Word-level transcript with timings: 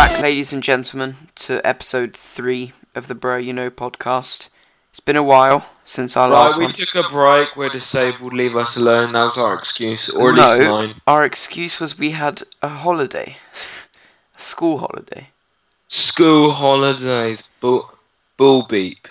back, 0.00 0.18
ladies 0.18 0.50
and 0.50 0.62
gentlemen, 0.62 1.14
to 1.34 1.60
episode 1.66 2.14
three 2.16 2.72
of 2.94 3.06
the 3.06 3.14
Bro 3.14 3.36
You 3.36 3.52
Know 3.52 3.70
podcast. 3.70 4.48
It's 4.88 5.00
been 5.00 5.14
a 5.16 5.22
while 5.22 5.68
since 5.84 6.16
our 6.16 6.30
Right, 6.30 6.36
last 6.44 6.58
we 6.58 6.64
one. 6.64 6.72
took 6.72 6.94
a 6.94 7.02
break. 7.10 7.54
We're 7.54 7.68
disabled. 7.68 8.32
Leave 8.32 8.56
us 8.56 8.76
alone. 8.76 9.12
That 9.12 9.24
was 9.24 9.36
our 9.36 9.54
excuse, 9.54 10.08
or 10.08 10.30
at 10.30 10.36
No. 10.36 10.56
least 10.56 10.60
mine. 10.62 10.94
Our 11.06 11.22
excuse 11.24 11.80
was 11.80 11.98
we 11.98 12.12
had 12.12 12.42
a 12.62 12.68
holiday, 12.68 13.36
a 14.36 14.38
school 14.40 14.78
holiday. 14.78 15.28
School 15.88 16.52
holidays. 16.52 17.42
Bull, 17.60 17.90
bull 18.38 18.62
beep. 18.66 19.06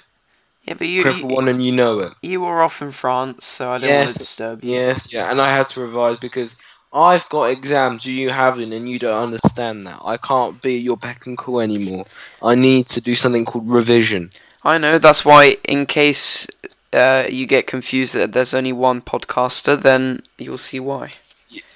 Yeah, 0.64 0.74
but 0.74 0.88
you 0.88 1.04
you, 1.08 1.26
one, 1.28 1.48
and 1.48 1.64
you 1.64 1.72
know 1.72 2.00
it. 2.00 2.14
you 2.24 2.42
were 2.42 2.64
off 2.64 2.82
in 2.82 2.92
France, 2.92 3.46
so 3.46 3.70
I 3.72 3.78
didn't 3.78 3.90
Yes, 3.90 4.06
want 4.06 4.14
to 4.14 4.20
disturb 4.20 4.64
you. 4.64 4.72
Yes, 4.72 5.14
yeah. 5.14 5.30
And 5.30 5.40
I 5.40 5.56
had 5.56 5.70
to 5.70 5.82
revise 5.82 6.18
because 6.18 6.56
I've 6.92 7.28
got 7.30 7.52
exams 7.52 8.06
you 8.06 8.30
haven't, 8.30 8.74
and 8.74 8.90
you 8.90 8.98
don't 9.00 9.22
understand 9.34 9.86
that. 9.88 10.00
I 10.04 10.18
can't 10.18 10.60
be 10.62 10.78
your 10.78 10.98
beck 10.98 11.28
and 11.28 11.38
call 11.38 11.62
anymore. 11.62 12.06
I 12.42 12.56
need 12.56 12.88
to 12.88 13.02
do 13.02 13.16
something 13.16 13.46
called 13.46 13.70
revision. 13.70 14.32
I 14.64 14.78
know. 14.78 14.98
That's 14.98 15.24
why, 15.24 15.58
in 15.66 15.86
case 15.86 16.48
uh, 16.92 17.26
you 17.30 17.46
get 17.46 17.68
confused 17.68 18.16
that 18.16 18.34
there's 18.34 18.54
only 18.54 18.74
one 18.74 19.02
podcaster, 19.02 19.80
then 19.80 20.24
you'll 20.40 20.58
see 20.58 20.80
why. 20.80 21.12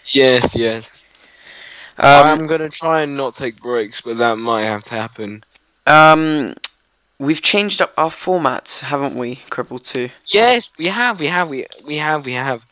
Yes, 0.08 0.56
yes. 0.56 1.12
Um, 2.00 2.26
I'm 2.26 2.48
gonna 2.48 2.70
try 2.70 3.04
and 3.04 3.16
not 3.16 3.36
take 3.36 3.62
breaks, 3.62 4.02
but 4.02 4.18
that 4.18 4.38
might 4.38 4.66
have 4.66 4.84
to 4.86 4.96
happen. 4.96 5.44
um, 5.86 6.56
we've 7.20 7.42
changed 7.42 7.82
up 7.82 7.94
our 7.98 8.10
format, 8.10 8.84
haven't 8.84 9.16
we, 9.16 9.36
Cripple 9.52 9.82
Two? 9.82 10.10
Yes, 10.28 10.74
we 10.80 10.88
have, 10.88 11.20
we 11.20 11.28
have, 11.28 11.50
we 11.50 11.68
we 11.86 11.98
have, 11.98 12.26
we 12.26 12.34
have. 12.34 12.64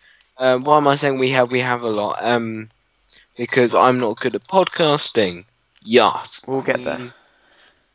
Um, 0.42 0.64
why 0.66 0.78
am 0.78 0.88
I 0.88 0.97
saying 0.97 1.20
we 1.20 1.30
have? 1.31 1.52
We 1.52 1.61
have 1.61 1.84
a 1.84 1.89
lot. 1.89 2.20
Um, 2.22 2.70
because 3.38 3.73
I'm 3.75 4.00
not 4.00 4.20
good 4.20 4.36
at 4.36 4.47
podcasting. 4.47 5.45
Yes. 5.84 6.42
We'll 6.47 6.61
get 6.64 6.84
there. 6.84 6.95
Um, 6.95 7.14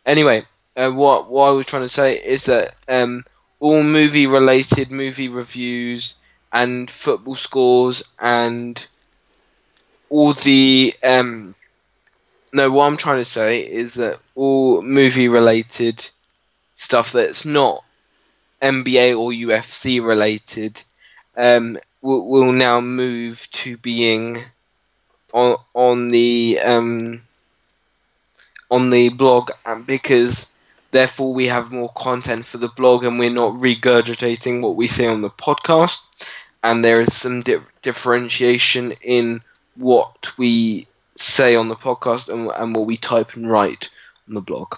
Anyway, 0.07 0.47
uh, 0.77 0.91
what 0.91 1.29
what 1.31 1.49
I 1.49 1.53
was 1.53 1.67
trying 1.67 1.83
to 1.83 1.89
say 1.89 2.15
is 2.17 2.45
that 2.47 2.75
um, 2.89 3.25
all 3.61 3.83
movie 3.83 4.27
related 4.27 4.91
movie 4.93 5.29
reviews 5.29 6.15
and 6.53 6.91
football 6.91 7.37
scores 7.37 8.03
and 8.21 8.87
all 10.11 10.33
the 10.35 10.95
um. 11.03 11.55
No, 12.53 12.71
what 12.71 12.87
I'm 12.87 12.97
trying 12.97 13.19
to 13.19 13.25
say 13.25 13.61
is 13.61 13.95
that 13.95 14.21
all 14.35 14.83
movie 14.83 15.29
related 15.29 16.09
stuff 16.77 17.13
that's 17.13 17.45
not 17.45 17.85
NBA 18.63 19.19
or 19.19 19.33
UFC 19.33 20.01
related 20.05 20.83
um, 21.37 21.79
will, 22.03 22.27
will 22.27 22.53
now 22.53 22.81
move 22.81 23.49
to 23.53 23.77
being 23.79 24.45
on 25.33 25.57
on 25.75 26.09
the 26.11 26.59
um, 26.65 27.23
on 28.71 28.91
the 28.91 29.09
blog, 29.11 29.51
and 29.65 29.87
because 29.87 30.47
therefore 30.91 31.33
we 31.35 31.47
have 31.47 31.73
more 31.73 31.93
content 31.97 32.47
for 32.47 32.59
the 32.59 32.69
blog, 32.69 33.05
and 33.05 33.19
we're 33.19 33.31
not 33.31 33.55
regurgitating 33.55 34.61
what 34.61 34.77
we 34.77 34.87
say 34.89 35.07
on 35.07 35.21
the 35.23 35.31
podcast, 35.31 35.99
and 36.63 36.85
there 36.85 37.01
is 37.01 37.15
some 37.15 37.43
di- 37.43 37.59
differentiation 37.83 38.93
in 39.03 39.41
what 39.77 40.37
we 40.39 40.87
say 41.17 41.55
on 41.57 41.69
the 41.69 41.77
podcast 41.77 42.29
and, 42.29 42.51
and 42.57 42.75
what 42.75 42.87
we 42.87 42.97
type 42.97 43.35
and 43.35 43.51
write 43.51 43.89
on 44.29 44.35
the 44.35 44.41
blog. 44.41 44.75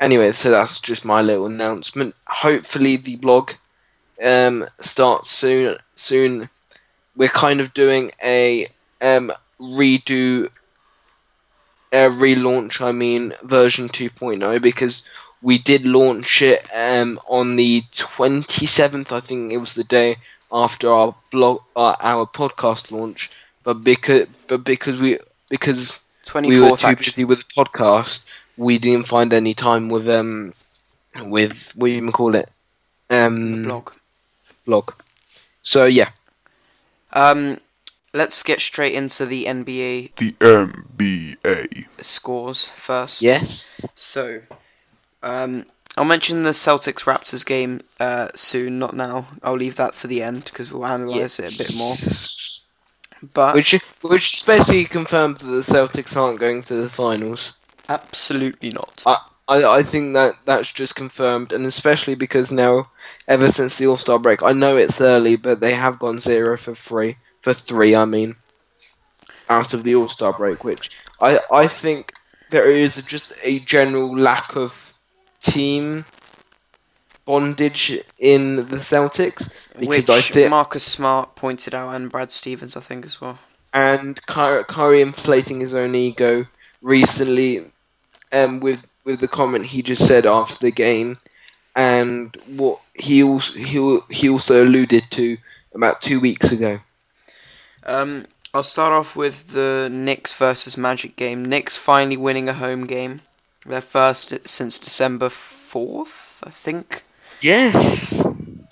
Anyway, 0.00 0.32
so 0.32 0.50
that's 0.50 0.80
just 0.80 1.04
my 1.04 1.22
little 1.22 1.46
announcement. 1.46 2.14
Hopefully, 2.26 2.96
the 2.96 3.16
blog 3.16 3.52
um, 4.22 4.66
starts 4.80 5.30
soon. 5.30 5.76
Soon, 5.96 6.48
we're 7.18 7.28
kind 7.28 7.60
of 7.60 7.74
doing 7.74 8.12
a 8.24 8.68
um, 9.02 9.32
redo, 9.60 10.48
a 11.92 12.08
relaunch. 12.08 12.80
I 12.80 12.92
mean, 12.92 13.34
version 13.42 13.88
2.0 13.88 14.60
because 14.62 15.02
we 15.42 15.58
did 15.58 15.84
launch 15.84 16.42
it 16.42 16.64
um, 16.74 17.20
on 17.28 17.56
the 17.56 17.84
27th. 17.96 19.12
I 19.12 19.20
think 19.20 19.52
it 19.52 19.58
was 19.58 19.74
the 19.74 19.84
day 19.84 20.18
after 20.52 20.90
our 20.90 21.16
blog, 21.32 21.62
uh, 21.76 21.96
our 22.00 22.26
podcast 22.26 22.90
launch. 22.92 23.30
But 23.64 23.84
because, 23.84 24.26
but 24.48 24.64
because 24.64 25.00
we 25.00 25.18
because 25.50 26.00
we 26.44 26.60
were 26.60 26.72
too 26.72 26.94
actually. 26.94 26.96
busy 26.96 27.24
with 27.24 27.40
the 27.40 27.64
podcast. 27.64 28.22
We 28.56 28.78
didn't 28.78 29.08
find 29.08 29.32
any 29.34 29.54
time 29.54 29.88
with 29.88 30.08
um 30.08 30.54
with 31.16 31.72
what 31.76 31.88
do 31.88 31.92
you 31.92 31.98
even 31.98 32.12
call 32.12 32.34
it 32.36 32.50
um 33.10 33.62
blog. 33.62 33.92
blog. 34.66 34.92
So 35.62 35.86
yeah, 35.86 36.10
Um, 37.12 37.60
let's 38.12 38.42
get 38.42 38.60
straight 38.60 38.94
into 38.94 39.26
the 39.26 39.44
NBA 39.44 40.14
The 40.16 40.32
NBA. 40.40 41.86
scores 42.00 42.68
first. 42.70 43.22
yes, 43.22 43.80
So, 43.94 44.42
um, 45.22 45.66
I'll 45.96 46.04
mention 46.04 46.42
the 46.42 46.50
Celtics 46.50 47.04
Raptors 47.04 47.44
game 47.44 47.80
uh, 47.98 48.28
soon, 48.34 48.78
not 48.78 48.94
now. 48.94 49.26
I'll 49.42 49.56
leave 49.56 49.76
that 49.76 49.94
for 49.94 50.06
the 50.06 50.22
end 50.22 50.44
because 50.44 50.70
we'll 50.72 50.86
analyze 50.86 51.38
it 51.40 51.54
a 51.54 51.58
bit 51.58 51.74
more. 51.76 51.96
But 53.34 53.54
Which 53.56 53.72
which 54.02 54.46
basically 54.46 54.84
confirmed 54.84 55.38
that 55.38 55.46
the 55.46 55.62
Celtics 55.62 56.16
aren't 56.16 56.38
going 56.38 56.62
to 56.64 56.74
the 56.74 56.88
finals. 56.90 57.52
absolutely 57.88 58.70
not. 58.70 59.02
I, 59.06 59.18
I 59.48 59.64
I 59.64 59.82
think 59.82 60.14
that 60.14 60.36
that's 60.46 60.70
just 60.72 60.94
confirmed, 60.94 61.52
and 61.52 61.66
especially 61.66 62.14
because 62.14 62.50
now, 62.52 62.90
ever 63.26 63.50
since 63.50 63.76
the 63.78 63.86
All 63.88 63.96
Star 63.96 64.18
break, 64.18 64.42
I 64.42 64.52
know 64.52 64.76
it's 64.76 65.00
early, 65.00 65.36
but 65.36 65.60
they 65.60 65.74
have 65.74 65.98
gone 65.98 66.18
zero 66.20 66.56
for 66.56 66.74
three 66.74 67.16
for 67.42 67.52
three. 67.54 67.96
I 67.96 68.04
mean, 68.04 68.36
out 69.48 69.74
of 69.74 69.84
the 69.84 69.94
All 69.96 70.08
Star 70.08 70.32
break, 70.32 70.64
which 70.64 70.90
I 71.20 71.40
I 71.52 71.66
think 71.68 72.12
there 72.50 72.66
is 72.68 72.96
just 73.02 73.32
a 73.42 73.60
general 73.60 74.16
lack 74.16 74.56
of 74.56 74.92
team 75.40 76.04
bondage 77.26 78.02
in 78.18 78.56
the 78.56 78.76
Celtics 78.76 79.48
because 79.78 80.08
Which 80.08 80.08
I 80.08 80.20
think 80.22 80.48
Marcus 80.48 80.84
Smart 80.84 81.36
pointed 81.36 81.74
out 81.74 81.94
and 81.94 82.10
Brad 82.10 82.30
Stevens, 82.32 82.76
I 82.76 82.80
think, 82.80 83.04
as 83.06 83.20
well. 83.20 83.38
and 83.72 84.18
Ky- 84.26 84.64
Kyrie 84.68 85.00
inflating 85.02 85.60
his 85.60 85.74
own 85.74 85.94
ego 85.94 86.46
recently, 86.82 87.70
um, 88.32 88.60
with 88.60 88.80
with 89.08 89.20
the 89.20 89.26
comment 89.26 89.64
he 89.64 89.82
just 89.82 90.06
said 90.06 90.26
after 90.26 90.58
the 90.60 90.70
game, 90.70 91.16
and 91.74 92.36
what 92.46 92.78
he 92.92 93.22
also 93.22 93.54
he 93.54 93.98
he 94.10 94.28
also 94.28 94.62
alluded 94.62 95.04
to 95.12 95.38
about 95.74 96.02
two 96.02 96.20
weeks 96.20 96.52
ago. 96.52 96.78
Um, 97.84 98.26
I'll 98.52 98.62
start 98.62 98.92
off 98.92 99.16
with 99.16 99.48
the 99.52 99.88
Knicks 99.90 100.34
versus 100.34 100.76
Magic 100.76 101.16
game. 101.16 101.46
Knicks 101.46 101.74
finally 101.74 102.18
winning 102.18 102.50
a 102.50 102.52
home 102.52 102.86
game. 102.86 103.22
Their 103.64 103.80
first 103.80 104.34
since 104.46 104.78
December 104.78 105.28
4th, 105.28 106.46
I 106.46 106.50
think. 106.50 107.02
Yes. 107.40 108.22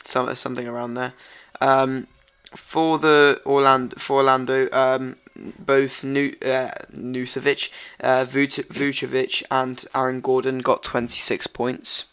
some, 0.04 0.34
something 0.34 0.68
around 0.68 0.94
there. 0.94 1.14
Um, 1.60 2.06
for 2.54 2.98
the 2.98 3.40
Orlando, 3.46 3.96
for 3.98 4.18
Orlando, 4.18 4.68
um, 4.72 5.16
both 5.58 6.02
Nu- 6.04 6.36
uh, 6.42 6.70
Nucevic, 6.92 7.70
uh, 8.00 8.24
Vucevic, 8.24 9.42
and 9.50 9.84
Aaron 9.94 10.20
Gordon 10.20 10.58
got 10.58 10.82
26 10.82 11.46
points. 11.48 12.04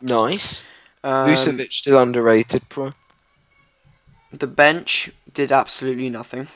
Nice. 0.00 0.62
Um, 1.02 1.26
Vucevic 1.26 1.72
still 1.72 1.98
underrated, 1.98 2.68
bro. 2.68 2.92
The 4.32 4.46
bench 4.46 5.10
did 5.32 5.50
absolutely 5.52 6.08
nothing. 6.08 6.48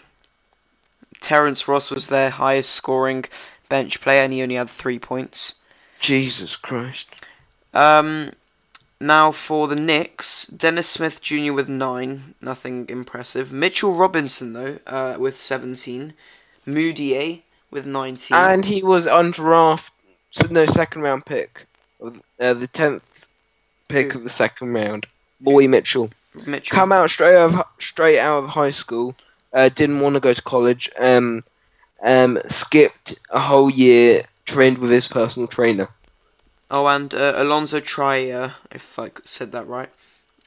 Terence 1.20 1.66
Ross 1.66 1.90
was 1.90 2.08
their 2.08 2.30
highest 2.30 2.70
scoring 2.70 3.24
bench 3.68 4.00
player, 4.00 4.22
and 4.22 4.32
he 4.32 4.42
only 4.42 4.56
had 4.56 4.70
three 4.70 4.98
points. 4.98 5.54
Jesus 6.00 6.54
Christ. 6.56 7.08
Um, 7.72 8.32
now 9.00 9.32
for 9.32 9.68
the 9.68 9.76
Knicks, 9.76 10.46
Dennis 10.46 10.88
Smith 10.88 11.20
Jr. 11.20 11.52
with 11.52 11.68
nine, 11.68 12.34
nothing 12.40 12.86
impressive. 12.88 13.52
Mitchell 13.52 13.94
Robinson 13.94 14.52
though, 14.52 14.78
uh, 14.86 15.16
with 15.18 15.38
seventeen. 15.38 16.14
Mudiay 16.66 17.42
with 17.70 17.86
nineteen. 17.86 18.36
And 18.36 18.64
he 18.64 18.82
was 18.82 19.06
undrafted, 19.06 19.90
so 20.30 20.46
no 20.46 20.66
second 20.66 21.02
round 21.02 21.26
pick, 21.26 21.66
of 22.00 22.20
uh, 22.40 22.54
the 22.54 22.66
tenth 22.66 23.26
pick 23.88 24.12
Who? 24.12 24.18
of 24.18 24.24
the 24.24 24.30
second 24.30 24.72
round. 24.72 25.06
Boy 25.40 25.68
Mitchell. 25.68 26.10
Mitchell. 26.46 26.74
come 26.74 26.92
out 26.92 27.10
straight 27.10 27.36
out 27.36 27.54
of 27.54 27.64
straight 27.78 28.18
out 28.18 28.44
of 28.44 28.50
high 28.50 28.70
school. 28.70 29.14
Uh, 29.52 29.68
didn't 29.68 30.00
want 30.00 30.14
to 30.14 30.20
go 30.20 30.32
to 30.32 30.42
college. 30.42 30.90
Um, 30.98 31.44
um, 32.02 32.38
skipped 32.48 33.18
a 33.30 33.38
whole 33.38 33.70
year. 33.70 34.22
Trained 34.46 34.76
with 34.76 34.90
his 34.90 35.08
personal 35.08 35.48
trainer. 35.48 35.88
Oh, 36.70 36.86
and 36.86 37.14
uh, 37.14 37.34
Allonzo 37.34 37.80
Trier, 37.82 38.54
if 38.70 38.98
I 38.98 39.12
said 39.24 39.52
that 39.52 39.66
right. 39.66 39.90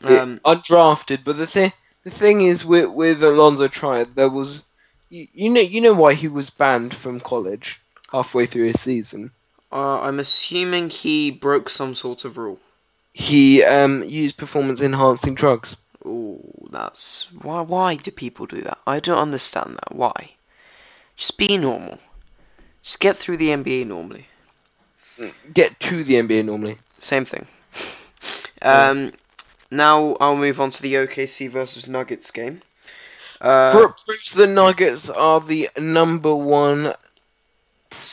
Yeah, 0.02 0.22
Um, 0.22 0.42
undrafted, 0.46 1.24
but 1.24 1.38
the 1.38 1.48
thing 1.48 1.72
the 2.04 2.10
thing 2.12 2.42
is 2.42 2.66
with 2.66 2.90
with 2.90 3.22
Allonzo 3.22 3.70
Trier, 3.70 4.06
there 4.06 4.30
was 4.30 4.64
you, 5.10 5.28
you 5.34 5.50
know 5.50 5.62
you 5.62 5.82
know 5.82 5.94
why 5.94 6.14
he 6.14 6.28
was 6.28 6.50
banned 6.50 6.96
from 6.96 7.20
college 7.20 7.80
halfway 8.12 8.46
through 8.48 8.68
his 8.68 8.82
season. 8.82 9.32
uh, 9.72 10.02
I'm 10.02 10.20
assuming 10.20 10.90
he 10.90 11.32
broke 11.32 11.70
some 11.70 11.96
sort 11.96 12.26
of 12.26 12.38
rule. 12.38 12.60
He 13.14 13.64
um 13.64 14.04
used 14.04 14.38
performance 14.38 14.82
enhancing 14.82 15.36
drugs. 15.36 15.76
Oh, 16.06 16.42
that's 16.72 17.32
why. 17.34 17.62
Why 17.62 17.96
do 17.96 18.12
people 18.12 18.46
do 18.48 18.62
that? 18.62 18.80
I 18.88 19.00
don't 19.00 19.18
understand 19.20 19.76
that. 19.76 19.96
Why? 19.96 20.32
Just 21.16 21.38
be 21.38 21.58
normal. 21.58 22.00
Just 22.84 23.00
get 23.00 23.18
through 23.18 23.38
the 23.38 23.52
NBA 23.52 23.86
normally. 23.86 24.28
Get 25.54 25.80
to 25.82 26.04
the 26.04 26.16
NBA 26.16 26.46
normally. 26.46 26.78
Same 27.02 27.26
thing. 27.26 27.46
Um, 28.62 29.14
now 29.72 30.16
I'll 30.20 30.36
move 30.36 30.60
on 30.60 30.72
to 30.72 30.82
the 30.82 30.96
OKC 30.96 31.50
versus 31.50 31.88
Nuggets 31.88 32.32
game. 32.32 32.62
Uh, 33.40 33.88
the 34.36 34.48
Nuggets 34.48 35.10
are 35.10 35.40
the 35.40 35.70
number 35.78 36.34
one, 36.34 36.94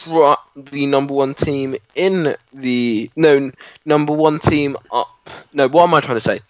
pro- 0.05 0.37
the 0.55 0.87
number 0.87 1.15
one 1.15 1.35
team 1.35 1.77
in 1.95 2.37
the 2.53 3.11
no 3.17 3.51
number 3.87 4.13
one 4.13 4.39
team 4.39 4.77
up. 4.93 5.31
No, 5.53 5.69
what 5.69 5.85
am 5.85 5.95
I 5.95 6.01
trying 6.01 6.17
to 6.17 6.21
say? 6.21 6.41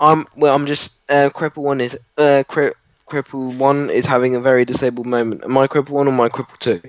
I'm 0.00 0.26
well. 0.34 0.54
I'm 0.54 0.66
just 0.66 0.92
uh, 1.10 1.30
cripple 1.34 1.62
one 1.62 1.80
is 1.82 1.98
uh 2.16 2.42
cri- 2.48 2.72
cripple 3.06 3.56
one 3.58 3.90
is 3.90 4.06
having 4.06 4.34
a 4.34 4.40
very 4.40 4.64
disabled 4.64 5.06
moment. 5.06 5.44
Am 5.44 5.56
I 5.58 5.66
cripple 5.66 5.90
one 5.90 6.08
or 6.08 6.12
am 6.12 6.20
I 6.20 6.28
cripple 6.30 6.58
two? 6.58 6.80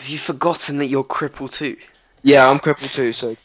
have 0.00 0.08
you 0.08 0.18
forgotten 0.18 0.78
that 0.78 0.86
you're 0.86 1.04
cripple 1.04 1.52
too? 1.52 1.76
Yeah, 2.22 2.48
I'm 2.48 2.58
crippled 2.58 2.92
too. 2.92 3.12
So 3.12 3.36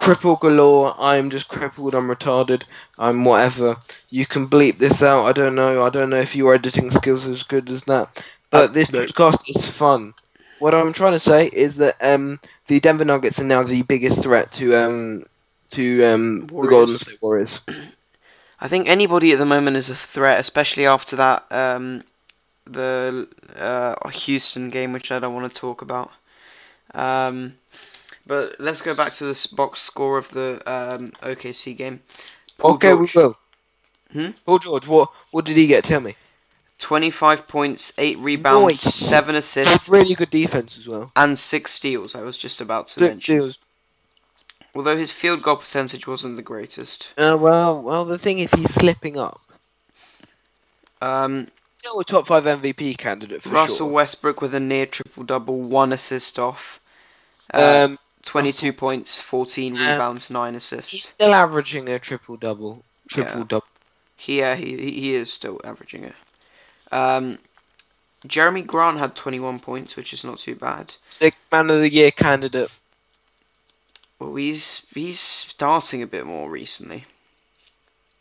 cripple 0.00 0.38
galore. 0.40 0.94
I'm 0.98 1.30
just 1.30 1.48
crippled. 1.48 1.94
I'm 1.94 2.08
retarded. 2.08 2.62
I'm 2.98 3.24
whatever. 3.24 3.76
You 4.10 4.26
can 4.26 4.48
bleep 4.48 4.78
this 4.78 5.02
out. 5.02 5.24
I 5.24 5.32
don't 5.32 5.54
know. 5.54 5.82
I 5.82 5.90
don't 5.90 6.10
know 6.10 6.20
if 6.20 6.34
your 6.36 6.54
editing 6.54 6.90
skills 6.90 7.26
are 7.26 7.32
as 7.32 7.42
good 7.44 7.68
as 7.70 7.82
that. 7.84 8.22
But 8.50 8.72
Uh, 8.72 8.72
this 8.72 8.88
no. 8.88 9.06
podcast 9.06 9.48
is 9.54 9.66
fun. 9.68 10.14
What 10.58 10.74
I'm 10.74 10.92
trying 10.92 11.12
to 11.12 11.18
say 11.20 11.48
is 11.52 11.76
that 11.76 11.96
um, 12.00 12.38
the 12.66 12.80
Denver 12.80 13.04
Nuggets 13.04 13.38
are 13.40 13.44
now 13.44 13.62
the 13.62 13.82
biggest 13.82 14.22
threat 14.22 14.52
to 14.52 14.74
um, 14.76 15.24
to 15.70 16.04
um, 16.04 16.46
the 16.60 16.68
Golden 16.68 16.98
State 16.98 17.20
Warriors. 17.22 17.60
I 18.60 18.68
think 18.68 18.88
anybody 18.88 19.32
at 19.32 19.38
the 19.38 19.46
moment 19.46 19.76
is 19.76 19.88
a 19.90 19.94
threat, 19.94 20.38
especially 20.40 20.86
after 20.86 21.16
that 21.16 21.44
um, 21.50 22.04
the 22.66 23.28
uh, 23.56 24.08
Houston 24.10 24.70
game, 24.70 24.92
which 24.92 25.10
I 25.10 25.18
don't 25.18 25.34
want 25.34 25.52
to 25.52 25.60
talk 25.60 25.82
about. 25.82 26.10
Um, 26.94 27.54
but 28.26 28.56
let's 28.58 28.80
go 28.82 28.94
back 28.94 29.12
to 29.14 29.24
this 29.24 29.46
box 29.46 29.80
score 29.80 30.18
of 30.18 30.28
the 30.30 30.62
um, 30.66 31.12
OKC 31.22 31.76
game. 31.76 32.00
Paul 32.58 32.72
okay, 32.74 32.90
George, 32.90 33.14
we 33.16 33.22
will. 33.22 33.36
Hmm? 34.12 34.30
Paul 34.44 34.58
George, 34.58 34.86
what 34.86 35.10
what 35.30 35.44
did 35.44 35.56
he 35.56 35.66
get? 35.66 35.84
Tell 35.84 36.00
me. 36.00 36.16
25 36.78 37.46
points, 37.46 37.92
8 37.96 38.18
rebounds, 38.18 38.84
Nice. 38.84 38.94
7 38.94 39.34
That's 39.34 39.46
assists, 39.56 39.88
really 39.88 40.14
good 40.16 40.30
defense 40.30 40.76
as 40.76 40.88
well. 40.88 41.12
and 41.14 41.38
6 41.38 41.70
steals. 41.70 42.16
I 42.16 42.22
was 42.22 42.36
just 42.36 42.60
about 42.60 42.88
to 42.88 42.98
Good 43.00 43.10
mention. 43.10 43.22
steals. 43.22 43.58
Although 44.74 44.96
his 44.96 45.12
field 45.12 45.42
goal 45.42 45.56
percentage 45.56 46.08
wasn't 46.08 46.34
the 46.34 46.42
greatest. 46.42 47.10
Uh, 47.16 47.36
well, 47.38 47.80
well, 47.80 48.04
the 48.04 48.18
thing 48.18 48.40
is, 48.40 48.50
he's 48.50 48.72
slipping 48.74 49.16
up. 49.16 49.40
Um, 51.00 51.48
Still 51.78 52.00
a 52.00 52.04
top 52.04 52.26
five 52.26 52.44
MVP 52.44 52.96
candidate 52.98 53.42
for 53.42 53.50
Russell 53.50 53.86
sure. 53.86 53.92
Westbrook 53.94 54.40
with 54.40 54.54
a 54.54 54.60
near 54.60 54.86
triple 54.86 55.24
double, 55.24 55.60
1 55.60 55.92
assist 55.92 56.38
off. 56.38 56.80
Uh, 57.54 57.86
Um, 57.90 57.98
22 58.24 58.72
points, 58.72 59.20
14 59.20 59.76
Uh, 59.76 59.92
rebounds, 59.92 60.30
9 60.30 60.54
assists. 60.54 60.92
he's 60.92 61.08
still 61.08 61.34
averaging 61.34 61.88
a 61.88 61.98
triple 61.98 62.36
double. 62.36 62.84
Triple 63.08 63.40
Yeah. 63.40 63.46
double. 63.48 63.66
He, 64.16 64.38
yeah, 64.38 64.54
he, 64.54 64.76
he 64.76 64.90
he 65.00 65.14
is 65.14 65.32
still 65.32 65.60
averaging 65.64 66.04
it. 66.04 66.14
Um, 66.92 67.38
Jerami 68.26 68.64
Grant 68.64 68.98
had 68.98 69.16
21 69.16 69.58
points, 69.58 69.96
which 69.96 70.12
is 70.12 70.22
not 70.22 70.38
too 70.38 70.54
bad. 70.54 70.94
Sixth 71.02 71.48
man 71.50 71.70
of 71.70 71.80
the 71.80 71.90
year 71.92 72.12
candidate. 72.12 72.70
Well, 74.20 74.36
he's 74.36 74.86
he's 74.94 75.18
starting 75.18 76.02
a 76.02 76.06
bit 76.06 76.24
more 76.24 76.48
recently. 76.48 77.04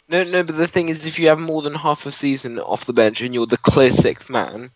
No, 0.09 0.23
no, 0.23 0.41
but 0.43 0.57
the 0.57 0.67
thing 0.67 0.89
is, 0.89 1.05
if 1.05 1.19
you 1.19 1.27
have 1.27 1.39
more 1.39 1.61
than 1.61 1.75
half 1.75 2.05
a 2.07 2.11
season 2.11 2.59
off 2.59 2.85
the 2.85 2.93
bench 2.93 3.21
and 3.21 3.33
you're 3.33 3.45
the 3.45 3.57
clear 3.57 3.91
sixth 3.91 4.29
man, 4.29 4.71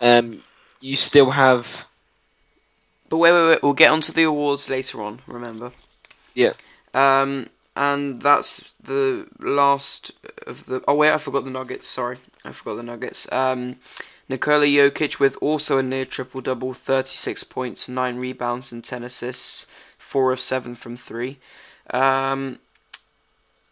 um, 0.00 0.42
you 0.80 0.96
still 0.96 1.30
have. 1.30 1.84
But 3.08 3.18
wait, 3.18 3.32
wait, 3.32 3.48
wait. 3.48 3.62
We'll 3.62 3.72
get 3.74 3.90
onto 3.90 4.12
the 4.12 4.24
awards 4.24 4.68
later 4.68 5.02
on. 5.02 5.20
Remember. 5.26 5.72
Yeah. 6.34 6.54
Um, 6.94 7.48
and 7.76 8.22
that's 8.22 8.72
the 8.82 9.26
last 9.38 10.12
of 10.46 10.66
the. 10.66 10.82
Oh 10.86 10.94
wait, 10.94 11.12
I 11.12 11.18
forgot 11.18 11.44
the 11.44 11.50
Nuggets. 11.50 11.88
Sorry, 11.88 12.18
I 12.44 12.52
forgot 12.52 12.76
the 12.76 12.82
Nuggets. 12.82 13.30
Um, 13.32 13.76
Nikola 14.28 14.66
Jokic 14.66 15.18
with 15.18 15.36
also 15.40 15.76
a 15.78 15.82
near 15.82 16.06
triple 16.06 16.40
double, 16.40 16.72
36 16.72 17.44
points, 17.44 17.88
nine 17.88 18.16
rebounds, 18.16 18.72
and 18.72 18.82
10 18.82 19.02
assists, 19.04 19.66
four 19.98 20.32
of 20.32 20.40
seven 20.40 20.74
from 20.74 20.96
three. 20.96 21.38
Um, 21.90 22.58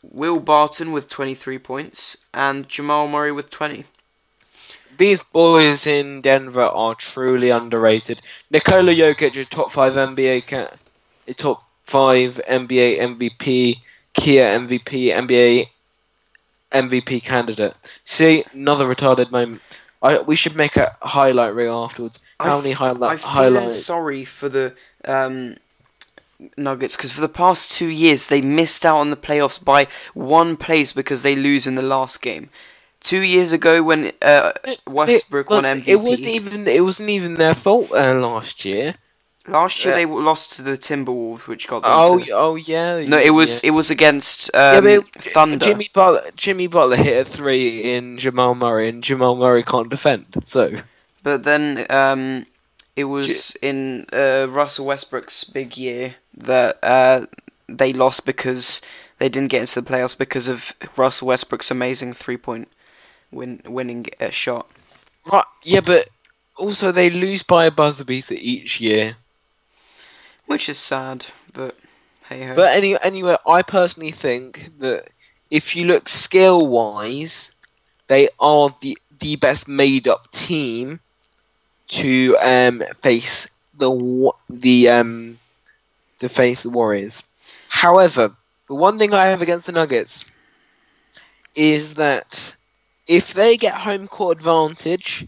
Will 0.03 0.41
Barton 0.41 0.93
with 0.93 1.09
23 1.09 1.59
points, 1.59 2.19
and 2.35 2.69
Jamal 2.69 3.09
Murray 3.09 3.33
with 3.33 3.49
20. 3.49 3.87
These 4.97 5.23
boys 5.23 5.87
in 5.87 6.21
Denver 6.21 6.63
are 6.63 6.95
truly 6.95 7.51
underrated. 7.51 8.21
Nikola 8.51 8.93
Jokic, 8.93 9.41
a 9.41 9.45
top 9.45 9.73
five 9.73 9.95
NBA, 9.95 10.47
ca- 10.47 10.71
a 11.27 11.35
top 11.35 11.65
five 11.85 12.41
NBA 12.49 12.99
MVP, 12.99 13.81
Kia 14.15 14.45
MVP, 14.59 15.13
NBA 15.15 15.69
MVP 16.73 17.23
candidate. 17.23 17.75
See, 18.05 18.45
another 18.53 18.87
retarded 18.87 19.31
moment. 19.31 19.63
I, 20.03 20.19
we 20.21 20.37
should 20.37 20.57
make 20.57 20.77
a 20.77 20.97
highlight 21.01 21.55
reel 21.55 21.75
afterwards. 21.85 22.19
How 22.41 22.59
I 22.59 22.63
many 22.63 22.73
highlight 22.73 23.13
I 23.13 23.17
feel 23.17 23.29
highlights? 23.29 23.77
sorry 23.77 24.25
for 24.25 24.49
the 24.49 24.75
um, 25.05 25.57
Nuggets 26.57 26.97
because 26.97 27.13
for 27.13 27.21
the 27.21 27.29
past 27.29 27.71
two 27.71 27.87
years 27.87 28.27
they 28.27 28.41
missed 28.41 28.85
out 28.85 28.99
on 28.99 29.11
the 29.11 29.17
playoffs 29.17 29.63
by 29.63 29.87
one 30.15 30.57
place 30.57 30.93
because 30.93 31.23
they 31.23 31.37
lose 31.37 31.67
in 31.67 31.77
the 31.77 31.83
last 31.83 32.21
game. 32.21 32.51
Two 33.03 33.21
years 33.21 33.53
ago 33.53 33.83
when 33.83 34.13
uh, 34.23 34.53
Westbrook 34.87 35.51
Well, 35.51 35.63
won 35.63 35.81
MVP, 35.81 35.89
It 35.89 35.97
wasn't 36.01 36.29
even 36.29 36.69
it 36.69 36.85
wasn't 36.85 37.11
even 37.11 37.35
their 37.35 37.55
fault 37.55 37.91
uh, 37.93 38.15
last 38.15 38.65
year. 38.65 38.95
last 39.49 39.85
year 39.85 39.93
uh, 39.95 39.97
they 39.97 40.07
lost 40.07 40.53
to 40.57 40.63
the 40.63 40.79
Timberwolves, 40.79 41.49
which 41.49 41.67
got 41.67 41.83
them. 41.83 41.91
Oh, 41.93 42.19
to- 42.21 42.31
oh 42.31 42.55
yeah. 42.55 43.05
no, 43.07 43.19
it 43.19 43.31
was 43.31 43.63
yeah. 43.63 43.69
it 43.69 43.71
was 43.73 43.91
against 43.91 44.55
um, 44.55 44.85
but 44.85 44.91
it- 44.93 45.09
Thunder. 45.09 45.65
Jimmy 45.67 45.89
Butler, 45.93 46.31
Jimmy 46.37 46.69
Butler 46.69 46.97
hit 46.97 47.27
a 47.27 47.29
three 47.29 47.93
in 47.95 48.19
Jamal 48.19 48.55
Murray, 48.55 48.89
and 48.89 49.03
Jamal 49.03 49.35
Murray 49.37 49.65
can't 49.65 49.91
defend. 49.91 50.27
So 50.47 50.77
But 51.25 51.43
then 51.43 51.87
um, 51.91 52.47
it 52.95 53.05
was 53.05 53.57
in 53.63 54.07
uh, 54.13 54.47
Russell 54.49 54.87
Westbrook's 54.87 55.43
big 55.45 55.77
year 55.77 56.15
that 56.37 56.79
uh, 56.85 57.27
they 57.69 57.93
lost 57.93 58.27
because 58.27 58.81
they 59.19 59.29
didn't 59.29 59.51
get 59.51 59.63
into 59.63 59.81
the 59.81 59.91
playoffs 59.93 60.17
because 60.17 60.47
of 60.47 60.73
Russell 60.97 61.27
Westbrook's 61.29 61.71
amazing 61.73 62.13
three 62.13 62.37
point 62.37 62.69
win 63.33 63.61
winning 63.67 64.07
a 64.21 64.31
shot. 64.31 64.69
right, 65.31 65.45
yeah, 65.65 65.81
but 65.81 66.09
also 66.57 66.93
they 66.93 67.11
lose 67.11 67.43
by 67.43 67.67
a 67.67 67.71
buzzer 67.71 68.05
beater 68.05 68.35
each 68.37 68.81
year. 68.81 69.17
Which 70.47 70.69
is 70.69 70.79
sad, 70.79 71.27
but 71.53 71.77
hey 72.29 72.47
ho. 72.47 72.55
But 72.55 72.77
any, 72.77 73.01
anyway, 73.03 73.37
I 73.47 73.63
personally 73.63 74.11
think 74.11 74.71
that 74.79 75.09
if 75.51 75.77
you 75.77 75.87
look 75.87 76.09
skill 76.09 76.67
wise, 76.67 77.51
they 78.09 78.29
are 78.39 78.75
the 78.81 78.99
the 79.21 79.37
best 79.37 79.69
made 79.69 80.09
up 80.09 80.31
team 80.33 81.01
to 81.89 82.37
um, 82.41 82.83
face 83.03 83.47
the 83.79 84.33
the 84.51 84.89
um 84.91 85.39
to 86.21 86.29
face 86.29 86.63
the 86.63 86.71
Warriors. 86.71 87.23
However, 87.69 88.35
the 88.69 88.75
one 88.75 88.99
thing 88.99 89.15
I 89.15 89.27
have 89.27 89.43
against 89.43 89.67
the 89.67 89.73
Nuggets 89.73 90.25
is 91.55 91.95
that 91.95 92.55
if 93.07 93.35
they 93.35 93.57
get 93.57 93.75
home 93.75 94.07
court 94.09 94.39
advantage, 94.39 95.27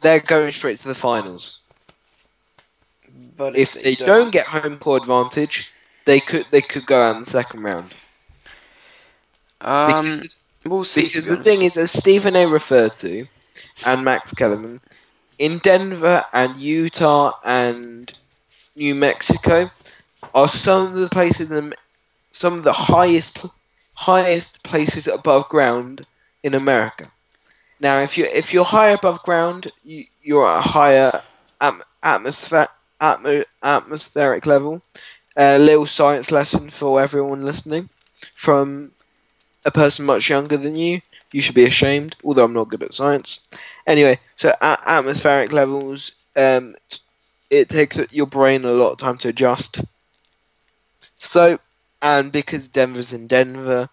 they're 0.00 0.20
going 0.20 0.52
straight 0.52 0.78
to 0.80 0.88
the 0.88 0.94
finals. 0.94 1.58
but 3.36 3.54
If 3.54 3.72
they 3.82 3.94
don't 3.96 4.30
get 4.30 4.46
home 4.46 4.78
court 4.78 5.02
advantage, 5.02 5.70
they 6.04 6.20
could 6.20 6.46
they 6.50 6.60
could 6.62 6.86
go 6.86 7.00
out 7.00 7.16
in 7.16 7.22
the 7.22 7.30
second 7.30 7.62
round. 7.62 7.94
um, 9.60 10.22
Because 10.22 10.36
we'll 10.64 10.84
see. 10.84 11.08
Because 11.08 11.26
the 11.26 11.36
thing 11.36 11.62
is, 11.62 11.76
as 11.76 11.90
Stephen 11.92 12.36
A. 12.36 12.46
referred 12.46 12.96
to, 12.98 13.26
and 13.84 14.04
Max 14.04 14.32
Kellerman, 14.32 14.80
in 15.38 15.58
Denver 15.58 16.24
and 16.32 16.56
Utah 16.56 17.32
and 17.44 18.12
New 18.76 18.94
Mexico 18.94 19.70
are 20.34 20.48
some 20.48 20.86
of 20.86 20.94
the 20.94 21.08
places, 21.08 21.50
in, 21.50 21.72
some 22.30 22.54
of 22.54 22.62
the 22.64 22.72
highest, 22.72 23.38
highest 23.94 24.62
places 24.62 25.06
above 25.06 25.48
ground 25.48 26.06
in 26.42 26.54
America. 26.54 27.10
Now, 27.80 28.00
if 28.00 28.18
you 28.18 28.24
if 28.26 28.52
you're 28.54 28.64
high 28.64 28.90
above 28.90 29.22
ground, 29.22 29.70
you, 29.84 30.06
you're 30.22 30.48
at 30.48 30.58
a 30.58 30.62
higher 30.62 31.22
atm- 31.60 31.82
atmosphere, 32.02 32.68
atmo- 33.00 33.44
atmospheric 33.62 34.46
level. 34.46 34.82
A 35.36 35.58
little 35.58 35.86
science 35.86 36.30
lesson 36.30 36.70
for 36.70 37.00
everyone 37.00 37.44
listening 37.44 37.88
from 38.34 38.92
a 39.64 39.70
person 39.70 40.04
much 40.06 40.28
younger 40.30 40.56
than 40.56 40.76
you, 40.76 41.00
you 41.32 41.40
should 41.42 41.54
be 41.54 41.64
ashamed. 41.64 42.16
Although 42.24 42.44
I'm 42.44 42.52
not 42.54 42.68
good 42.68 42.82
at 42.82 42.94
science. 42.94 43.40
Anyway, 43.86 44.18
so 44.36 44.54
at 44.60 44.82
atmospheric 44.86 45.52
levels, 45.52 46.12
um, 46.36 46.74
it 47.50 47.68
takes 47.68 47.98
your 48.12 48.26
brain 48.26 48.64
a 48.64 48.72
lot 48.72 48.92
of 48.92 48.98
time 48.98 49.18
to 49.18 49.28
adjust. 49.28 49.80
So, 51.18 51.58
and 52.02 52.32
because 52.32 52.68
Denver's 52.68 53.12
in 53.12 53.26
Denver, 53.26 53.88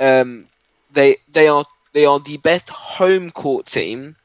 um, 0.00 0.48
they 0.92 1.16
they 1.32 1.48
are 1.48 1.64
they 1.92 2.06
are 2.06 2.20
the 2.20 2.36
best 2.38 2.70
home 2.70 3.30
court 3.30 3.66
team, 3.66 4.16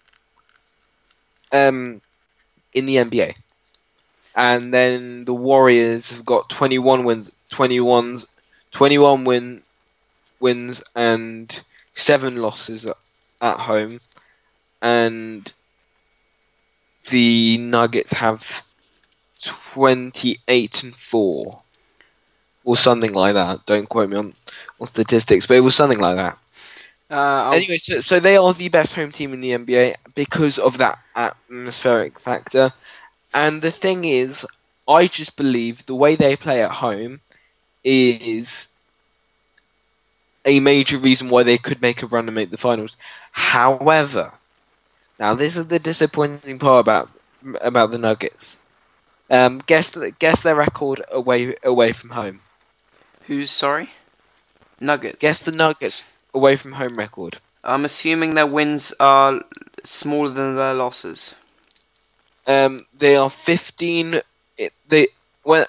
um, 1.52 2.02
in 2.74 2.86
the 2.86 2.98
NBA. 2.98 3.36
and 4.36 4.74
then 4.74 5.26
the 5.26 5.34
Warriors 5.34 6.12
have 6.12 6.26
got 6.26 6.50
21 6.50 7.04
wins, 7.04 7.32
21s, 7.52 8.26
21 8.72 9.24
win 9.26 9.64
wins 10.40 10.84
and 10.96 11.62
seven 11.96 12.38
losses 12.38 12.86
at, 12.86 12.98
at 13.42 13.60
home, 13.60 14.00
and 14.82 15.52
the 17.10 17.58
Nuggets 17.58 18.12
have 18.12 18.62
28 19.74 20.84
and 20.84 20.96
four, 20.96 21.62
or 22.64 22.78
something 22.78 23.14
like 23.14 23.34
that. 23.36 23.66
Don't 23.66 23.90
quote 23.90 24.10
me 24.10 24.18
on, 24.18 24.34
on 24.80 24.88
statistics, 24.88 25.46
but 25.48 25.58
it 25.58 25.62
was 25.62 25.76
something 25.76 26.00
like 26.00 26.18
that. 26.18 26.38
Uh, 27.10 27.52
Anyway, 27.52 27.78
so 27.78 28.02
so 28.02 28.20
they 28.20 28.38
are 28.38 28.54
the 28.54 28.70
best 28.70 28.94
home 28.94 29.12
team 29.12 29.34
in 29.34 29.40
the 29.42 29.54
NBA 29.54 29.96
because 30.16 30.58
of 30.58 30.78
that 30.80 30.98
atmospheric 31.16 32.20
factor. 32.20 32.74
And 33.34 33.62
the 33.62 33.72
thing 33.72 34.06
is, 34.06 34.46
I 34.88 35.08
just 35.08 35.36
believe 35.36 35.86
the 35.86 35.96
way 35.96 36.16
they 36.16 36.36
play 36.36 36.64
at 36.64 36.72
home 36.72 37.22
is 37.84 38.68
a 40.46 40.60
major 40.60 40.98
reason 40.98 41.30
why 41.30 41.44
they 41.44 41.58
could 41.58 41.82
make 41.82 42.02
a 42.02 42.08
run 42.08 42.28
and 42.28 42.36
make 42.36 42.50
the 42.52 42.58
finals. 42.58 42.96
However, 43.32 44.32
now 45.20 45.36
this 45.36 45.56
is 45.58 45.68
the 45.68 45.80
disappointing 45.80 46.60
part 46.60 46.82
about 46.82 47.10
about 47.62 47.92
the 47.92 47.98
Nuggets. 47.98 48.58
Um, 49.30 49.62
guess 49.66 49.96
guess 50.20 50.42
their 50.44 50.56
record 50.56 51.02
away 51.12 51.56
away 51.64 51.92
from 51.94 52.10
home. 52.12 52.42
who's 53.28 53.52
sorry? 53.52 53.90
Nuggets. 54.80 55.20
Guess 55.20 55.40
the 55.40 55.52
Nuggets 55.52 56.04
away 56.34 56.56
from 56.56 56.74
home 56.74 56.98
record. 56.98 57.40
I'm 57.64 57.86
assuming 57.86 58.36
their 58.36 58.48
wins 58.48 58.94
are 59.00 59.42
smaller 59.84 60.30
than 60.30 60.56
their 60.56 60.74
losses. 60.74 61.36
Um, 62.46 62.86
they 62.98 63.16
are 63.16 63.30
15. 63.30 64.22
It, 64.58 64.74
they 64.88 65.08
when 65.44 65.66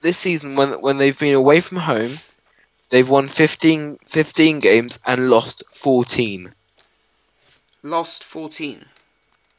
this 0.00 0.18
season 0.18 0.56
when 0.56 0.80
when 0.80 0.98
they've 0.98 1.18
been 1.18 1.34
away 1.34 1.60
from 1.60 1.78
home, 1.78 2.18
they've 2.90 3.08
won 3.08 3.28
15, 3.28 3.98
15 4.06 4.60
games 4.60 4.98
and 5.04 5.28
lost 5.28 5.64
14. 5.72 6.54
Lost 7.82 8.24
14. 8.24 8.84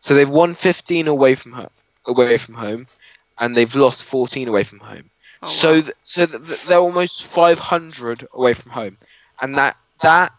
So 0.01 0.15
they've 0.15 0.29
won 0.29 0.55
15 0.55 1.07
away 1.07 1.35
from 1.35 1.51
home, 1.53 1.69
away 2.05 2.37
from 2.37 2.55
home, 2.55 2.87
and 3.37 3.55
they've 3.55 3.75
lost 3.75 4.03
14 4.03 4.47
away 4.47 4.63
from 4.63 4.79
home. 4.79 5.09
Oh, 5.43 5.47
so 5.47 5.75
wow. 5.75 5.81
th- 5.81 5.93
so 6.03 6.25
th- 6.25 6.45
th- 6.45 6.63
they're 6.65 6.77
almost 6.79 7.25
500 7.25 8.27
away 8.33 8.53
from 8.53 8.71
home, 8.71 8.97
and 9.41 9.57
that 9.57 9.77
that 10.01 10.33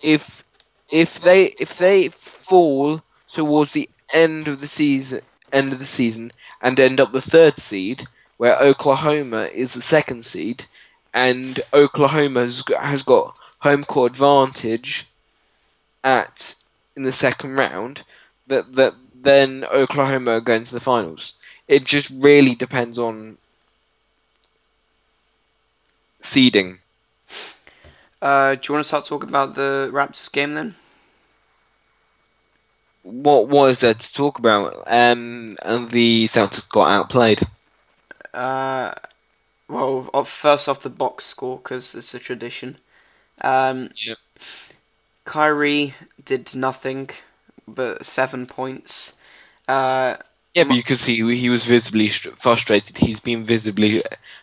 if 0.00 0.44
if 0.90 1.20
they 1.20 1.46
if 1.58 1.78
they 1.78 2.08
fall 2.08 3.02
towards 3.32 3.72
the 3.72 3.88
end 4.12 4.48
of 4.48 4.60
the 4.60 4.66
season 4.66 5.20
end 5.52 5.72
of 5.72 5.78
the 5.78 5.86
season 5.86 6.32
and 6.62 6.78
end 6.80 7.00
up 7.00 7.12
the 7.12 7.20
third 7.20 7.58
seed 7.58 8.04
where 8.36 8.56
Oklahoma 8.58 9.48
is 9.52 9.72
the 9.74 9.80
second 9.80 10.24
seed 10.24 10.64
and 11.14 11.60
Oklahoma 11.72 12.42
has 12.42 13.02
got, 13.02 13.36
home 13.60 13.84
court 13.84 14.12
advantage 14.12 15.06
at 16.04 16.54
in 16.96 17.02
the 17.02 17.12
second 17.12 17.54
round 17.56 18.02
that 18.46 18.72
that 18.74 18.94
then 19.14 19.64
Oklahoma 19.64 20.32
are 20.32 20.40
going 20.40 20.64
to 20.64 20.72
the 20.72 20.80
finals 20.80 21.32
it 21.66 21.84
just 21.84 22.08
really 22.10 22.54
depends 22.54 22.98
on 22.98 23.36
seeding. 26.20 26.78
Uh, 28.22 28.54
do 28.54 28.60
you 28.68 28.74
want 28.74 28.84
to 28.84 28.88
start 28.88 29.06
talking 29.06 29.28
about 29.28 29.54
the 29.54 29.90
Raptors 29.92 30.30
game 30.32 30.54
then? 30.54 30.74
What 33.02 33.48
was 33.48 33.80
there 33.80 33.94
to 33.94 34.12
talk 34.12 34.38
about? 34.38 34.84
Um, 34.86 35.56
and 35.62 35.90
the 35.90 36.26
Celtics 36.26 36.68
got 36.68 36.90
outplayed. 36.90 37.42
Uh, 38.32 38.94
well, 39.68 40.24
first 40.24 40.68
off 40.68 40.80
the 40.80 40.90
box 40.90 41.24
score 41.26 41.58
because 41.58 41.94
it's 41.94 42.14
a 42.14 42.18
tradition. 42.18 42.76
Um, 43.40 43.90
Yep. 44.06 44.18
Kyrie 45.24 45.94
did 46.24 46.54
nothing 46.54 47.10
but 47.66 48.04
seven 48.04 48.46
points. 48.46 49.14
Uh, 49.68 50.16
Yeah, 50.54 50.64
but 50.64 50.74
you 50.74 50.82
could 50.82 50.98
see 50.98 51.16
he 51.36 51.48
was 51.50 51.64
visibly 51.64 52.08
frustrated. 52.08 52.96
He's 52.98 53.20
been 53.20 53.44
visibly 53.44 54.02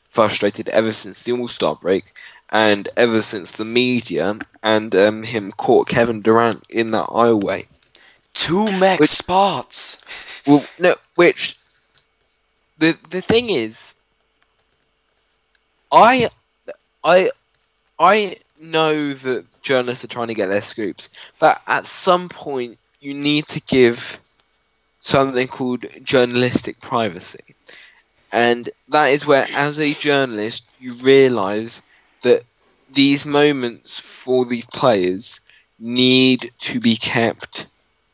frustrated 0.10 0.70
ever 0.70 0.94
since 0.94 1.24
the 1.24 1.34
All 1.34 1.48
Star 1.48 1.76
break, 1.76 2.06
and 2.52 2.88
ever 2.98 3.22
since 3.22 3.52
the 3.52 3.66
media 3.66 4.38
and 4.64 4.96
um, 4.96 5.24
him 5.24 5.52
caught 5.54 5.88
Kevin 5.88 6.22
Durant 6.22 6.64
in 6.70 6.92
that 6.92 7.08
aisleway. 7.08 7.66
two 8.34 8.66
max 8.74 9.00
Which- 9.02 9.10
spots. 9.10 9.98
Well, 10.46 10.64
no, 10.80 10.96
which 11.16 11.58
the 12.78 12.98
the 13.10 13.22
thing 13.22 13.50
is, 13.50 13.94
I 15.92 16.30
I 17.04 17.30
I 18.00 18.38
know 18.60 19.14
that 19.14 19.46
journalists 19.64 20.04
are 20.04 20.08
trying 20.08 20.28
to 20.28 20.34
get 20.34 20.50
their 20.50 20.62
scoops, 20.62 21.10
but 21.40 21.62
at 21.68 21.86
some 21.88 22.30
point 22.30 22.78
you 23.02 23.14
need 23.14 23.48
to 23.50 23.62
give 23.62 24.20
something 25.02 25.48
called 25.48 25.86
journalistic 26.04 26.80
privacy, 26.82 27.56
and 28.32 28.70
that 28.90 29.06
is 29.08 29.26
where, 29.26 29.48
as 29.54 29.80
a 29.80 29.94
journalist, 29.94 30.64
you 30.80 30.96
realise 30.96 31.82
that 32.26 32.46
these 32.92 33.26
moments 33.26 34.00
for 34.00 34.46
these 34.46 34.68
players 34.68 35.42
need 35.80 36.54
to 36.60 36.82
be 36.82 36.98
kept 36.98 37.68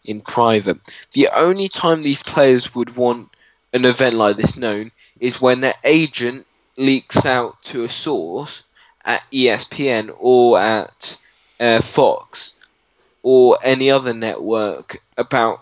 in 0.05 0.21
private. 0.21 0.79
The 1.13 1.29
only 1.33 1.69
time 1.69 2.03
these 2.03 2.23
players 2.23 2.75
would 2.75 2.95
want 2.95 3.29
an 3.73 3.85
event 3.85 4.15
like 4.15 4.37
this 4.37 4.57
known 4.57 4.91
is 5.19 5.41
when 5.41 5.61
their 5.61 5.75
agent 5.83 6.47
leaks 6.77 7.25
out 7.25 7.63
to 7.65 7.83
a 7.85 7.89
source 7.89 8.63
at 9.05 9.23
ESPN 9.31 10.15
or 10.19 10.59
at 10.59 11.17
uh, 11.59 11.81
Fox 11.81 12.53
or 13.23 13.57
any 13.63 13.91
other 13.91 14.13
network 14.13 15.01
about, 15.17 15.61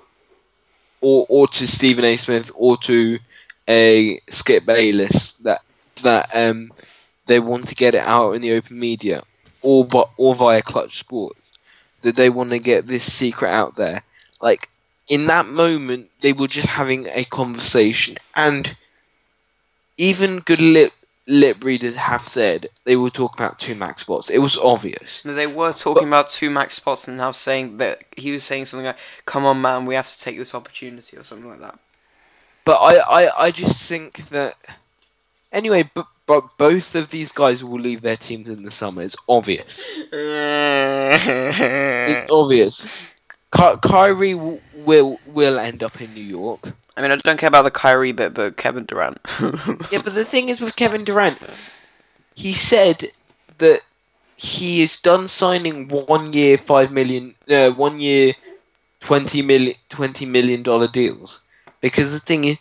or 1.01 1.25
or 1.29 1.47
to 1.47 1.67
Stephen 1.67 2.05
A. 2.05 2.17
Smith 2.17 2.51
or 2.55 2.77
to 2.77 3.19
a 3.67 4.19
Skip 4.29 4.65
Bayless 4.65 5.33
that 5.41 5.61
that 6.03 6.29
um 6.33 6.71
they 7.29 7.39
want 7.39 7.69
to 7.69 7.75
get 7.75 7.95
it 7.95 8.03
out 8.05 8.33
in 8.33 8.41
the 8.41 8.53
open 8.53 8.79
media 8.79 9.23
or 9.61 9.85
but 9.85 10.11
or 10.17 10.35
via 10.35 10.61
Clutch 10.61 10.99
Sports 10.99 11.39
that 12.01 12.17
they 12.17 12.29
want 12.29 12.51
to 12.51 12.59
get 12.59 12.87
this 12.87 13.11
secret 13.11 13.51
out 13.51 13.75
there. 13.77 14.03
Like 14.41 14.69
in 15.07 15.27
that 15.27 15.47
moment 15.47 16.09
they 16.21 16.33
were 16.33 16.47
just 16.49 16.67
having 16.67 17.07
a 17.07 17.25
conversation 17.25 18.17
and 18.35 18.75
even 19.97 20.39
good 20.39 20.61
lip 20.61 20.93
lip 21.27 21.63
readers 21.63 21.95
have 21.95 22.27
said 22.27 22.69
they 22.85 22.95
were 22.97 23.11
talking 23.11 23.43
about 23.43 23.59
two 23.59 23.75
max 23.75 24.01
spots. 24.03 24.29
It 24.29 24.39
was 24.39 24.57
obvious. 24.57 25.21
They 25.23 25.47
were 25.47 25.73
talking 25.73 26.07
about 26.07 26.31
two 26.31 26.49
max 26.49 26.75
spots 26.75 27.07
and 27.07 27.17
now 27.17 27.31
saying 27.31 27.77
that 27.77 28.01
he 28.17 28.31
was 28.31 28.43
saying 28.43 28.65
something 28.65 28.85
like, 28.87 28.97
"Come 29.25 29.45
on, 29.45 29.61
man, 29.61 29.85
we 29.85 29.95
have 29.95 30.09
to 30.09 30.19
take 30.19 30.37
this 30.37 30.55
opportunity" 30.55 31.17
or 31.17 31.23
something 31.23 31.49
like 31.49 31.61
that. 31.61 31.79
but 32.65 32.77
i 32.77 32.97
i, 33.25 33.45
I 33.47 33.51
just 33.51 33.81
think 33.83 34.29
that 34.29 34.55
anyway 35.51 35.89
but 35.93 36.07
but 36.29 36.57
both 36.57 36.95
of 36.95 37.09
these 37.09 37.31
guys 37.31 37.63
will 37.63 37.79
leave 37.79 38.01
their 38.01 38.15
teams 38.17 38.49
in 38.49 38.63
the 38.63 38.71
summer 38.71 39.01
it's 39.01 39.17
obvious 39.27 39.83
it's 42.07 42.27
obvious 42.31 42.87
Ky- 43.51 43.77
Kyrie 43.81 44.33
w- 44.33 44.61
will 44.73 45.19
will 45.25 45.57
end 45.59 45.81
up 45.83 45.99
in 46.01 46.13
New 46.13 46.23
York. 46.23 46.71
I 46.95 47.01
mean, 47.01 47.11
I 47.11 47.15
don't 47.15 47.39
care 47.39 47.47
about 47.47 47.63
the 47.63 47.71
Kyrie 47.71 48.11
bit, 48.11 48.33
but 48.33 48.57
Kevin 48.57 48.85
Durant. 48.85 49.17
Yeah, 49.91 50.01
but 50.03 50.13
the 50.13 50.25
thing 50.25 50.49
is 50.49 50.61
with 50.61 50.75
Kevin 50.75 51.03
Durant, 51.03 51.39
he 52.35 52.53
said 52.53 53.11
that 53.57 53.81
he 54.37 54.81
is 54.83 54.97
done 54.97 55.27
signing 55.27 55.87
one 55.87 56.31
year 56.33 56.57
five 56.57 56.91
million, 56.91 57.35
uh, 57.49 57.71
one 57.71 57.99
year 57.99 58.35
twenty 58.99 59.41
million, 59.41 59.75
twenty 59.89 60.25
million 60.25 60.61
dollar 60.61 60.87
deals. 60.87 61.41
Because 61.81 62.11
the 62.11 62.19
thing 62.19 62.43
is, 62.43 62.57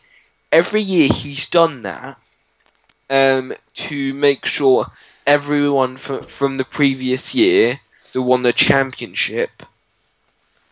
every 0.51 0.81
year 0.81 1.09
he's 1.13 1.47
done 1.47 1.83
that 1.83 2.19
um, 3.11 3.53
to 3.75 4.15
make 4.15 4.45
sure 4.47 4.87
everyone 5.27 5.97
from 5.97 6.25
from 6.25 6.55
the 6.57 6.65
previous 6.65 7.35
year 7.35 7.81
who 8.13 8.23
won 8.23 8.43
the 8.43 8.53
championship 8.53 9.63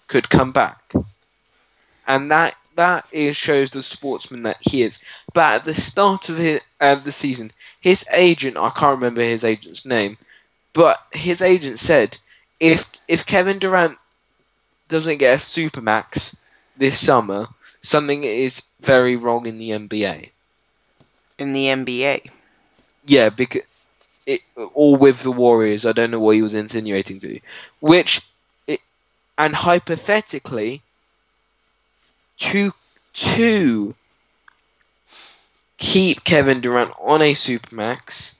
could 0.09 0.29
come 0.29 0.53
back, 0.53 0.93
and 2.07 2.31
that 2.31 2.57
that 2.77 3.07
is 3.13 3.37
shows 3.37 3.71
the 3.71 3.83
sportsman 3.83 4.43
that 4.43 4.59
he 4.61 4.83
is. 4.83 4.99
But 5.33 5.55
at 5.61 5.65
the 5.65 5.75
start 5.75 6.29
of 6.29 6.37
his, 6.39 6.61
uh, 6.81 6.97
the 6.97 7.13
season, 7.13 7.53
his 7.81 8.05
agent, 8.15 8.57
I 8.57 8.71
can't 8.71 8.97
remember 8.97 9.23
his 9.23 9.45
agent's 9.45 9.85
name, 9.85 10.19
but 10.73 10.99
his 11.13 11.43
agent 11.43 11.79
said 11.79 12.19
if 12.61 12.87
if 13.09 13.27
Kevin 13.27 13.59
Durant 13.59 13.99
doesn't 14.89 15.19
get 15.19 15.39
a 15.41 15.43
supermax 15.43 16.35
this 16.77 16.99
summer, 16.99 17.49
something 17.83 18.25
is 18.25 18.63
very 18.81 19.17
wrong 19.17 19.47
in 19.47 19.59
the 19.59 19.73
NBA. 19.73 20.31
In 21.39 21.53
the 21.53 21.69
NBA. 21.69 22.23
Yeah, 23.07 23.31
because 23.31 23.63
it 24.27 24.43
with 24.57 25.23
the 25.23 25.33
Warriors, 25.33 25.87
I 25.87 25.93
don't 25.93 26.11
know 26.11 26.21
what 26.21 26.37
he 26.37 26.43
was 26.43 26.55
insinuating 26.55 27.21
to, 27.21 27.41
which 27.81 28.23
it 28.67 28.81
and 29.39 29.55
hypothetically, 29.55 30.83
two 32.39 32.73
two 33.13 33.95
keep 35.79 36.25
Kevin 36.25 36.61
Durant 36.61 36.93
on 37.01 37.23
a 37.23 37.35
supermax, 37.35 38.33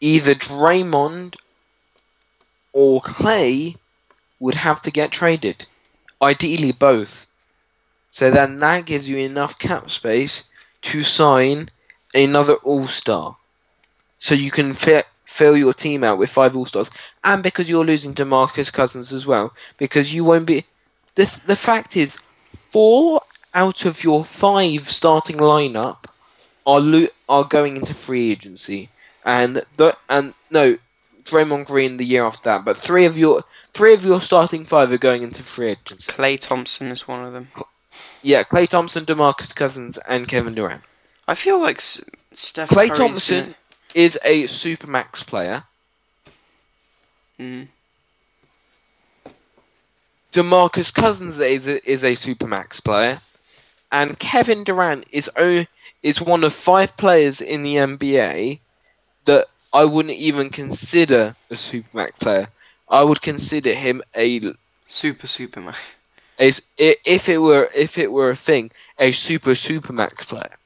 either 0.00 0.34
Draymond 0.34 1.36
or 2.72 3.00
Klay 3.00 3.76
would 4.38 4.54
have 4.54 4.82
to 4.82 4.90
get 4.90 5.10
traded. 5.10 5.66
Ideally, 6.22 6.72
both. 6.72 7.26
So 8.10 8.30
then 8.30 8.58
that 8.60 8.86
gives 8.86 9.08
you 9.08 9.18
enough 9.18 9.58
cap 9.58 9.90
space 9.90 10.44
to 10.88 11.02
sign 11.02 11.70
another 12.14 12.54
All 12.54 12.88
Star. 12.88 13.36
So 14.18 14.34
you 14.34 14.50
can 14.50 14.72
fi- 14.74 15.04
fill 15.24 15.56
your 15.56 15.74
team 15.74 16.02
out 16.02 16.18
with 16.18 16.30
five 16.30 16.56
All 16.56 16.66
Stars. 16.66 16.90
And 17.24 17.42
because 17.42 17.68
you're 17.68 17.84
losing 17.84 18.14
DeMarcus 18.14 18.72
Cousins 18.72 19.12
as 19.12 19.26
well, 19.26 19.52
because 19.76 20.12
you 20.12 20.24
won't 20.24 20.46
be. 20.46 20.64
This, 21.14 21.38
the 21.46 21.56
fact 21.56 21.96
is, 21.96 22.16
four 22.72 23.22
out 23.54 23.84
of 23.84 24.04
your 24.04 24.24
five 24.24 24.88
starting 24.88 25.36
lineup 25.36 26.04
are 26.66 26.80
lo- 26.80 27.14
are 27.28 27.44
going 27.44 27.76
into 27.76 27.94
free 27.94 28.30
agency, 28.30 28.88
and 29.24 29.62
the 29.76 29.96
and 30.08 30.34
no, 30.50 30.78
Draymond 31.24 31.66
Green 31.66 31.96
the 31.96 32.04
year 32.04 32.24
after 32.24 32.44
that, 32.44 32.64
but 32.64 32.76
three 32.76 33.06
of 33.06 33.18
your 33.18 33.42
three 33.74 33.94
of 33.94 34.04
your 34.04 34.20
starting 34.20 34.64
five 34.64 34.92
are 34.92 34.98
going 34.98 35.22
into 35.22 35.42
free 35.42 35.70
agency. 35.70 36.10
Klay 36.12 36.38
Thompson 36.38 36.88
is 36.88 37.08
one 37.08 37.24
of 37.24 37.32
them. 37.32 37.48
Yeah, 38.22 38.42
Klay 38.42 38.68
Thompson, 38.68 39.04
DeMarcus 39.06 39.54
Cousins, 39.54 39.98
and 40.08 40.26
Kevin 40.26 40.54
Durant. 40.54 40.82
I 41.26 41.34
feel 41.34 41.60
like 41.60 41.76
S- 41.78 42.02
Steph 42.32 42.68
Klay 42.68 42.88
Curry's 42.88 42.98
Thompson 42.98 43.54
is 43.94 44.18
a 44.24 44.44
supermax 44.44 45.24
player. 45.26 45.64
gonna- 47.38 47.64
Mm. 47.64 47.68
DeMarcus 50.32 50.92
Cousins 50.92 51.38
is 51.38 51.66
a, 51.66 51.90
is 51.90 52.02
a 52.04 52.12
supermax 52.12 52.82
player, 52.82 53.20
and 53.90 54.18
Kevin 54.18 54.64
Durant 54.64 55.06
is 55.10 55.30
o- 55.36 55.64
is 56.02 56.20
one 56.20 56.44
of 56.44 56.52
five 56.52 56.96
players 56.96 57.40
in 57.40 57.62
the 57.62 57.76
NBA 57.76 58.60
that 59.24 59.46
I 59.72 59.84
wouldn't 59.84 60.14
even 60.16 60.50
consider 60.50 61.34
a 61.50 61.54
supermax 61.54 62.18
player. 62.20 62.48
I 62.88 63.02
would 63.04 63.22
consider 63.22 63.72
him 63.74 64.02
a, 64.16 64.52
super 64.86 65.26
super 65.26 65.60
man. 66.38 66.46
a 66.46 66.48
s- 66.48 66.60
i- 66.78 66.96
if 67.04 67.28
it 67.28 67.38
were 67.38 67.68
if 67.74 67.98
it 67.98 68.10
were 68.10 68.30
a 68.30 68.36
thing 68.36 68.70
a 68.98 69.12
super 69.12 69.54
super 69.54 69.92
max 69.92 70.24
player. 70.24 70.56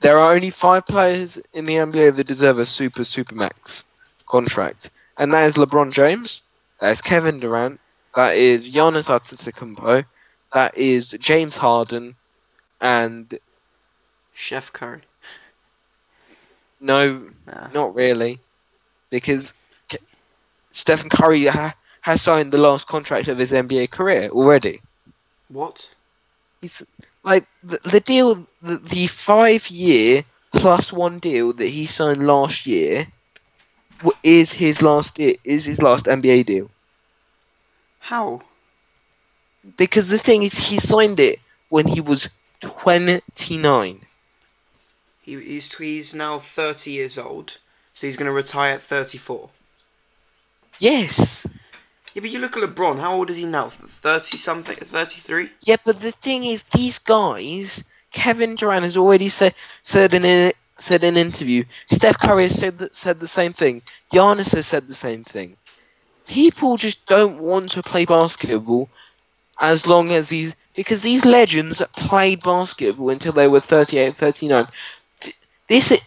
There 0.00 0.18
are 0.18 0.34
only 0.34 0.50
five 0.50 0.86
players 0.86 1.38
in 1.52 1.66
the 1.66 1.78
NBA 1.78 2.10
that 2.10 2.26
deserve 2.26 2.58
a 2.58 2.66
super 2.66 3.04
super 3.04 3.34
max 3.34 3.84
contract, 4.26 4.90
and 5.18 5.32
that 5.32 5.46
is 5.46 5.54
LeBron 5.54 5.92
James, 5.92 6.42
that 6.80 6.90
is 6.92 7.00
Kevin 7.02 7.40
Durant, 7.40 7.80
that 8.14 8.36
is 8.36 8.68
Giannis 8.70 9.08
Antetokounmpo, 9.10 10.04
that 10.52 10.76
is 10.76 11.10
James 11.10 11.56
Harden, 11.56 12.16
and 12.80 13.38
Chef 14.32 14.72
Curry. 14.72 15.02
no, 16.80 17.30
Nah. 17.46 17.70
not 17.70 17.94
really, 17.94 18.40
because 19.10 19.52
Ke- 19.90 19.96
Stephen 20.72 21.08
Curry 21.10 21.46
ha- 21.46 21.74
has 22.02 22.20
signed 22.22 22.52
the 22.52 22.58
last 22.58 22.86
contract 22.86 23.28
of 23.28 23.38
his 23.38 23.52
NBA 23.52 23.86
career 23.86 24.28
already. 24.30 24.82
What? 25.52 25.88
He's 26.62 26.82
like 27.22 27.46
the, 27.62 27.78
the 27.84 28.00
deal, 28.00 28.46
the, 28.62 28.76
the 28.76 29.06
five 29.06 29.68
year 29.68 30.22
plus 30.52 30.92
one 30.92 31.18
deal 31.18 31.52
that 31.52 31.66
he 31.66 31.86
signed 31.86 32.26
last 32.26 32.66
year 32.66 33.06
is 34.22 34.52
his 34.52 34.82
last 34.82 35.16
de- 35.16 35.38
is 35.44 35.64
his 35.64 35.82
last 35.82 36.06
NBA 36.06 36.46
deal. 36.46 36.70
How? 37.98 38.40
Because 39.76 40.08
the 40.08 40.18
thing 40.18 40.42
is, 40.42 40.56
he 40.56 40.78
signed 40.78 41.20
it 41.20 41.38
when 41.68 41.86
he 41.86 42.00
was 42.00 42.28
twenty 42.60 43.58
nine. 43.58 44.00
He, 45.20 45.38
he's 45.38 45.72
he's 45.74 46.14
now 46.14 46.40
30 46.40 46.90
years 46.90 47.18
old, 47.18 47.58
so 47.94 48.06
he's 48.06 48.16
going 48.16 48.26
to 48.26 48.32
retire 48.32 48.74
at 48.74 48.82
34. 48.82 49.50
Yes. 50.80 51.46
Yeah, 52.14 52.20
but 52.20 52.30
you 52.30 52.38
look 52.40 52.56
at 52.56 52.62
LeBron. 52.62 53.00
How 53.00 53.14
old 53.14 53.30
is 53.30 53.38
he 53.38 53.46
now? 53.46 53.68
30 53.68 54.36
something? 54.36 54.76
33? 54.76 55.50
Yeah, 55.62 55.76
but 55.84 56.00
the 56.00 56.12
thing 56.12 56.44
is, 56.44 56.62
these 56.74 56.98
guys, 56.98 57.82
Kevin 58.12 58.56
Durant 58.56 58.84
has 58.84 58.96
already 58.96 59.30
said 59.30 59.54
said 59.82 60.12
in 60.14 60.24
a 60.24 60.52
said 60.78 61.04
in 61.04 61.16
an 61.16 61.26
interview. 61.26 61.64
Steph 61.90 62.18
Curry 62.18 62.44
has 62.44 62.58
said 62.58 62.78
that, 62.78 62.96
said 62.96 63.20
the 63.20 63.28
same 63.28 63.52
thing. 63.52 63.82
Giannis 64.12 64.52
has 64.54 64.66
said 64.66 64.88
the 64.88 64.94
same 64.94 65.24
thing. 65.24 65.56
People 66.26 66.76
just 66.76 67.04
don't 67.06 67.38
want 67.38 67.72
to 67.72 67.82
play 67.82 68.04
basketball 68.04 68.88
as 69.58 69.86
long 69.86 70.12
as 70.12 70.28
these 70.28 70.54
because 70.74 71.00
these 71.00 71.24
legends 71.24 71.82
played 71.96 72.42
basketball 72.42 73.10
until 73.10 73.32
they 73.32 73.48
were 73.48 73.60
38, 73.60 74.16
39. 74.16 74.66
This 75.68 75.98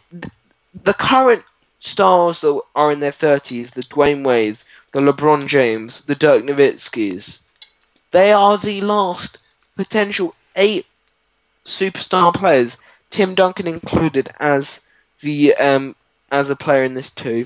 the 0.83 0.93
current 0.93 1.43
stars 1.79 2.41
that 2.41 2.61
are 2.75 2.91
in 2.91 2.99
their 2.99 3.11
30s, 3.11 3.71
the 3.71 3.83
Dwayne 3.83 4.25
Wades, 4.25 4.65
the 4.95 5.01
LeBron 5.01 5.45
James, 5.45 5.99
the 6.07 6.15
Dirk 6.15 6.45
Nowitzki's. 6.45 7.39
They 8.11 8.31
are 8.31 8.57
the 8.57 8.79
last 8.79 9.39
potential 9.75 10.33
eight 10.55 10.85
superstar 11.65 12.33
players, 12.33 12.77
Tim 13.09 13.35
Duncan 13.35 13.67
included 13.67 14.29
as 14.39 14.79
the 15.19 15.53
um 15.55 15.97
as 16.31 16.49
a 16.49 16.55
player 16.55 16.83
in 16.83 16.93
this 16.93 17.11
too. 17.11 17.45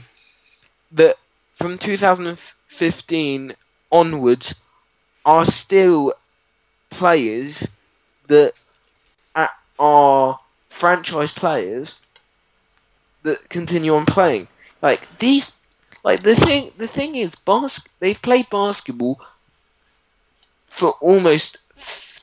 That 0.91 1.17
from 1.55 1.79
2015 1.79 3.55
onwards 3.91 4.53
are 5.25 5.45
still 5.47 6.13
players 6.91 7.67
that 8.27 8.53
are 9.79 10.39
franchise 10.67 11.31
players 11.31 11.97
that 13.23 13.49
continue 13.49 13.95
on 13.95 14.05
playing. 14.05 14.47
Like 14.83 15.17
these, 15.17 15.51
like 16.03 16.23
the 16.23 16.35
thing. 16.35 16.71
The 16.77 16.87
thing 16.87 17.15
is, 17.15 17.35
bas- 17.35 17.81
they've 17.99 18.21
played 18.21 18.49
basketball 18.49 19.19
for 20.69 20.91
almost 21.01 21.57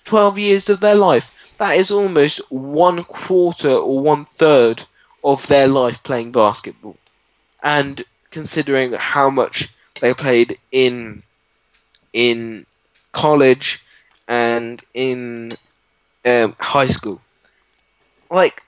12 0.04 0.38
years 0.38 0.68
of 0.68 0.80
their 0.80 0.94
life. 0.94 1.30
That 1.58 1.76
is 1.76 1.90
almost 1.90 2.40
one 2.50 3.04
quarter 3.04 3.70
or 3.70 4.00
one 4.00 4.24
third 4.24 4.84
of 5.24 5.46
their 5.46 5.66
life 5.68 6.02
playing 6.02 6.32
basketball. 6.32 6.96
And 7.62 8.02
considering 8.30 8.92
how 8.92 9.30
much 9.30 9.68
they 10.00 10.14
played 10.14 10.58
in 10.72 11.22
in 12.12 12.66
college 13.12 13.80
and 14.28 14.82
in 14.94 15.56
um, 16.26 16.56
high 16.60 16.88
school, 16.88 17.20
like 18.30 18.62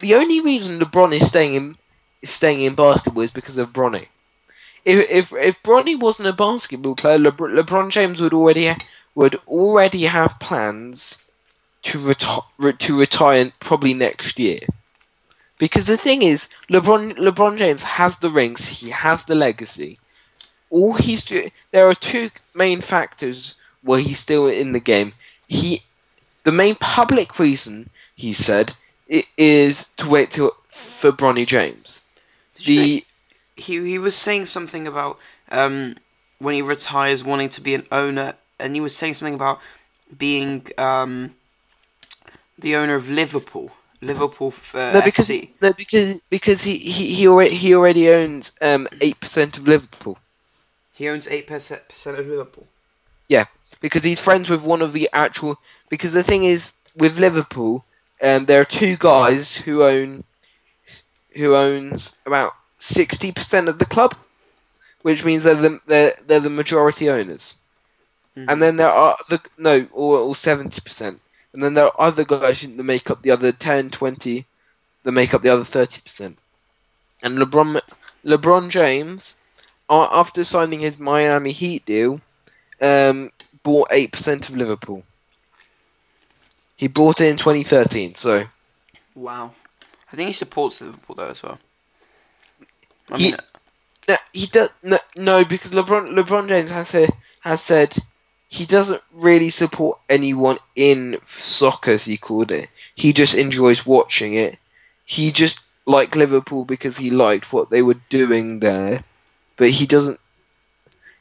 the 0.00 0.14
only 0.14 0.40
reason 0.40 0.78
LeBron 0.78 1.12
is 1.14 1.26
staying 1.26 1.54
in 1.54 1.76
staying 2.24 2.62
in 2.62 2.74
basketball 2.74 3.22
is 3.22 3.30
because 3.30 3.58
of 3.58 3.72
Bronny. 3.72 4.08
If 4.84 5.10
if 5.10 5.32
if 5.34 5.62
Bronny 5.62 5.98
wasn't 5.98 6.28
a 6.28 6.32
basketball 6.32 6.94
player, 6.96 7.18
LeBron, 7.18 7.58
LeBron 7.60 7.90
James 7.90 8.20
would 8.20 8.32
already 8.34 8.66
ha- 8.68 8.78
would 9.14 9.34
already 9.46 10.04
have 10.04 10.38
plans 10.40 11.16
to 11.82 12.00
retire 12.00 12.72
to 12.78 12.98
retire 12.98 13.52
probably 13.60 13.94
next 13.94 14.38
year. 14.38 14.60
Because 15.58 15.86
the 15.86 15.96
thing 15.96 16.22
is, 16.22 16.48
LeBron 16.70 17.14
LeBron 17.16 17.58
James 17.58 17.82
has 17.82 18.16
the 18.18 18.30
rings, 18.30 18.68
he 18.68 18.90
has 18.90 19.24
the 19.24 19.34
legacy. 19.34 19.98
All 20.70 20.94
he's 20.94 21.24
doing, 21.24 21.52
there 21.72 21.88
are 21.88 21.94
two 21.94 22.30
main 22.54 22.80
factors 22.80 23.54
where 23.82 24.00
he's 24.00 24.18
still 24.18 24.46
in 24.48 24.72
the 24.72 24.80
game. 24.80 25.14
He, 25.48 25.82
the 26.44 26.52
main 26.52 26.76
public 26.76 27.38
reason 27.38 27.90
he 28.16 28.32
said, 28.34 28.74
it 29.08 29.26
is 29.36 29.86
to 29.98 30.08
wait 30.08 30.30
till 30.32 30.52
for 30.68 31.12
Bronny 31.12 31.46
James. 31.46 32.00
Did 32.64 32.74
you 32.74 32.80
know 32.80 32.86
The 32.86 33.04
he 33.56 33.80
he 33.90 33.98
was 33.98 34.16
saying 34.16 34.46
something 34.46 34.86
about 34.86 35.18
um 35.50 35.96
when 36.38 36.54
he 36.54 36.62
retires 36.62 37.24
wanting 37.24 37.50
to 37.50 37.60
be 37.60 37.74
an 37.74 37.86
owner, 37.92 38.34
and 38.58 38.74
he 38.74 38.80
was 38.80 38.96
saying 38.96 39.14
something 39.14 39.34
about 39.34 39.60
being 40.16 40.66
um 40.78 41.34
the 42.58 42.76
owner 42.76 42.94
of 42.94 43.08
Liverpool. 43.08 43.70
Liverpool 44.00 44.54
uh, 44.74 44.92
no, 44.92 45.02
because 45.02 45.30
FC. 45.30 45.54
no, 45.60 45.72
because 45.72 46.22
because 46.30 46.62
he 46.62 46.78
he 46.78 47.14
he 47.14 47.28
already 47.28 47.54
he 47.56 47.74
already 47.74 48.08
owns 48.10 48.52
um 48.60 48.88
eight 49.00 49.18
percent 49.20 49.56
of 49.58 49.66
Liverpool 49.66 50.18
He 50.92 51.08
owns 51.08 51.26
eight 51.28 51.46
percent 51.46 52.18
of 52.18 52.26
Liverpool. 52.26 52.68
Yeah, 53.28 53.44
because 53.80 54.04
he's 54.04 54.20
friends 54.20 54.48
with 54.50 54.62
one 54.62 54.82
of 54.82 54.92
the 54.92 55.08
actual. 55.12 55.58
Because 55.88 56.12
the 56.12 56.22
thing 56.22 56.44
is 56.44 56.72
with 56.96 57.18
Liverpool, 57.18 57.84
um, 58.22 58.46
there 58.46 58.60
are 58.60 58.64
two 58.64 58.96
guys 58.96 59.56
who 59.56 59.82
own 59.82 60.24
who 61.34 61.54
owns 61.54 62.12
about 62.26 62.54
sixty 62.78 63.32
percent 63.32 63.68
of 63.68 63.78
the 63.78 63.86
club, 63.86 64.14
which 65.02 65.24
means 65.24 65.42
they're 65.42 65.54
the 65.54 65.80
they're, 65.86 66.12
they're 66.26 66.40
the 66.40 66.50
majority 66.50 67.10
owners. 67.10 67.54
Mhm. 68.36 68.50
And 68.50 68.62
then 68.62 68.76
there 68.76 68.88
are 68.88 69.16
the 69.28 69.40
no 69.58 69.86
or 69.92 70.18
or 70.18 70.34
seventy 70.34 70.80
percent, 70.80 71.20
and 71.52 71.62
then 71.62 71.74
there 71.74 71.84
are 71.86 71.94
other 71.98 72.24
guys 72.24 72.60
that 72.62 72.68
make 72.70 73.10
up 73.10 73.22
the 73.22 73.30
other 73.30 73.52
10, 73.52 73.90
20 73.90 74.44
that 75.04 75.12
make 75.12 75.34
up 75.34 75.42
the 75.42 75.50
other 75.50 75.64
thirty 75.64 76.00
percent. 76.00 76.38
And 77.22 77.38
LeBron 77.38 77.80
LeBron 78.24 78.70
James, 78.70 79.36
after 79.88 80.44
signing 80.44 80.80
his 80.80 80.98
Miami 80.98 81.52
Heat 81.52 81.84
deal, 81.86 82.20
um, 82.80 83.30
bought 83.62 83.88
eight 83.92 84.12
percent 84.12 84.48
of 84.48 84.56
Liverpool. 84.56 85.04
He 86.76 86.88
bought 86.88 87.20
it 87.20 87.28
in 87.28 87.36
twenty 87.36 87.62
thirteen, 87.62 88.14
so 88.14 88.44
Wow. 89.14 89.52
I 90.14 90.16
think 90.16 90.28
he 90.28 90.32
supports 90.32 90.80
Liverpool 90.80 91.16
though 91.16 91.28
as 91.30 91.42
well. 91.42 91.58
I 93.10 93.18
He- 93.18 93.24
mean, 93.24 93.36
No, 94.08 94.16
he 94.32 94.46
does 94.46 94.70
no, 94.82 94.98
no 95.16 95.44
because 95.44 95.72
LeBron 95.72 96.10
LeBron 96.14 96.48
James 96.48 96.70
has 96.70 96.88
said 96.88 97.10
has 97.40 97.60
said 97.60 97.96
he 98.48 98.64
doesn't 98.64 99.02
really 99.12 99.50
support 99.50 99.98
anyone 100.08 100.58
in 100.76 101.18
soccer, 101.26 101.90
as 101.92 102.04
he 102.04 102.16
called 102.16 102.52
it. 102.52 102.68
He 102.94 103.12
just 103.12 103.34
enjoys 103.34 103.84
watching 103.84 104.34
it. 104.34 104.56
He 105.04 105.32
just 105.32 105.58
liked 105.84 106.14
Liverpool 106.14 106.64
because 106.64 106.96
he 106.96 107.10
liked 107.10 107.52
what 107.52 107.70
they 107.70 107.82
were 107.82 107.98
doing 108.08 108.60
there, 108.60 109.02
but 109.56 109.70
he 109.70 109.86
doesn't. 109.86 110.20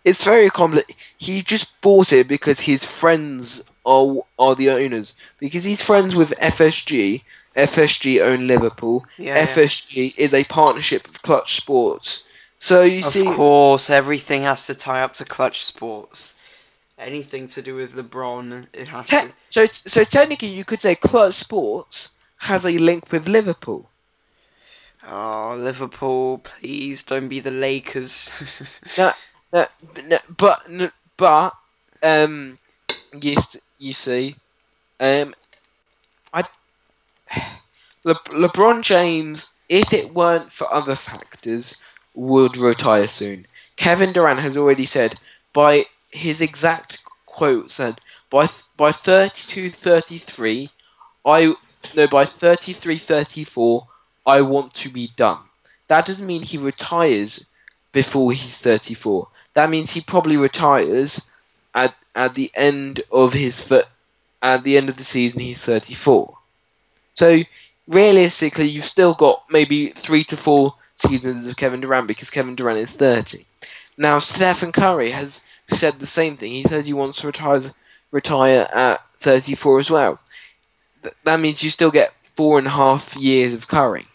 It's 0.05 0.23
very 0.23 0.49
complex. 0.51 0.91
He 1.17 1.41
just 1.41 1.67
bought 1.81 2.13
it 2.13 2.27
because 2.27 2.59
his 2.59 2.85
friends 2.85 3.63
are 3.85 4.17
are 4.37 4.55
the 4.55 4.69
owners. 4.69 5.15
Because 5.39 5.63
he's 5.63 5.81
friends 5.81 6.13
with 6.15 6.33
FSG. 6.39 7.23
FSG 7.55 8.19
own 8.21 8.47
Liverpool. 8.47 9.05
yeah, 9.17 9.39
yeah. 9.39 9.59
FSG 9.59 10.13
is 10.17 10.33
a 10.33 10.43
partnership 10.45 11.07
of 11.07 11.21
Clutch 11.21 11.55
Sports. 11.55 12.23
So 12.59 12.81
you 12.81 13.01
Of 13.01 13.13
see, 13.13 13.25
course, 13.25 13.89
everything 13.89 14.43
has 14.43 14.65
to 14.67 14.75
tie 14.75 15.01
up 15.03 15.13
to 15.15 15.25
Clutch 15.25 15.63
Sports. 15.63 16.35
Anything 16.97 17.47
to 17.49 17.61
do 17.61 17.75
with 17.75 17.93
LeBron, 17.93 18.67
it 18.73 18.89
has 18.89 19.13
te- 19.13 19.17
to. 19.17 19.33
so 19.49 19.65
so 19.65 20.03
technically 20.03 20.49
you 20.49 20.63
could 20.65 20.81
say 20.81 20.95
Clutch 20.95 21.33
Sports 21.35 22.09
has 22.37 22.65
a 22.65 22.77
link 22.77 23.11
with 23.11 23.27
Liverpool. 23.27 23.89
Oh, 25.07 25.55
Liverpool, 25.57 26.39
please 26.39 27.03
don't 27.03 27.27
be 27.27 27.39
the 27.39 27.51
Lakers. 27.51 28.29
No, 28.97 29.11
no, 29.53 29.67
no, 30.03 30.19
but 30.37 30.69
no, 30.69 30.89
but 31.17 31.53
um, 32.03 32.57
you 33.13 33.35
you 33.77 33.93
see, 33.93 34.35
um, 34.99 35.33
Le- 38.03 38.15
LeBron 38.15 38.81
James, 38.81 39.47
if 39.69 39.93
it 39.93 40.13
weren't 40.13 40.51
for 40.51 40.71
other 40.73 40.95
factors, 40.95 41.75
would 42.13 42.57
retire 42.57 43.07
soon. 43.07 43.47
Kevin 43.75 44.13
Durant 44.13 44.39
has 44.39 44.57
already 44.57 44.85
said 44.85 45.15
by 45.53 45.85
his 46.11 46.41
exact 46.41 46.99
quote 47.25 47.71
said 47.71 47.99
by 48.29 48.45
th- 48.45 48.63
by 48.77 48.91
32 48.91 49.71
33 49.71 50.69
I 51.25 51.55
no 51.95 52.07
by 52.07 52.25
33 52.25 52.97
34 52.97 53.87
I 54.25 54.41
want 54.41 54.73
to 54.75 54.89
be 54.89 55.09
done. 55.15 55.39
That 55.87 56.05
doesn't 56.05 56.27
mean 56.27 56.43
he 56.43 56.57
retires 56.57 57.43
before 57.91 58.31
he's 58.31 58.59
34. 58.59 59.27
That 59.55 59.69
means 59.69 59.91
he 59.91 60.01
probably 60.01 60.37
retires 60.37 61.21
at 61.73 61.95
at 62.15 62.35
the 62.35 62.51
end 62.53 63.01
of 63.11 63.33
his 63.33 63.59
fir- 63.59 63.87
at 64.41 64.63
the 64.63 64.77
end 64.77 64.89
of 64.89 64.97
the 64.97 65.03
season 65.03 65.39
he's 65.39 65.63
34. 65.63 66.37
So 67.15 67.41
realistically, 67.87 68.67
you've 68.67 68.85
still 68.85 69.13
got 69.13 69.43
maybe 69.49 69.89
three 69.89 70.23
to 70.25 70.37
four 70.37 70.75
seasons 70.95 71.47
of 71.47 71.55
Kevin 71.55 71.81
Durant 71.81 72.07
because 72.07 72.29
Kevin 72.29 72.55
Durant 72.55 72.79
is 72.79 72.91
30. 72.91 73.45
Now 73.97 74.19
Stephen 74.19 74.71
Curry 74.71 75.11
has 75.11 75.41
said 75.69 75.99
the 75.99 76.07
same 76.07 76.37
thing. 76.37 76.51
He 76.51 76.63
says 76.63 76.85
he 76.85 76.93
wants 76.93 77.21
to 77.21 77.27
retire 77.27 77.61
retire 78.11 78.67
at 78.73 79.01
34 79.19 79.79
as 79.79 79.89
well. 79.89 80.19
Th- 81.03 81.15
that 81.23 81.39
means 81.39 81.63
you 81.63 81.69
still 81.69 81.91
get 81.91 82.13
four 82.35 82.57
and 82.57 82.67
a 82.67 82.71
half 82.71 83.15
years 83.15 83.53
of 83.53 83.67
Curry. 83.67 84.07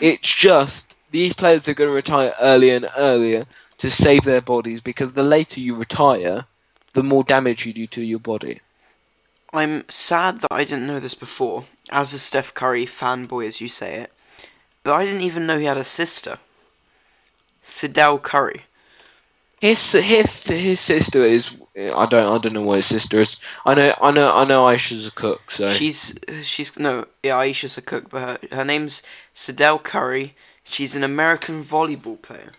It's 0.00 0.28
just 0.28 0.94
these 1.10 1.34
players 1.34 1.68
are 1.68 1.74
going 1.74 1.90
to 1.90 1.94
retire 1.94 2.34
earlier 2.40 2.76
and 2.76 2.88
earlier 2.96 3.46
to 3.78 3.90
save 3.90 4.24
their 4.24 4.40
bodies 4.40 4.80
because 4.80 5.12
the 5.12 5.22
later 5.22 5.60
you 5.60 5.74
retire, 5.74 6.44
the 6.92 7.02
more 7.02 7.24
damage 7.24 7.66
you 7.66 7.72
do 7.72 7.86
to 7.88 8.02
your 8.02 8.20
body. 8.20 8.60
I'm 9.52 9.84
sad 9.88 10.40
that 10.40 10.52
I 10.52 10.64
didn't 10.64 10.86
know 10.86 11.00
this 11.00 11.14
before, 11.14 11.66
as 11.90 12.14
a 12.14 12.18
Steph 12.18 12.54
Curry 12.54 12.86
fanboy, 12.86 13.46
as 13.46 13.60
you 13.60 13.68
say 13.68 13.96
it. 13.96 14.12
But 14.82 14.94
I 14.94 15.04
didn't 15.04 15.20
even 15.22 15.46
know 15.46 15.58
he 15.58 15.66
had 15.66 15.76
a 15.76 15.84
sister. 15.84 16.38
Sydel 17.64 18.22
Curry. 18.22 18.62
His 19.60 19.92
his 19.92 20.42
his 20.42 20.80
sister 20.80 21.22
is 21.22 21.50
I 21.76 22.06
don't 22.06 22.32
I 22.32 22.38
don't 22.38 22.52
know 22.52 22.62
what 22.62 22.78
his 22.78 22.86
sister 22.86 23.18
is. 23.20 23.36
I 23.64 23.74
know 23.74 23.94
I 24.00 24.10
know 24.10 24.34
I 24.34 24.44
know 24.44 24.64
Ayesha's 24.66 25.06
a 25.06 25.12
cook, 25.12 25.52
so 25.52 25.70
She's 25.70 26.18
she's 26.42 26.76
no 26.78 27.06
yeah 27.22 27.36
Ayesha's 27.36 27.78
a 27.78 27.82
cook, 27.82 28.10
but 28.10 28.20
her, 28.22 28.56
her 28.56 28.64
name's 28.64 29.04
Sydel 29.34 29.80
Curry. 29.80 30.34
She's 30.64 30.96
an 30.96 31.04
American 31.04 31.62
volleyball 31.62 32.20
player. 32.20 32.52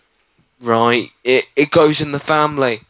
right. 0.62 1.10
It 1.26 1.46
it 1.58 1.72
goes 1.72 2.00
in 2.00 2.14
the 2.14 2.20
family. 2.20 2.82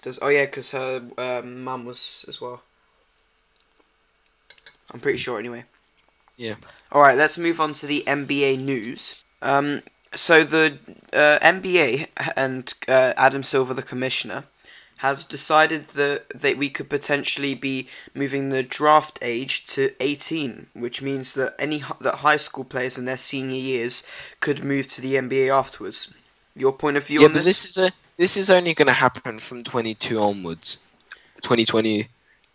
Does 0.00 0.18
oh 0.22 0.28
yeah, 0.28 0.46
because 0.46 0.70
her 0.70 1.02
um, 1.18 1.64
mum 1.64 1.84
was 1.84 2.24
as 2.28 2.40
well. 2.40 2.62
I'm 4.92 5.00
pretty 5.00 5.18
sure 5.18 5.38
anyway. 5.38 5.64
Yeah. 6.36 6.54
All 6.90 7.00
right, 7.00 7.16
let's 7.16 7.38
move 7.38 7.60
on 7.60 7.72
to 7.74 7.86
the 7.86 8.04
NBA 8.06 8.58
news. 8.58 9.22
Um, 9.40 9.82
so 10.14 10.44
the 10.44 10.78
uh, 11.12 11.38
NBA 11.40 12.08
and 12.36 12.72
uh, 12.88 13.14
Adam 13.16 13.42
Silver, 13.42 13.74
the 13.74 13.82
commissioner, 13.82 14.44
has 14.98 15.24
decided 15.24 15.88
that 15.88 16.28
that 16.34 16.56
we 16.56 16.70
could 16.70 16.88
potentially 16.88 17.54
be 17.54 17.88
moving 18.14 18.50
the 18.50 18.62
draft 18.62 19.18
age 19.22 19.66
to 19.66 19.90
18, 20.00 20.68
which 20.74 21.02
means 21.02 21.34
that 21.34 21.54
any 21.58 21.82
that 22.00 22.16
high 22.16 22.36
school 22.36 22.64
players 22.64 22.98
in 22.98 23.04
their 23.04 23.16
senior 23.16 23.58
years 23.58 24.04
could 24.40 24.64
move 24.64 24.88
to 24.88 25.00
the 25.00 25.14
NBA 25.14 25.48
afterwards. 25.48 26.12
Your 26.54 26.72
point 26.72 26.96
of 26.96 27.06
view 27.06 27.20
yeah, 27.20 27.26
on 27.26 27.32
this? 27.32 27.46
this 27.46 27.64
is 27.64 27.78
a 27.78 27.90
this 28.16 28.36
is 28.36 28.50
only 28.50 28.74
going 28.74 28.86
to 28.86 28.92
happen 28.92 29.38
from 29.38 29.64
22 29.64 30.20
onwards. 30.20 30.78
2020 31.42 32.08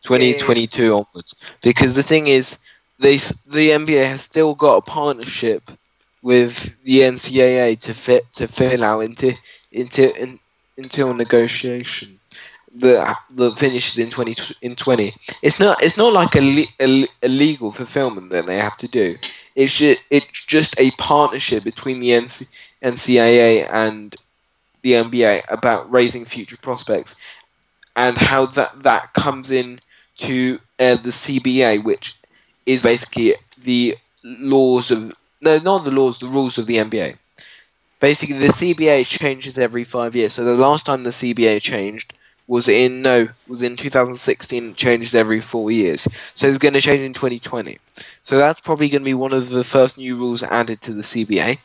2022 0.07 0.93
onwards. 0.93 1.35
Because 1.61 1.93
the 1.93 2.01
thing 2.01 2.27
is 2.27 2.57
they 2.97 3.17
the 3.17 3.71
NBA 3.71 4.05
has 4.05 4.21
still 4.21 4.55
got 4.55 4.77
a 4.77 4.81
partnership 4.81 5.69
with 6.21 6.75
the 6.83 7.01
NCAA 7.01 7.79
to 7.81 7.93
fit 7.93 8.25
to 8.35 8.47
fill 8.47 8.85
out 8.85 9.01
into 9.01 9.33
into 9.71 10.15
in, 10.15 10.39
until 10.77 11.13
negotiation 11.13 12.19
that 12.75 13.17
that 13.31 13.59
finishes 13.59 13.97
in 13.97 14.09
20 14.09 14.35
in 14.61 14.75
20 14.75 15.13
it's 15.41 15.59
not 15.59 15.81
it's 15.83 15.97
not 15.97 16.13
like 16.13 16.35
a, 16.35 16.65
a, 16.79 17.07
a 17.23 17.27
legal 17.27 17.73
fulfillment 17.73 18.29
that 18.29 18.45
they 18.45 18.57
have 18.57 18.77
to 18.77 18.87
do. 18.87 19.17
It's 19.55 19.75
just, 19.75 19.99
it's 20.09 20.45
just 20.45 20.79
a 20.79 20.91
partnership 20.91 21.63
between 21.65 21.99
the 21.99 22.11
NC, 22.11 22.47
NCAA 22.81 23.67
and 23.69 24.15
the 24.83 24.93
NBA 24.93 25.43
about 25.49 25.91
raising 25.91 26.23
future 26.23 26.57
prospects 26.57 27.15
and 27.97 28.17
how 28.17 28.45
that 28.45 28.83
that 28.83 29.13
comes 29.13 29.51
in 29.51 29.81
to 30.17 30.59
uh, 30.79 30.95
the 30.95 31.11
CBA, 31.11 31.79
which 31.79 32.15
is 32.65 32.81
basically 32.81 33.35
the 33.63 33.97
laws 34.23 34.91
of 34.91 35.13
no, 35.41 35.59
not 35.59 35.85
the 35.85 35.91
laws, 35.91 36.19
the 36.19 36.27
rules 36.27 36.57
of 36.57 36.67
the 36.67 36.79
NBA. 36.79 37.15
Basically, 37.99 38.37
the 38.39 38.53
CBA 38.53 39.03
changes 39.03 39.57
every 39.57 39.83
five 39.83 40.15
years. 40.15 40.33
So 40.33 40.43
the 40.43 40.55
last 40.57 40.85
time 40.85 41.03
the 41.03 41.13
CBA 41.13 41.59
changed 41.59 42.13
was 42.47 42.67
in 42.67 43.01
no 43.01 43.27
was 43.47 43.61
in 43.61 43.75
2016. 43.77 44.71
It 44.71 44.75
changes 44.77 45.15
every 45.15 45.41
four 45.41 45.71
years. 45.71 46.07
So 46.35 46.47
it's 46.47 46.57
going 46.59 46.73
to 46.73 46.81
change 46.81 47.01
in 47.01 47.13
2020. 47.13 47.77
So 48.23 48.37
that's 48.37 48.61
probably 48.61 48.89
going 48.89 49.01
to 49.01 49.05
be 49.05 49.13
one 49.13 49.33
of 49.33 49.49
the 49.49 49.63
first 49.63 49.97
new 49.97 50.15
rules 50.17 50.43
added 50.43 50.81
to 50.83 50.93
the 50.93 51.03
CBA. 51.03 51.59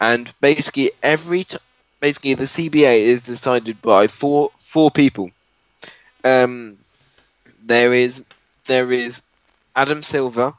And 0.00 0.32
basically, 0.40 0.92
every 1.02 1.44
t- 1.44 1.58
basically 2.00 2.34
the 2.34 2.46
CBA 2.46 3.00
is 3.00 3.24
decided 3.24 3.80
by 3.82 4.08
four 4.08 4.50
four 4.60 4.90
people. 4.90 5.30
Um, 6.24 6.78
there 7.64 7.92
is 7.92 8.22
there 8.66 8.92
is 8.92 9.22
Adam 9.76 10.02
Silver. 10.02 10.54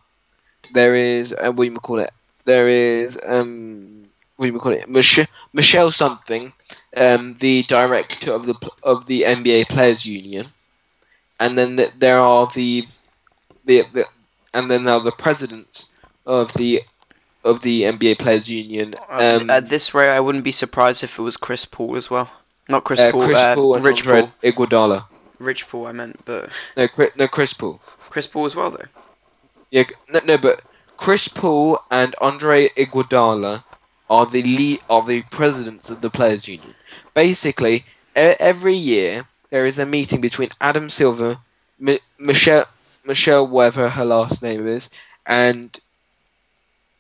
There 0.73 0.95
is 0.95 1.33
uh, 1.33 1.51
what 1.51 1.65
do 1.65 1.71
you 1.71 1.79
call 1.79 1.99
it? 1.99 2.11
There 2.45 2.67
is 2.67 3.17
um 3.25 4.07
what 4.37 4.47
do 4.47 4.53
you 4.53 4.59
call 4.59 4.73
it? 4.73 4.89
Michelle 4.89 5.27
Michelle 5.53 5.91
something, 5.91 6.53
um, 6.97 7.37
the 7.39 7.63
director 7.63 8.33
of 8.33 8.45
the 8.45 8.55
of 8.83 9.05
the 9.07 9.23
NBA 9.23 9.65
Players 9.65 10.05
Union, 10.05 10.47
and 11.39 11.57
then 11.57 11.77
th- 11.77 11.93
there 11.97 12.19
are 12.19 12.47
the 12.53 12.87
the, 13.65 13.83
the 13.93 14.05
and 14.53 14.69
then 14.69 14.83
there 14.83 14.95
are 14.95 15.01
the 15.03 15.11
presidents 15.11 15.85
of 16.25 16.53
the 16.53 16.83
of 17.43 17.61
the 17.61 17.83
NBA 17.83 18.15
Players 18.15 18.49
Union. 18.49 18.95
Uh, 19.09 19.39
Um, 19.41 19.49
At 19.49 19.69
this 19.69 19.93
rate, 19.93 20.09
I 20.09 20.19
wouldn't 20.19 20.43
be 20.43 20.51
surprised 20.51 21.03
if 21.03 21.19
it 21.19 21.21
was 21.21 21.37
Chris 21.37 21.65
Paul 21.65 21.95
as 21.95 22.09
well. 22.09 22.29
Not 22.67 22.83
Chris 22.83 22.99
uh, 23.01 23.11
Paul, 23.11 23.25
Chris 23.25 23.37
uh, 23.37 23.55
Paul 23.55 23.75
and 23.75 23.85
Rich 23.85 24.03
Paul. 24.03 24.31
Iguodala. 24.43 25.05
Rich 25.39 25.67
Paul, 25.67 25.87
I 25.87 25.91
meant, 25.91 26.23
but 26.25 26.51
No, 26.77 26.87
Chris, 26.87 27.11
no, 27.15 27.27
Chris 27.27 27.53
Paul. 27.53 27.81
Chris 28.09 28.27
Paul 28.27 28.45
as 28.45 28.55
well, 28.55 28.71
though. 28.71 28.85
Yeah, 29.71 29.83
no, 30.09 30.19
no, 30.25 30.37
but 30.37 30.61
Chris 30.97 31.27
Paul 31.27 31.79
and 31.91 32.15
Andre 32.21 32.69
Iguodala 32.69 33.63
are 34.09 34.25
the 34.25 34.41
lead, 34.43 34.81
are 34.89 35.03
the 35.05 35.21
presidents 35.23 35.89
of 35.89 36.01
the 36.01 36.09
players' 36.09 36.47
union. 36.47 36.75
Basically, 37.13 37.77
e- 37.77 37.83
every 38.15 38.75
year 38.75 39.27
there 39.49 39.65
is 39.65 39.77
a 39.79 39.85
meeting 39.85 40.21
between 40.21 40.49
Adam 40.61 40.89
Silver, 40.89 41.37
Mi- 41.79 41.99
Michelle, 42.17 42.65
Michelle, 43.03 43.47
whatever 43.47 43.89
her 43.89 44.05
last 44.05 44.41
name 44.41 44.67
is, 44.67 44.89
and 45.25 45.77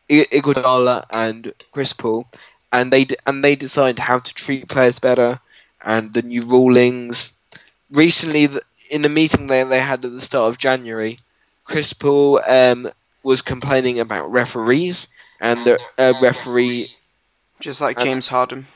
I- 0.09 0.27
Iguodala 0.31 1.05
and 1.11 1.53
Chris 1.71 1.93
Paul, 1.93 2.27
and 2.71 2.91
they 2.91 3.05
d- 3.05 3.15
and 3.25 3.43
they 3.43 3.55
decide 3.55 3.99
how 3.99 4.19
to 4.19 4.33
treat 4.33 4.67
players 4.67 4.99
better 4.99 5.39
and 5.83 6.13
the 6.13 6.21
new 6.23 6.43
rulings. 6.45 7.31
Recently, 7.91 8.49
in 8.89 9.05
a 9.05 9.09
meeting 9.09 9.47
they 9.47 9.63
they 9.63 9.79
had 9.79 10.03
at 10.05 10.11
the 10.11 10.21
start 10.21 10.49
of 10.49 10.57
January, 10.57 11.19
Chris 11.63 11.93
Paul 11.93 12.41
um, 12.47 12.89
was 13.23 13.41
complaining 13.41 13.99
about 13.99 14.31
referees 14.31 15.07
and 15.41 15.65
the 15.65 15.79
uh, 15.97 16.13
referee 16.21 16.91
Just 17.59 17.81
like 17.81 17.97
And- 17.97 18.05
James 18.05 18.27
Harden. 18.27 18.67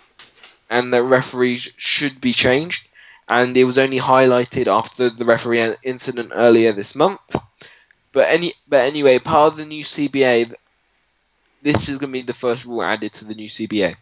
and 0.70 0.94
the 0.94 1.02
referees 1.04 1.70
should 1.78 2.20
be 2.22 2.34
changed. 2.34 2.86
And 3.28 3.56
it 3.56 3.64
was 3.66 3.78
only 3.78 4.00
highlighted 4.00 4.66
after 4.66 5.10
the 5.12 5.24
referee 5.24 5.76
incident 5.84 6.32
earlier 6.34 6.74
this 6.74 6.96
month. 6.96 7.20
But 8.12 8.28
any, 8.28 8.56
but 8.68 8.86
anyway, 8.86 9.20
part 9.20 9.54
of 9.54 9.58
the 9.58 9.66
new 9.66 9.84
CBA, 9.84 10.56
this 11.62 11.88
is 11.90 12.00
going 12.00 12.12
to 12.12 12.20
be 12.20 12.24
the 12.24 12.34
first 12.34 12.66
rule 12.66 12.82
added 12.82 13.14
to 13.14 13.26
the 13.26 13.36
new 13.36 13.48
CBA. 13.48 13.96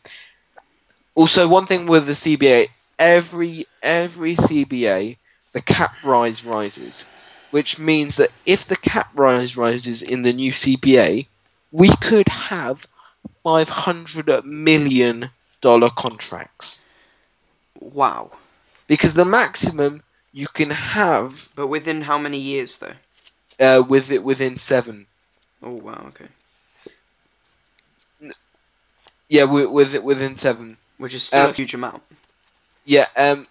Also, 1.13 1.45
one 1.49 1.65
thing 1.65 1.87
with 1.87 2.05
the 2.05 2.13
CBA, 2.13 2.69
every 2.99 3.65
every 3.81 4.35
CBA, 4.35 5.19
the 5.53 5.61
cap 5.61 5.97
rise 6.03 6.43
rises, 6.43 7.05
which 7.51 7.77
means 7.79 8.17
that 8.17 8.31
if 8.45 8.65
the 8.65 8.75
cap 8.77 9.09
rise 9.15 9.55
rises 9.57 10.01
in 10.01 10.21
the 10.23 10.33
new 10.33 10.51
CBA, 10.51 11.29
we 11.71 11.89
could 12.01 12.27
have 12.29 12.85
five 13.43 13.69
hundred 13.69 14.29
million 14.45 15.31
dollar 15.61 15.89
contracts 15.89 16.79
Wow. 17.79 18.31
because 18.87 19.13
the 19.13 19.25
maximum 19.25 20.03
you 20.31 20.47
can 20.47 20.69
have 20.71 21.49
But 21.55 21.67
within 21.67 22.01
how 22.01 22.17
many 22.17 22.37
years 22.39 22.77
though? 22.79 22.95
uh, 23.59 23.83
with 23.87 24.11
it 24.11 24.23
within 24.23 24.57
seven. 24.57 25.07
Oh 25.61 25.71
wow. 25.73 26.05
Okay. 26.09 26.27
Yeah, 29.29 29.43
with, 29.45 29.67
with 29.67 29.95
it 29.95 30.03
within 30.03 30.35
seven. 30.35 30.77
Which 30.97 31.13
is 31.13 31.23
still 31.23 31.45
Um, 31.45 31.49
a 31.49 31.53
huge 31.53 31.73
amount. 31.73 32.03
Yeah, 32.87 33.05
um, 33.17 33.45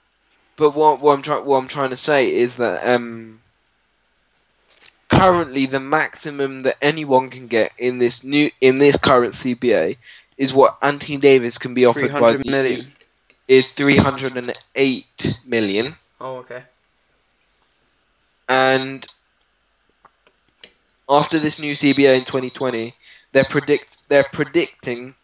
but 0.56 0.74
what, 0.74 1.00
what 1.02 1.12
I'm 1.14 1.20
trying 1.20 1.44
what 1.44 1.58
I'm 1.58 1.68
trying 1.68 1.90
to 1.90 1.96
say 1.96 2.34
is 2.34 2.56
that 2.56 2.88
um, 2.88 3.38
currently 5.10 5.66
the 5.66 5.78
maximum 5.78 6.60
that 6.60 6.78
anyone 6.80 7.28
can 7.28 7.46
get 7.46 7.70
in 7.76 7.98
this 7.98 8.24
new 8.24 8.50
in 8.62 8.78
this 8.78 8.96
current 8.96 9.34
CBA 9.34 9.98
is 10.38 10.54
what 10.54 10.78
Anthony 10.80 11.18
Davis 11.18 11.58
can 11.58 11.74
be 11.74 11.84
offered 11.84 12.12
by 12.12 12.32
the 12.32 12.50
million. 12.50 12.90
is 13.46 13.70
308 13.72 15.38
million, 15.44 15.96
Oh 16.18 16.36
okay. 16.36 16.62
and 18.48 19.06
after 21.10 21.38
this 21.38 21.58
new 21.58 21.72
CBA 21.74 22.16
in 22.16 22.24
2020, 22.24 22.94
they're 23.32 23.44
predict 23.44 23.98
they're 24.08 24.24
predicting 24.32 25.14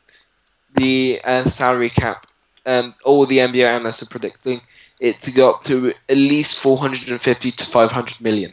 the 0.74 1.18
uh, 1.24 1.44
salary 1.44 1.88
cap. 1.88 2.26
Um, 2.64 2.94
all 3.04 3.26
the 3.26 3.38
NBA 3.38 3.66
analysts 3.66 4.02
are 4.02 4.06
predicting 4.06 4.60
it 5.00 5.20
to 5.22 5.32
go 5.32 5.50
up 5.50 5.62
to 5.64 5.92
at 6.08 6.16
least 6.16 6.60
450 6.60 7.50
to 7.50 7.64
500 7.64 8.20
million, 8.20 8.52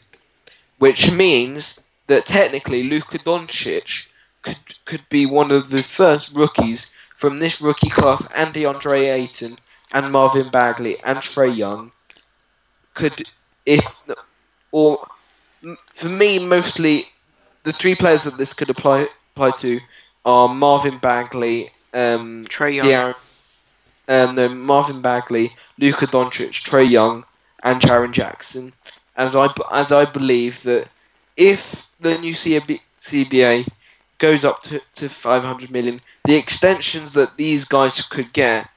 which 0.79 1.11
means 1.11 1.79
that 2.07 2.25
technically 2.25 2.83
Luka 2.83 3.19
Doncic 3.19 4.05
could 4.41 4.57
could 4.85 5.07
be 5.09 5.25
one 5.25 5.51
of 5.51 5.69
the 5.69 5.83
first 5.83 6.33
rookies 6.33 6.89
from 7.15 7.37
this 7.37 7.61
rookie 7.61 7.89
class, 7.89 8.25
and 8.35 8.53
DeAndre 8.53 9.13
Ayton 9.13 9.59
and 9.93 10.11
Marvin 10.11 10.49
Bagley 10.49 10.97
and 11.03 11.19
Trae 11.19 11.55
Young 11.55 11.91
could, 12.93 13.23
if 13.65 13.83
or 14.71 15.05
for 15.93 16.07
me 16.07 16.39
mostly 16.39 17.05
the 17.63 17.73
three 17.73 17.95
players 17.95 18.23
that 18.23 18.37
this 18.37 18.53
could 18.53 18.69
apply 18.69 19.07
apply 19.35 19.51
to 19.57 19.79
are 20.25 20.47
Marvin 20.47 20.97
Bagley, 20.97 21.71
um, 21.93 22.45
Trae 22.45 22.75
Young. 22.75 22.85
De'Aaron, 22.87 23.15
um, 24.09 24.35
no, 24.35 24.49
Marvin 24.49 25.01
Bagley, 25.01 25.55
Luka 25.77 26.07
Doncic, 26.07 26.63
Trae 26.63 26.89
Young, 26.89 27.25
and 27.63 27.81
Jaren 27.81 28.11
Jackson. 28.11 28.73
As 29.15 29.35
I 29.35 29.49
as 29.71 29.91
I 29.93 30.05
believe 30.05 30.63
that 30.63 30.89
if 31.37 31.87
the 32.01 32.17
new 32.17 32.33
CB, 32.35 32.81
CBA 33.01 33.67
goes 34.19 34.45
up 34.45 34.63
to, 34.63 34.81
to 34.95 35.09
500 35.09 35.71
million, 35.71 36.01
the 36.25 36.35
extensions 36.35 37.13
that 37.13 37.37
these 37.37 37.65
guys 37.65 38.01
could 38.03 38.33
get. 38.33 38.69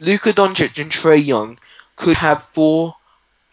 Luka 0.00 0.32
Doncic 0.32 0.78
and 0.82 0.90
Trae 0.90 1.24
Young 1.24 1.58
could 1.96 2.16
have 2.18 2.42
four, 2.42 2.96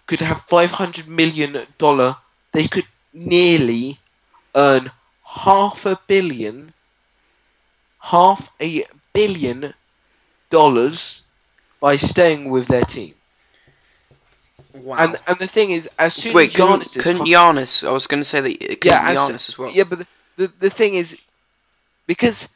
could 0.08 0.22
have 0.22 0.42
500 0.44 1.08
million 1.08 1.68
dollar. 1.78 2.18
They 2.54 2.68
could 2.68 2.88
nearly 3.14 4.00
earn 4.56 4.92
half 5.24 5.86
a 5.86 6.00
billion, 6.08 6.75
half 8.12 8.50
a 8.62 8.86
billion 9.14 9.74
dollars 10.50 11.24
by 11.82 11.96
staying 11.96 12.50
with 12.50 12.68
their 12.68 12.84
team. 12.86 13.14
Wow. 14.74 14.98
And 15.00 15.18
and 15.28 15.40
the 15.40 15.48
thing 15.48 15.72
is, 15.72 15.90
as 15.98 16.14
soon 16.14 16.34
Wait, 16.34 16.50
as 16.50 16.56
couldn't, 16.56 16.82
Giannis 16.84 16.96
is 16.98 17.04
couldn't 17.04 17.18
con- 17.20 17.28
Giannis? 17.28 17.88
I 17.88 17.92
was 17.92 18.08
going 18.08 18.22
to 18.22 18.26
say 18.26 18.42
that 18.42 18.52
it 18.52 18.82
couldn't 18.82 18.86
Yeah, 18.86 19.10
as- 19.12 19.18
Giannis 19.18 19.50
as 19.50 19.58
well. 19.58 19.72
yeah, 19.72 19.84
but 19.84 20.00
the, 20.00 20.08
the 20.38 20.52
the 20.60 20.70
thing 20.70 20.96
is, 20.96 21.18
because 22.08 22.48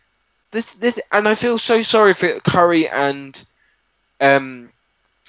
this 0.52 0.66
this 0.80 1.00
and 1.12 1.28
I 1.28 1.36
feel 1.36 1.58
so 1.58 1.82
sorry 1.84 2.14
for 2.14 2.40
Curry 2.42 2.88
and 2.90 3.42
um 4.20 4.70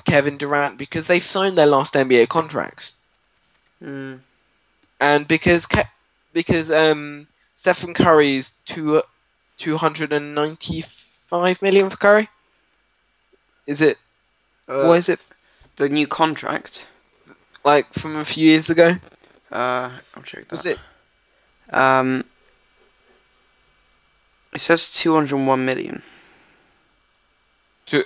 Kevin 0.04 0.36
Durant 0.38 0.78
because 0.78 1.06
they've 1.06 1.24
signed 1.24 1.56
their 1.58 1.66
last 1.66 1.94
NBA 1.94 2.26
contracts, 2.28 2.92
Mm. 3.82 4.20
and 5.00 5.28
because 5.28 5.66
Ke- 5.66 5.88
because 6.32 6.70
um 6.70 7.26
Stephen 7.54 7.94
Curry 7.94 8.36
is 8.36 8.52
two 8.66 9.02
two 9.60 9.76
hundred 9.76 10.12
and 10.12 10.34
ninety 10.34 10.82
five 11.26 11.60
million 11.62 11.90
for 11.90 11.96
Curry. 11.96 12.28
Is 13.66 13.80
it 13.80 13.98
Uh, 14.68 14.86
what 14.86 14.98
is 14.98 15.08
it 15.08 15.20
the 15.76 15.88
new 15.88 16.06
contract? 16.06 16.86
like 17.64 17.92
from 17.92 18.16
a 18.16 18.24
few 18.24 18.46
years 18.48 18.70
ago? 18.70 18.96
Uh, 19.52 19.90
I'll 20.14 20.22
check 20.24 20.48
that. 20.48 20.56
Was 20.56 20.66
it 20.66 20.78
Um, 21.70 22.24
it 24.54 24.60
says 24.60 24.90
201 24.92 25.64
million. 25.64 26.02
to 27.86 28.04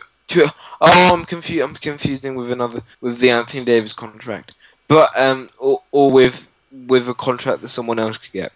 oh 0.81 1.11
I'm 1.15 1.25
confused 1.25 1.63
I'm 1.63 1.75
confusing 1.75 2.35
with 2.35 2.51
another 2.51 2.81
with 3.01 3.19
the 3.19 3.31
Anthony 3.31 3.65
Davis 3.65 3.93
contract 3.93 4.53
but 4.89 5.11
um 5.17 5.49
or, 5.59 5.83
or 5.93 6.11
with 6.11 6.47
with 6.89 7.09
a 7.09 7.15
contract 7.15 7.61
that 7.63 7.69
someone 7.69 7.99
else 7.99 8.17
could 8.19 8.33
get 8.33 8.53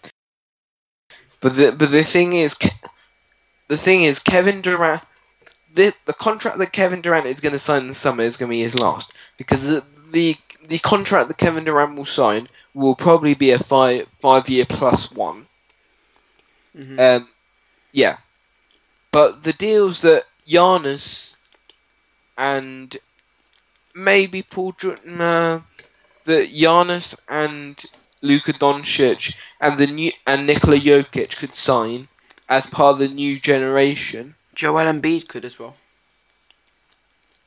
but 1.40 1.56
the 1.56 1.72
but 1.72 1.90
the 1.90 2.04
thing 2.04 2.32
is 2.34 2.54
the 3.68 3.76
thing 3.76 4.04
is 4.04 4.18
Kevin 4.18 4.60
Durant 4.62 5.02
the 5.74 5.92
the 6.06 6.14
contract 6.14 6.58
that 6.58 6.72
Kevin 6.72 7.00
Durant 7.02 7.26
is 7.26 7.40
going 7.40 7.52
to 7.52 7.58
sign 7.58 7.86
the 7.88 7.94
summer 7.94 8.22
is 8.22 8.36
going 8.36 8.48
to 8.48 8.54
be 8.54 8.62
his 8.62 8.78
last 8.78 9.12
because 9.36 9.62
the, 9.62 9.84
the 10.10 10.36
the 10.66 10.78
contract 10.78 11.28
that 11.28 11.38
Kevin 11.38 11.64
Durant 11.64 11.96
will 11.96 12.04
sign 12.06 12.48
will 12.74 12.94
probably 12.94 13.34
be 13.34 13.50
a 13.50 13.58
five 13.58 14.06
five 14.20 14.48
year 14.48 14.64
plus 14.66 15.10
one 15.10 15.46
Mhm. 16.76 16.98
um, 16.98 17.28
yeah. 17.92 18.18
But 19.12 19.42
the 19.42 19.52
deals 19.52 20.02
that 20.02 20.24
Giannis 20.46 21.34
and 22.36 22.96
maybe 23.94 24.42
Paul 24.42 24.72
Jordan, 24.72 25.20
uh, 25.20 25.60
that 26.24 26.50
Giannis 26.50 27.14
and 27.28 27.82
Luka 28.22 28.52
Doncic 28.52 29.34
and 29.60 29.78
the 29.78 29.86
new 29.86 30.12
and 30.26 30.46
Nikola 30.46 30.78
Jokic 30.78 31.36
could 31.36 31.54
sign 31.54 32.08
as 32.48 32.66
part 32.66 32.94
of 32.94 32.98
the 32.98 33.08
new 33.08 33.38
generation. 33.38 34.34
Joel 34.54 34.92
Embiid 34.92 35.28
could 35.28 35.44
as 35.44 35.58
well. 35.58 35.76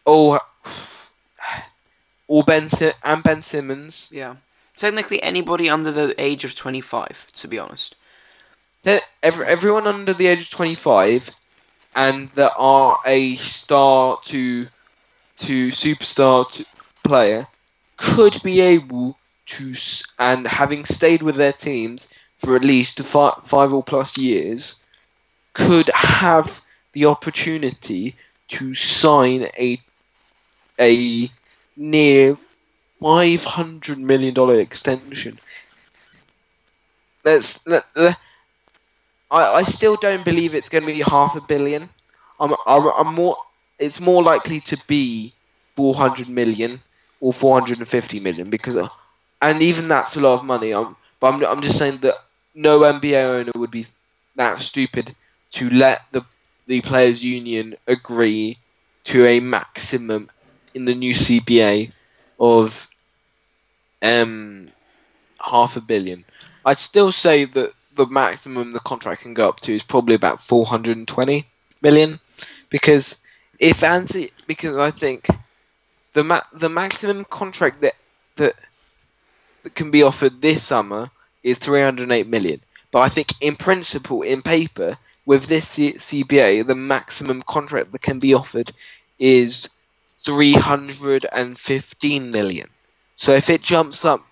Or 0.06 0.40
oh, 0.66 1.10
or 2.28 2.44
Ben 2.44 2.70
Si- 2.70 2.94
and 3.04 3.24
Ben 3.24 3.44
Simmons. 3.44 4.10
Yeah. 4.12 4.36
Technically, 4.78 5.22
anybody 5.22 5.70
under 5.70 5.92
the 5.92 6.16
age 6.18 6.44
of 6.44 6.56
25, 6.56 7.28
to 7.36 7.48
be 7.48 7.60
honest. 7.60 7.96
Then 8.84 9.02
every, 9.22 9.46
everyone 9.46 9.86
under 9.86 10.14
the 10.14 10.28
age 10.28 10.42
of 10.42 10.50
25 10.50 11.30
and 11.96 12.30
that 12.36 12.54
are 12.58 12.98
a 13.06 13.36
star 13.36 14.20
to 14.26 14.68
to 15.38 15.70
superstar 15.70 16.50
to 16.52 16.66
player 17.04 17.48
could 17.98 18.42
be 18.44 18.62
able 18.62 19.18
to 19.58 19.74
and 20.20 20.48
having 20.48 20.86
stayed 20.86 21.22
with 21.22 21.36
their 21.36 21.54
teams 21.54 22.08
for 22.40 22.56
at 22.56 22.64
least 22.64 23.00
five, 23.02 23.36
five 23.46 23.74
or 23.74 23.84
plus 23.84 24.18
years 24.18 24.76
could 25.54 25.90
have 25.94 26.62
the 26.94 27.06
opportunity 27.06 28.16
to 28.50 28.74
sign 28.76 29.48
a 29.58 29.80
a 30.80 31.30
near 31.78 32.38
500 33.00 34.00
million 34.00 34.34
dollar 34.34 34.60
extension 34.60 35.40
let's 37.24 37.60
let, 37.66 37.86
let 37.96 38.18
I, 39.32 39.44
I 39.56 39.64
still 39.64 39.96
don't 39.96 40.26
believe 40.26 40.54
it's 40.54 40.70
going 40.70 40.86
to 40.86 40.94
be 40.94 41.02
half 41.02 41.36
a 41.36 41.42
billion. 41.42 41.90
I'm, 42.40 42.54
I'm, 42.68 42.88
I'm 42.98 43.16
more. 43.16 43.38
It's 43.80 44.00
more 44.00 44.22
likely 44.22 44.60
to 44.62 44.78
be 44.88 45.34
400 45.76 46.30
million 46.30 46.82
or 47.20 47.34
450 47.34 48.20
million 48.20 48.50
because, 48.50 48.78
uh, 48.78 48.90
and 49.41 49.62
even 49.63 49.88
that's 49.88 50.15
a 50.15 50.21
lot 50.21 50.39
of 50.39 50.45
money. 50.45 50.71
I'm, 50.73 50.95
but 51.19 51.34
I'm, 51.34 51.45
I'm 51.45 51.62
just 51.62 51.77
saying 51.77 51.99
that 51.99 52.15
no 52.54 52.84
NBA 52.84 53.23
owner 53.23 53.51
would 53.56 53.71
be 53.71 53.86
that 54.36 54.62
stupid 54.62 55.15
to 55.54 55.69
let 55.69 56.01
the 56.12 56.23
the 56.67 56.82
players' 56.82 57.23
union 57.23 57.75
agree 57.88 58.60
to 59.06 59.25
a 59.25 59.39
maximum 59.39 60.30
in 60.73 60.86
the 60.86 60.95
new 60.95 61.13
CBA 61.15 61.91
of 62.39 62.88
um 64.01 64.71
half 65.41 65.75
a 65.77 65.82
billion. 65.82 66.25
I'd 66.65 66.80
still 66.80 67.12
say 67.12 67.45
that 67.45 67.73
the 67.93 68.08
maximum 68.08 68.71
the 68.71 68.80
contract 68.80 69.23
can 69.23 69.34
go 69.34 69.49
up 69.49 69.60
to 69.62 69.75
is 69.75 69.84
probably 69.84 70.15
about 70.15 70.43
420 70.43 71.47
million, 71.82 72.19
because 72.69 73.17
if 73.60 73.84
Anthony, 73.84 74.32
because 74.47 74.77
I 74.77 74.91
think 74.91 75.27
the 76.13 76.23
ma- 76.23 76.47
the 76.54 76.69
maximum 76.69 77.25
contract 77.25 77.82
that 77.82 77.95
that 78.38 78.56
that 79.63 79.76
can 79.76 79.91
be 79.91 80.04
offered 80.04 80.41
this 80.41 80.63
summer 80.63 81.10
is 81.43 81.58
308 81.60 82.28
million. 82.28 82.62
But 82.91 83.00
I 83.00 83.10
think 83.10 83.30
in 83.41 83.56
principle, 83.56 84.21
in 84.21 84.41
paper, 84.41 84.97
with 85.26 85.45
this 85.45 85.67
C- 85.67 85.93
CBA, 85.93 86.65
the 86.65 86.76
maximum 86.76 87.41
contract 87.43 87.91
that 87.91 88.02
can 88.02 88.19
be 88.19 88.34
offered 88.34 88.74
is 89.19 89.69
315 90.26 92.32
million. 92.32 92.69
So 93.17 93.34
if 93.34 93.50
it 93.50 93.62
jumps 93.62 94.06
up 94.06 94.26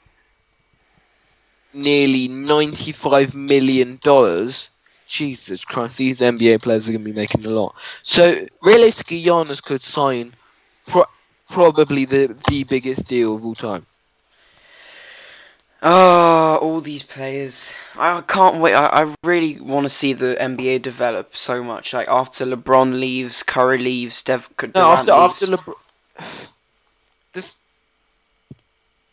nearly 1.73 2.27
95 2.27 3.35
million 3.35 3.99
dollars, 4.03 4.71
Jesus 5.07 5.63
Christ, 5.63 5.97
these 5.97 6.21
NBA 6.21 6.59
players 6.59 6.87
are 6.87 6.91
going 6.91 7.03
to 7.03 7.11
be 7.11 7.15
making 7.15 7.45
a 7.45 7.49
lot. 7.49 7.75
So 8.03 8.45
realistically, 8.61 9.23
Giannis 9.23 9.63
could 9.63 9.83
sign 9.83 10.35
pro- 10.87 11.05
probably 11.49 12.05
the 12.05 12.35
the 12.49 12.63
biggest 12.63 13.07
deal 13.07 13.35
of 13.35 13.45
all 13.45 13.55
time. 13.55 13.85
Oh, 15.81 16.57
all 16.61 16.81
these 16.81 17.03
players. 17.03 17.73
I 17.95 18.21
can't 18.21 18.57
wait. 18.57 18.73
I, 18.73 19.03
I 19.03 19.15
really 19.23 19.59
want 19.61 19.85
to 19.85 19.89
see 19.89 20.11
the 20.13 20.35
NBA 20.39 20.81
develop 20.81 21.35
so 21.37 21.63
much. 21.63 21.93
Like 21.93 22.07
after 22.09 22.45
LeBron 22.45 22.99
leaves, 22.99 23.43
Curry 23.43 23.77
leaves, 23.77 24.21
Dev. 24.23 24.49
No, 24.61 24.67
Durant 24.67 25.07
after 25.09 25.13
leaves. 25.13 25.43
after 25.43 25.71
LeBron. 25.71 25.75
The, 27.31 27.51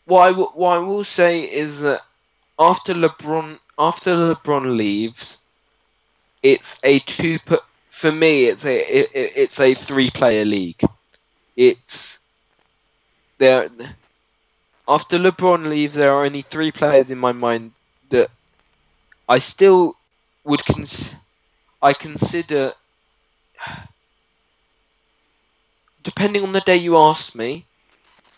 what 0.05 0.27
I 0.27 0.31
will, 0.31 0.51
what 0.55 0.69
I 0.75 0.79
will 0.79 1.03
say 1.05 1.43
is 1.43 1.79
that 1.81 2.01
after 2.59 2.93
LeBron 2.93 3.59
after 3.79 4.11
LeBron 4.15 4.75
leaves, 4.75 5.37
it's 6.43 6.75
a 6.83 6.99
two 6.99 7.39
put 7.39 7.63
for 7.89 8.11
me. 8.11 8.45
It's 8.45 8.65
a 8.65 8.77
it- 8.77 9.11
it's 9.35 9.59
a 9.59 9.73
three 9.73 10.09
player 10.09 10.43
league. 10.43 10.81
It's 11.55 12.19
there. 13.37 13.69
After 14.87 15.17
LeBron 15.19 15.69
leaves, 15.69 15.95
there 15.95 16.13
are 16.13 16.25
only 16.25 16.41
three 16.41 16.71
players 16.71 17.09
in 17.09 17.17
my 17.17 17.31
mind 17.31 17.73
that 18.09 18.29
I 19.29 19.39
still 19.39 19.95
would 20.43 20.65
cons. 20.65 21.11
I 21.81 21.93
consider 21.93 22.73
depending 26.03 26.43
on 26.43 26.53
the 26.53 26.61
day 26.61 26.77
you 26.77 26.97
ask 26.97 27.35
me, 27.35 27.65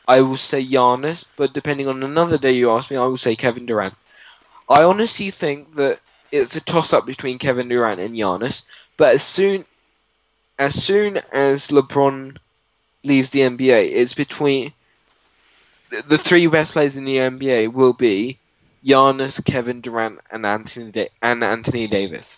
I 0.07 0.21
will 0.21 0.37
say 0.37 0.63
Giannis, 0.65 1.23
but 1.37 1.53
depending 1.53 1.87
on 1.87 2.03
another 2.03 2.37
day 2.37 2.51
you 2.53 2.71
ask 2.71 2.89
me, 2.91 2.97
I 2.97 3.05
will 3.05 3.17
say 3.17 3.35
Kevin 3.35 3.65
Durant. 3.65 3.95
I 4.69 4.83
honestly 4.83 5.31
think 5.31 5.75
that 5.75 5.99
it's 6.31 6.55
a 6.55 6.61
toss 6.61 6.93
up 6.93 7.05
between 7.05 7.39
Kevin 7.39 7.69
Durant 7.69 7.99
and 8.01 8.15
Giannis, 8.15 8.63
but 8.97 9.15
as 9.15 9.23
soon 9.23 9.65
as 10.59 10.83
soon 10.83 11.17
as 11.31 11.69
LeBron 11.69 12.37
leaves 13.03 13.29
the 13.31 13.43
NBA, 13.43 13.83
it's 13.93 14.13
between 14.13 14.73
the, 15.89 16.17
three 16.17 16.47
best 16.47 16.73
players 16.73 16.95
in 16.95 17.05
the 17.05 17.17
NBA 17.17 17.73
will 17.73 17.93
be 17.93 18.37
Giannis, 18.85 19.43
Kevin 19.43 19.81
Durant, 19.81 20.19
and 20.31 20.45
Anthony 20.45 20.91
da- 20.91 21.09
and 21.21 21.43
Anthony 21.43 21.87
Davis. 21.87 22.37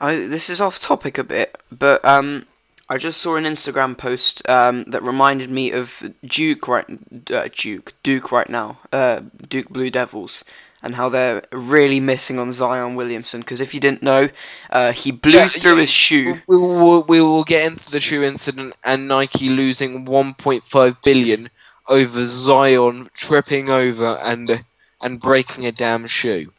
I 0.00 0.14
this 0.16 0.50
is 0.50 0.60
off 0.60 0.80
topic 0.80 1.18
a 1.18 1.24
bit, 1.24 1.56
but 1.70 2.04
um, 2.04 2.46
I 2.88 2.98
just 2.98 3.20
saw 3.20 3.36
an 3.36 3.44
Instagram 3.44 3.96
post 3.96 4.46
um 4.48 4.84
that 4.84 5.02
reminded 5.02 5.50
me 5.50 5.70
of 5.70 6.02
Duke 6.24 6.66
right, 6.68 6.86
uh, 7.30 7.48
Duke, 7.54 7.92
Duke 8.02 8.32
right 8.32 8.48
now, 8.48 8.78
uh, 8.92 9.20
Duke 9.48 9.68
Blue 9.68 9.90
Devils, 9.90 10.44
and 10.84 10.94
how 10.96 11.10
they're 11.10 11.42
really 11.52 12.00
missing 12.00 12.38
on 12.38 12.52
Zion 12.52 12.94
Williamson. 12.96 13.40
Because 13.42 13.60
if 13.60 13.74
you 13.74 13.80
didn't 13.80 14.02
know, 14.04 14.30
uh, 14.70 14.92
he 14.92 15.12
blew 15.12 15.40
Yeah, 15.40 15.48
through 15.48 15.76
yeah, 15.76 15.78
his 15.78 15.90
shoe. 15.90 16.42
We 16.48 16.58
will, 16.58 17.02
we 17.04 17.20
will 17.22 17.44
get 17.44 17.66
into 17.66 17.90
the 17.90 18.00
shoe 18.00 18.22
incident 18.24 18.74
and 18.84 19.08
Nike 19.08 19.48
losing 19.50 20.06
1.5 20.06 20.98
billion 21.04 21.50
over 21.88 22.26
Zion 22.26 23.10
tripping 23.14 23.70
over 23.70 24.16
and 24.22 24.64
and 25.02 25.20
breaking 25.20 25.66
a 25.66 25.72
damn 25.72 26.06
shoe. 26.06 26.52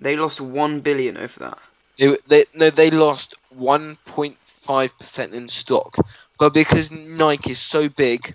They 0.00 0.16
lost 0.16 0.40
one 0.40 0.80
billion 0.80 1.16
over 1.16 1.38
that. 1.40 1.58
They, 1.98 2.16
they 2.26 2.44
no, 2.54 2.70
they 2.70 2.90
lost 2.90 3.34
1.5 3.50 4.98
percent 4.98 5.34
in 5.34 5.48
stock, 5.48 5.96
but 6.38 6.54
because 6.54 6.90
Nike 6.90 7.52
is 7.52 7.60
so 7.60 7.88
big, 7.88 8.34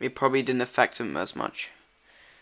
It 0.00 0.16
probably 0.16 0.42
didn't 0.42 0.62
affect 0.62 0.98
them 0.98 1.16
as 1.16 1.36
much. 1.36 1.70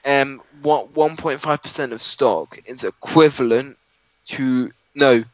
Um, 0.06 0.42
what 0.62 0.94
1.5 0.94 1.62
percent 1.62 1.92
of 1.92 2.02
stock 2.02 2.58
is 2.66 2.84
equivalent 2.84 3.76
to 4.28 4.72
no, 4.94 5.24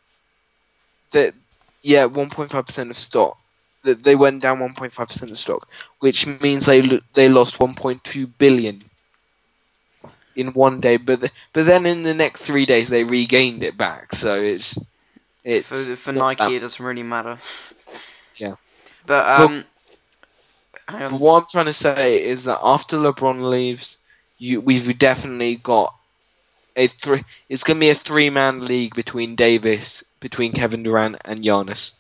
that 1.13 1.35
yeah, 1.83 2.09
1.5 2.09 2.67
percent 2.67 2.91
of 2.91 2.99
stock. 2.99 3.39
That 3.85 4.05
they 4.05 4.15
went 4.15 4.43
down 4.43 4.61
1.5 4.61 5.09
percent 5.09 5.31
of 5.33 5.39
stock, 5.39 5.69
which 6.01 6.27
means 6.27 6.67
they 6.67 6.83
lo- 6.83 7.01
they 7.15 7.29
lost 7.29 7.59
1.2 7.59 8.31
billion 8.39 8.85
in 10.37 10.49
one 10.49 10.81
day. 10.81 10.97
But 10.97 11.21
th- 11.21 11.33
but 11.53 11.67
then 11.67 11.87
in 11.87 12.03
the 12.03 12.15
next 12.15 12.43
three 12.43 12.65
days 12.67 12.89
they 12.89 13.05
regained 13.05 13.63
it 13.65 13.77
back. 13.77 14.15
So 14.15 14.41
it's 14.41 14.79
it's 15.45 15.67
for 15.67 15.97
for 15.97 16.13
Nike, 16.13 16.57
it 16.57 16.61
doesn't 16.61 16.85
really 16.85 17.03
matter. 17.03 17.39
Yeah. 18.39 18.55
But 19.07 19.27
um, 19.41 19.65
But 20.89 21.13
what 21.13 21.43
I'm 21.43 21.47
trying 21.51 21.67
to 21.67 21.73
say 21.73 22.25
is 22.25 22.45
that 22.45 22.59
after 22.63 22.97
LeBron 22.97 23.49
leaves, 23.49 23.99
you 24.43 24.61
we've 24.61 24.99
definitely 24.99 25.57
got 25.57 25.95
a 26.77 26.89
three. 26.89 27.25
It's 27.49 27.63
gonna 27.63 27.81
be 27.81 27.91
a 27.91 27.95
three-man 27.95 28.65
league 28.65 28.95
between 28.95 29.37
Davis, 29.37 30.03
between 30.21 30.53
Kevin 30.53 30.83
Durant 30.83 31.17
and 31.25 31.41
Giannis. 31.41 31.93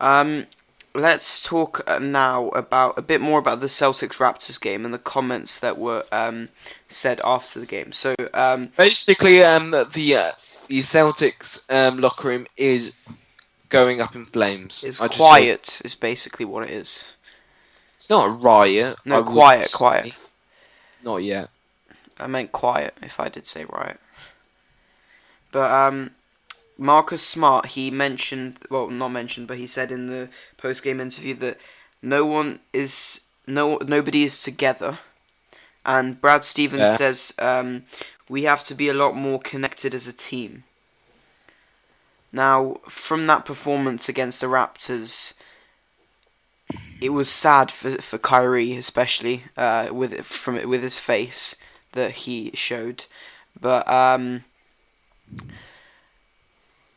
Um, 0.00 0.46
let's 0.94 1.42
talk 1.42 1.82
uh, 1.86 1.98
now 1.98 2.48
about 2.48 2.98
a 2.98 3.02
bit 3.02 3.22
more 3.22 3.38
about 3.38 3.60
the 3.60 3.68
Celtics 3.68 4.18
Raptors 4.18 4.60
game 4.60 4.84
and 4.84 4.92
the 4.92 4.98
comments 4.98 5.60
that 5.60 5.78
were 5.78 6.04
um, 6.12 6.50
said 6.88 7.20
after 7.24 7.58
the 7.58 7.66
game. 7.66 7.92
So, 7.92 8.14
um, 8.34 8.70
Basically, 8.76 9.42
um, 9.42 9.70
the 9.70 10.16
uh, 10.16 10.32
the 10.68 10.80
Celtics 10.80 11.58
um 11.70 12.00
locker 12.00 12.28
room 12.28 12.46
is 12.58 12.92
going 13.70 14.02
up 14.02 14.14
in 14.14 14.26
flames. 14.26 14.84
it's 14.84 15.00
I 15.00 15.06
just 15.06 15.18
quiet, 15.18 15.80
is 15.86 15.94
basically 15.94 16.44
what 16.44 16.64
it 16.64 16.70
is. 16.70 17.02
it's 17.96 18.10
not 18.10 18.26
a 18.28 18.30
riot. 18.30 18.98
No, 19.06 19.22
would 19.22 19.26
quiet, 19.26 19.72
quiet. 19.72 20.12
Not 21.04 21.18
yet. 21.18 21.50
I 22.18 22.26
meant 22.26 22.50
quiet, 22.52 22.96
if 23.02 23.20
I 23.20 23.28
did 23.28 23.46
say 23.46 23.66
right. 23.66 23.98
But 25.52 25.70
um, 25.70 26.12
Marcus 26.78 27.22
Smart, 27.22 27.66
he 27.66 27.90
mentioned, 27.90 28.58
well, 28.70 28.88
not 28.88 29.08
mentioned, 29.10 29.46
but 29.46 29.58
he 29.58 29.66
said 29.66 29.92
in 29.92 30.06
the 30.08 30.30
post-game 30.56 31.00
interview 31.00 31.34
that 31.34 31.58
no 32.00 32.24
one 32.24 32.60
is, 32.72 33.20
no, 33.46 33.76
nobody 33.78 34.24
is 34.24 34.40
together. 34.40 34.98
And 35.84 36.20
Brad 36.20 36.44
Stevens 36.44 36.88
Yeah. 36.88 36.96
says 36.96 37.34
um, 37.38 37.84
we 38.28 38.44
have 38.44 38.64
to 38.64 38.74
be 38.74 38.88
a 38.88 38.94
lot 38.94 39.14
more 39.14 39.38
connected 39.38 39.94
as 39.94 40.06
a 40.06 40.12
team. 40.12 40.64
Now, 42.32 42.78
from 42.88 43.26
that 43.26 43.44
performance 43.44 44.08
against 44.08 44.40
the 44.40 44.46
Raptors, 44.48 45.34
it 47.00 47.10
was 47.10 47.28
sad 47.28 47.70
for 47.70 48.00
for 48.00 48.18
Kyrie, 48.18 48.76
especially 48.76 49.44
uh, 49.56 49.88
with 49.92 50.24
from 50.24 50.68
with 50.68 50.82
his 50.82 50.98
face 50.98 51.56
that 51.92 52.12
he 52.12 52.50
showed. 52.54 53.04
But 53.60 53.88
um, 53.88 54.44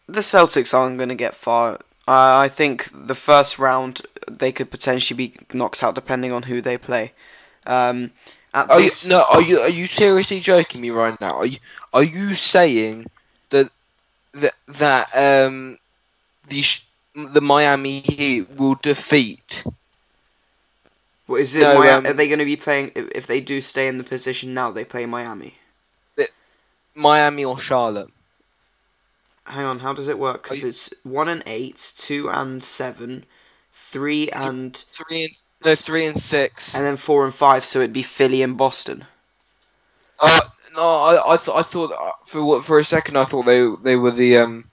the 0.07 0.21
Celtics 0.21 0.73
aren't 0.73 0.97
going 0.97 1.09
to 1.09 1.15
get 1.15 1.35
far. 1.35 1.73
Uh, 2.07 2.37
I 2.37 2.47
think 2.47 2.89
the 2.93 3.15
first 3.15 3.59
round 3.59 4.01
they 4.29 4.51
could 4.51 4.71
potentially 4.71 5.17
be 5.17 5.33
knocked 5.53 5.83
out 5.83 5.95
depending 5.95 6.31
on 6.31 6.43
who 6.43 6.61
they 6.61 6.77
play. 6.77 7.11
Um, 7.65 8.11
at 8.53 8.71
Are 8.71 8.79
you, 8.79 8.87
this, 8.87 9.07
no, 9.07 9.25
are 9.29 9.41
you 9.41 9.59
are 9.59 9.69
you 9.69 9.87
seriously 9.87 10.39
joking 10.39 10.81
me 10.81 10.89
right 10.89 11.19
now? 11.19 11.35
Are 11.35 11.45
you 11.45 11.57
are 11.93 12.03
you 12.03 12.33
saying 12.35 13.07
that 13.49 13.69
that 14.33 14.53
that 14.67 15.09
um 15.13 15.77
the 16.47 16.63
the 17.17 17.41
Miami 17.41 18.01
Heat 18.01 18.49
will 18.57 18.75
defeat? 18.75 19.63
what 21.25 21.41
is 21.41 21.55
it? 21.55 21.61
no, 21.61 21.81
Mia- 21.81 21.97
um, 21.97 22.05
are 22.05 22.13
they 22.13 22.27
going 22.27 22.39
to 22.39 22.45
be 22.45 22.55
playing? 22.55 22.91
If, 22.95 23.25
they 23.27 23.41
do 23.41 23.59
stay 23.59 23.87
in 23.87 23.97
the 23.97 24.03
position 24.03 24.53
now, 24.53 24.71
they 24.71 24.85
play 24.85 25.05
Miami. 25.05 25.55
Miami 26.95 27.45
or 27.45 27.59
Charlotte? 27.59 28.09
Hang 29.45 29.65
on, 29.65 29.79
how 29.79 29.93
does 29.93 30.07
it 30.07 30.17
work? 30.17 30.43
Because 30.43 30.63
you- 30.63 30.69
it's 30.69 30.93
one 31.03 31.29
and 31.29 31.43
eight, 31.45 31.93
two 31.97 32.29
and 32.29 32.63
seven, 32.63 33.25
three 33.73 34.29
and 34.29 34.75
Three 34.93 35.25
and 35.25 35.31
no 35.63 35.75
three 35.75 36.05
and 36.05 36.21
six. 36.21 36.75
and 36.75 36.85
then 36.85 36.97
four 36.97 37.25
and 37.25 37.33
five. 37.33 37.65
So 37.65 37.79
it'd 37.79 37.93
be 37.93 38.03
Philly 38.03 38.41
and 38.41 38.57
Boston. 38.57 39.05
Uh, 40.19 40.39
no, 40.75 40.81
I 40.81 41.33
I, 41.33 41.37
th- 41.37 41.55
I 41.55 41.61
thought 41.61 41.91
uh, 41.91 42.11
for 42.25 42.43
what 42.43 42.65
for 42.65 42.79
a 42.79 42.83
second 42.83 43.15
I 43.17 43.25
thought 43.25 43.45
they 43.45 43.67
they 43.83 43.95
were 43.95 44.11
the 44.11 44.37
um 44.37 44.65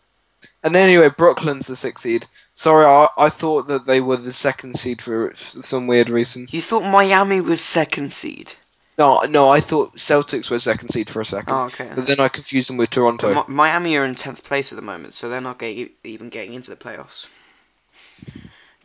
And 0.65 0.75
anyway, 0.77 1.11
Brooklyn's 1.11 1.67
the 1.69 1.77
sixth 1.77 2.03
seed. 2.03 2.27
Sorry, 2.55 2.85
I, 2.87 3.07
I 3.19 3.29
thought 3.29 3.69
that 3.69 3.87
they 3.87 4.01
were 4.01 4.17
the 4.17 4.33
second 4.33 4.77
seed 4.79 5.03
for, 5.03 5.33
for 5.35 5.63
some 5.63 5.87
weird 5.87 6.09
reason. 6.09 6.49
You 6.51 6.63
thought 6.63 6.83
Miami 6.91 7.41
was 7.41 7.61
second 7.61 8.13
seed? 8.13 8.55
No, 8.97 9.21
no, 9.29 9.49
I 9.49 9.61
thought 9.61 9.97
Celtics 9.97 10.51
were 10.51 10.59
second 10.61 10.89
seed 10.91 11.11
for 11.11 11.21
a 11.21 11.25
second. 11.25 11.53
Oh, 11.53 11.65
okay. 11.65 11.91
But 11.95 12.07
then 12.07 12.21
I 12.21 12.29
confused 12.29 12.69
them 12.69 12.77
with 12.77 12.91
Toronto. 12.91 13.35
Mi- 13.35 13.55
Miami 13.55 13.97
are 13.97 14.05
in 14.05 14.15
tenth 14.15 14.43
place 14.45 14.73
at 14.73 14.77
the 14.77 14.83
moment, 14.83 15.15
so 15.15 15.29
they're 15.29 15.41
not 15.41 15.59
getting, 15.59 15.91
even 16.05 16.29
getting 16.29 16.55
into 16.55 16.71
the 16.71 16.77
playoffs. 16.77 17.27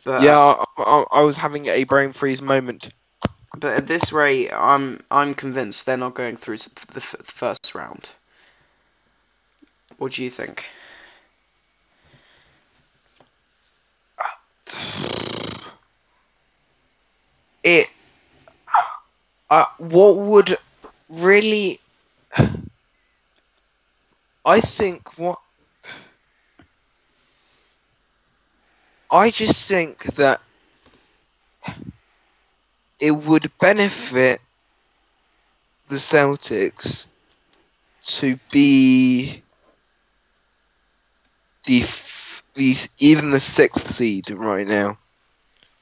But 0.04 0.22
yeah, 0.22 0.36
I, 0.36 0.64
I, 0.78 1.04
I 1.12 1.20
was 1.22 1.36
having 1.36 1.66
a 1.66 1.84
brain 1.84 2.12
freeze 2.12 2.42
moment. 2.42 2.88
but 3.56 3.74
at 3.76 3.86
this 3.86 4.12
rate, 4.12 4.50
I'm 4.52 5.00
I'm 5.10 5.34
convinced 5.34 5.86
they're 5.86 5.96
not 5.96 6.14
going 6.14 6.36
through 6.36 6.58
the 6.58 6.96
f- 6.96 7.16
first 7.22 7.74
round. 7.74 8.10
What 9.98 10.12
do 10.12 10.24
you 10.24 10.30
think? 10.30 10.68
It. 17.62 17.88
Uh, 19.50 19.64
what 19.78 20.16
would 20.16 20.58
really. 21.08 21.80
I 24.44 24.60
think 24.60 25.18
what. 25.18 25.38
I 29.10 29.30
just 29.30 29.66
think 29.66 30.04
that 30.16 30.40
it 33.00 33.10
would 33.12 33.50
benefit 33.60 34.40
the 35.88 35.96
Celtics 35.96 37.06
to 38.06 38.38
be 38.50 39.42
the, 41.66 41.80
the 42.54 42.76
even 42.98 43.30
the 43.30 43.40
sixth 43.40 43.90
seed 43.94 44.30
right 44.30 44.66
now, 44.66 44.98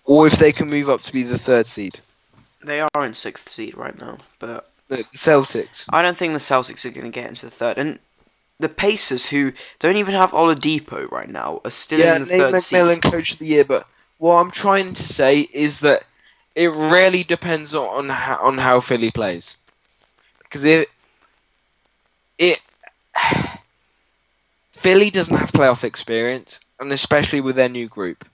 or 0.05 0.27
if 0.27 0.39
they 0.39 0.53
can 0.53 0.69
move 0.69 0.89
up 0.89 1.03
to 1.03 1.13
be 1.13 1.23
the 1.23 1.39
third 1.39 1.69
seed. 1.69 2.01
They 2.63 2.81
are 2.81 3.05
in 3.05 3.15
sixth 3.15 3.49
seed 3.49 3.77
right 3.77 3.99
now, 3.99 4.19
but 4.39 4.69
No, 4.91 4.97
the 4.97 5.03
Celtics. 5.05 5.85
I 5.91 6.03
don't 6.03 6.17
think 6.17 6.33
the 6.33 6.39
Celtics 6.39 6.85
are 6.85 6.91
going 6.91 7.05
to 7.05 7.11
get 7.11 7.29
into 7.29 7.47
the 7.47 7.51
third. 7.51 7.79
And 7.79 7.99
the 8.59 8.69
Pacers, 8.69 9.27
who 9.27 9.53
don't 9.79 9.97
even 9.97 10.15
have 10.15 10.33
Oladipo 10.33 11.11
right 11.11 11.29
now, 11.29 11.61
are 11.65 11.71
still 11.71 12.01
yeah, 12.01 12.17
in 12.17 12.23
the 12.23 12.29
Nate 12.29 12.41
third 12.41 12.55
McMillan, 12.55 12.95
seed. 12.95 13.13
coach 13.13 13.33
of 13.33 13.39
the 13.39 13.47
year. 13.47 13.65
But 13.65 13.87
what 14.19 14.37
I'm 14.37 14.51
trying 14.51 14.95
to 14.95 15.03
say 15.03 15.41
is 15.41 15.81
that 15.81 16.05
it 16.55 16.69
really 16.71 17.23
depends 17.23 17.75
on 17.75 17.87
on 17.89 18.09
how, 18.09 18.39
on 18.39 18.59
how 18.59 18.81
Philly 18.81 19.11
plays, 19.11 19.57
because 20.43 20.65
it 20.65 20.89
it 22.39 22.61
Philly 24.79 25.11
doesn't 25.11 25.37
have 25.37 25.53
playoff 25.53 25.85
experience, 25.85 26.61
and 26.79 26.93
especially 26.93 27.41
with 27.41 27.57
their 27.57 27.69
new 27.69 27.89
group. 27.89 28.25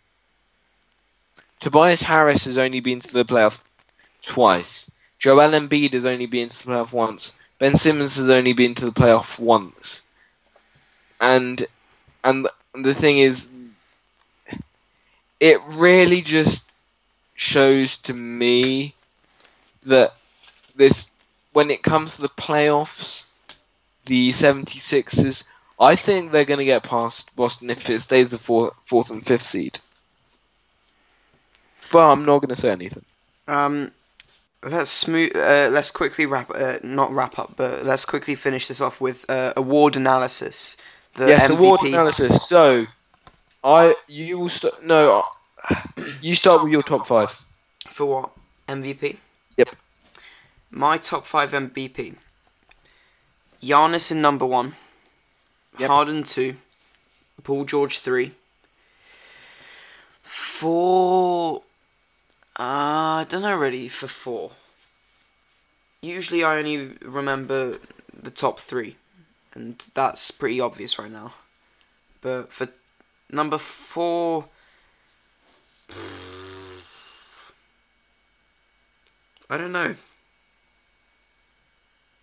Tobias 1.61 2.03
Harris 2.03 2.45
has 2.45 2.59
only 2.59 2.81
been 2.81 3.01
to 3.01 3.13
the 3.13 3.25
playoffs 3.25 3.63
twice. 4.23 4.87
Joel 5.19 5.53
Embiid 5.59 5.95
has 5.95 6.05
only 6.05 6.27
been 6.27 6.51
to 6.51 6.59
the 6.59 6.71
playoff 6.71 6.93
once. 6.93 7.33
Ben 7.59 7.77
Simmons 7.77 8.17
has 8.17 8.29
only 8.29 8.53
been 8.53 8.75
to 8.75 8.85
the 8.85 8.93
playoff 8.93 9.39
once. 9.39 10.03
And 11.21 11.67
and 12.23 12.47
the 12.75 12.95
thing 12.95 13.19
is 13.19 13.47
it 15.41 15.61
really 15.69 16.21
just 16.21 16.65
shows 17.35 17.97
to 17.99 18.13
me 18.13 18.95
that 19.85 20.15
this 20.77 21.09
when 21.55 21.71
it 21.71 21.83
comes 21.83 22.17
to 22.17 22.23
the 22.23 22.29
playoffs 22.29 23.25
the 24.07 24.31
76ers 24.31 25.45
I 25.85 25.97
think 25.97 26.33
they're 26.33 26.47
going 26.47 26.59
to 26.59 26.65
get 26.65 26.83
past 26.83 27.35
Boston 27.37 27.69
if 27.69 27.91
it 27.91 28.01
stays 28.01 28.31
the 28.31 28.39
fourth, 28.39 28.73
fourth 28.87 29.11
and 29.11 29.25
fifth 29.25 29.45
seed. 29.45 29.79
But 31.93 32.11
I'm 32.11 32.25
not 32.25 32.39
going 32.39 32.55
to 32.55 32.61
say 32.61 32.71
anything. 32.71 33.05
Um, 33.47 33.93
let's 34.63 34.91
smooth. 34.91 35.33
Uh, 35.37 35.69
let's 35.71 35.91
quickly 35.91 36.25
wrap. 36.25 36.51
Uh, 36.51 36.79
not 36.83 37.13
wrap 37.13 37.39
up, 37.39 37.53
but 37.57 37.85
let's 37.85 38.07
quickly 38.07 38.35
finish 38.35 38.67
this 38.67 38.81
off 38.81 38.99
with 39.03 39.27
uh, 39.29 39.53
award 39.59 39.97
analysis. 39.97 40.79
The 41.17 41.29
yes, 41.29 41.51
MVP. 41.51 41.59
award 41.59 41.81
analysis. 41.83 42.49
So, 42.49 42.87
I 43.63 43.95
you 44.09 44.39
will 44.39 44.49
st- 44.49 44.83
no, 44.83 45.23
uh, 45.69 45.83
you 46.23 46.35
start 46.35 46.63
with 46.63 46.73
your 46.73 46.83
top 46.83 47.07
five. 47.07 47.39
for 47.91 48.07
what 48.07 48.31
MVP. 48.69 49.19
Yep. 49.59 49.77
My 50.71 50.97
top 50.97 51.27
five 51.27 51.53
MVP. 51.53 52.15
Giannis 53.63 54.11
in 54.11 54.23
number 54.23 54.47
one. 54.47 54.75
Yep. 55.79 55.89
Harden 55.89 56.23
two. 56.23 56.57
Paul 57.43 57.65
George 57.65 57.99
three. 57.99 58.33
Four. 60.23 61.63
Uh, 62.59 62.63
I 63.23 63.27
don't 63.29 63.43
know 63.43 63.57
really 63.57 63.89
for 63.89 64.07
four. 64.07 64.53
Usually 66.01 66.45
I 66.45 66.59
only 66.59 66.97
remember 67.03 67.79
the 68.23 68.31
top 68.31 68.61
three, 68.61 68.97
and 69.55 69.83
that's 69.95 70.31
pretty 70.31 70.61
obvious 70.61 70.99
right 70.99 71.11
now. 71.11 71.35
But 72.21 72.53
for 72.53 72.69
number 73.31 73.59
four. 73.59 74.47
I 79.51 79.57
don't 79.57 79.73
know. 79.73 79.95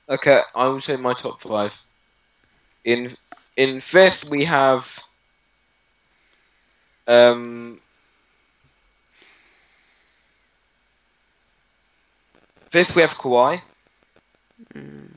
Okay, 0.10 0.41
I 0.56 0.68
will 0.68 0.80
say 0.80 0.95
my 0.95 1.14
top 1.14 1.41
five. 1.41 1.80
In 2.84 3.16
in 3.62 3.80
fifth 3.82 4.26
we 4.26 4.45
have 4.45 4.99
um 7.07 7.80
fifth 12.72 12.95
we 12.95 13.01
have 13.01 13.18
Kawhi. 13.18 13.62
Mm, 14.76 15.16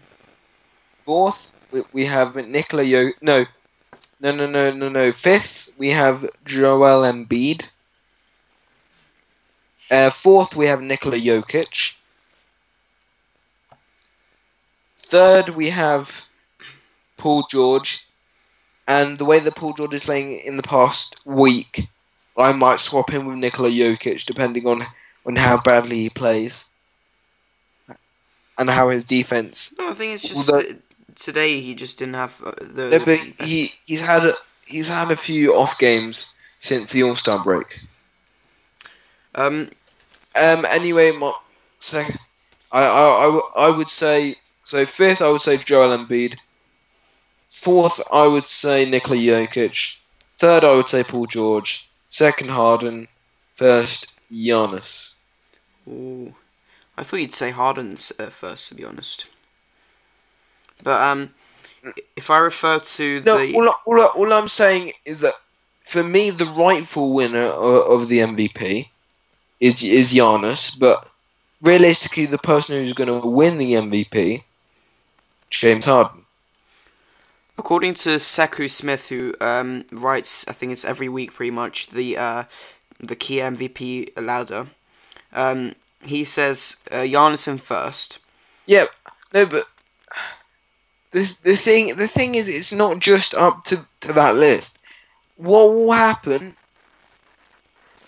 Fourth 1.04 1.48
we, 1.70 1.82
we 1.92 2.04
have 2.04 2.34
Nikola 2.36 2.82
Yo 2.82 3.10
no 3.22 3.46
no 4.20 4.32
no 4.32 4.46
no 4.46 4.72
no 4.72 4.88
no 4.88 5.12
fifth 5.12 5.68
we 5.78 5.90
have 5.90 6.26
Joel 6.44 7.02
Embiid. 7.04 7.64
Uh, 9.90 10.10
fourth 10.10 10.54
we 10.54 10.66
have 10.66 10.82
Nikola 10.82 11.16
Jokic. 11.16 11.92
Third 14.96 15.50
we 15.50 15.70
have 15.70 16.24
Paul 17.16 17.44
George. 17.50 18.03
And 18.86 19.16
the 19.18 19.24
way 19.24 19.38
that 19.38 19.54
Paul 19.56 19.72
George 19.72 19.94
is 19.94 20.04
playing 20.04 20.40
in 20.40 20.56
the 20.56 20.62
past 20.62 21.16
week, 21.24 21.88
I 22.36 22.52
might 22.52 22.80
swap 22.80 23.10
him 23.10 23.26
with 23.26 23.36
Nikola 23.38 23.70
Jokic 23.70 24.24
depending 24.26 24.66
on 24.66 24.82
on 25.26 25.36
how 25.36 25.56
badly 25.56 25.96
he 26.02 26.10
plays. 26.10 26.64
And 28.56 28.70
how 28.70 28.90
his 28.90 29.02
defense 29.04 29.72
No, 29.78 29.90
I 29.90 29.94
think 29.94 30.14
it's 30.14 30.22
just 30.22 30.48
Although- 30.48 30.62
that 30.62 30.80
today 31.16 31.60
he 31.60 31.74
just 31.74 31.98
didn't 31.98 32.14
have 32.14 32.40
uh, 32.44 32.52
the. 32.60 32.90
No, 32.90 32.98
but 33.04 33.18
he 33.18 33.72
he's 33.86 34.00
had 34.00 34.26
a, 34.26 34.32
he's 34.66 34.86
had 34.88 35.10
a 35.10 35.16
few 35.16 35.54
off 35.56 35.78
games 35.78 36.32
since 36.60 36.92
the 36.92 37.02
All 37.02 37.16
Star 37.16 37.42
break. 37.42 37.80
um, 39.34 39.70
Um. 40.36 40.64
Anyway, 40.70 41.10
my 41.12 41.32
second, 41.78 42.18
I, 42.70 42.84
I 42.84 43.26
I 43.26 43.66
I 43.68 43.76
would 43.76 43.88
say 43.88 44.36
so. 44.64 44.84
Fifth, 44.86 45.20
I 45.22 45.30
would 45.30 45.40
say 45.40 45.56
Joel 45.56 45.96
Embiid. 45.96 46.36
Fourth, 47.54 48.00
I 48.12 48.26
would 48.26 48.44
say 48.44 48.84
Nikola 48.84 49.16
Jokic. 49.16 49.96
Third, 50.38 50.64
I 50.64 50.72
would 50.72 50.88
say 50.88 51.04
Paul 51.04 51.26
George. 51.26 51.88
Second, 52.10 52.50
Harden. 52.50 53.06
First, 53.54 54.12
Giannis. 54.30 55.12
ooh, 55.88 56.34
I 56.98 57.04
thought 57.04 57.18
you'd 57.18 57.34
say 57.34 57.52
Harden's 57.52 58.12
uh, 58.18 58.28
first, 58.28 58.68
to 58.68 58.74
be 58.74 58.84
honest. 58.84 59.26
But 60.82 61.00
um, 61.00 61.32
if 62.16 62.28
I 62.28 62.38
refer 62.38 62.80
to 62.80 63.22
No, 63.24 63.38
the 63.38 63.54
all, 63.54 63.72
all, 63.86 64.00
all 64.00 64.32
I'm 64.32 64.48
saying 64.48 64.92
is 65.04 65.20
that 65.20 65.34
for 65.86 66.02
me, 66.02 66.30
the 66.30 66.46
rightful 66.46 67.14
winner 67.14 67.44
of, 67.44 68.02
of 68.02 68.08
the 68.08 68.18
MVP 68.18 68.88
is 69.60 69.82
is 69.84 70.12
Giannis, 70.12 70.76
but 70.76 71.08
realistically, 71.62 72.26
the 72.26 72.36
person 72.36 72.74
who's 72.74 72.92
going 72.92 73.20
to 73.20 73.26
win 73.26 73.58
the 73.58 73.74
MVP, 73.74 74.42
James 75.50 75.84
Harden. 75.84 76.23
According 77.56 77.94
to 77.94 78.10
Sekou 78.16 78.68
Smith, 78.68 79.08
who 79.08 79.34
um, 79.40 79.84
writes, 79.92 80.44
I 80.48 80.52
think 80.52 80.72
it's 80.72 80.84
every 80.84 81.08
week 81.08 81.34
pretty 81.34 81.52
much, 81.52 81.88
the 81.88 82.16
uh, 82.16 82.44
the 83.00 83.16
Kia 83.16 83.50
MVP 83.50 84.20
ladder, 84.20 84.66
um, 85.32 85.74
he 86.02 86.24
says 86.24 86.76
uh, 86.90 86.96
Giannis 87.02 87.46
in 87.46 87.58
first. 87.58 88.18
Yeah, 88.66 88.86
no, 89.32 89.46
but 89.46 89.64
the 91.12 91.32
the 91.42 91.56
thing 91.56 91.96
the 91.96 92.08
thing 92.08 92.34
is, 92.34 92.48
it's 92.48 92.72
not 92.72 92.98
just 92.98 93.34
up 93.34 93.64
to, 93.64 93.86
to 94.00 94.12
that 94.14 94.34
list. 94.34 94.76
What 95.36 95.72
will 95.72 95.92
happen? 95.92 96.56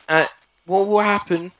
Uh, 0.08 0.26
what 0.66 0.88
will 0.88 1.00
happen? 1.00 1.52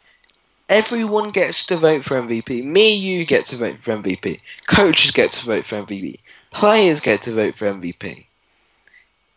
Everyone 0.69 1.31
gets 1.31 1.67
to 1.67 1.77
vote 1.77 2.05
for 2.05 2.21
MVP. 2.21 2.65
Me, 2.65 2.95
you 2.95 3.25
get 3.25 3.47
to 3.47 3.57
vote 3.57 3.79
for 3.81 3.97
MVP. 3.97 4.41
Coaches 4.67 5.13
get 5.13 5.31
to 5.33 5.45
vote 5.45 5.65
for 5.65 5.77
MVP. 5.77 6.19
Players 6.51 7.01
get 7.01 7.23
to 7.23 7.35
vote 7.35 7.55
for 7.55 7.67
MVP. 7.67 8.27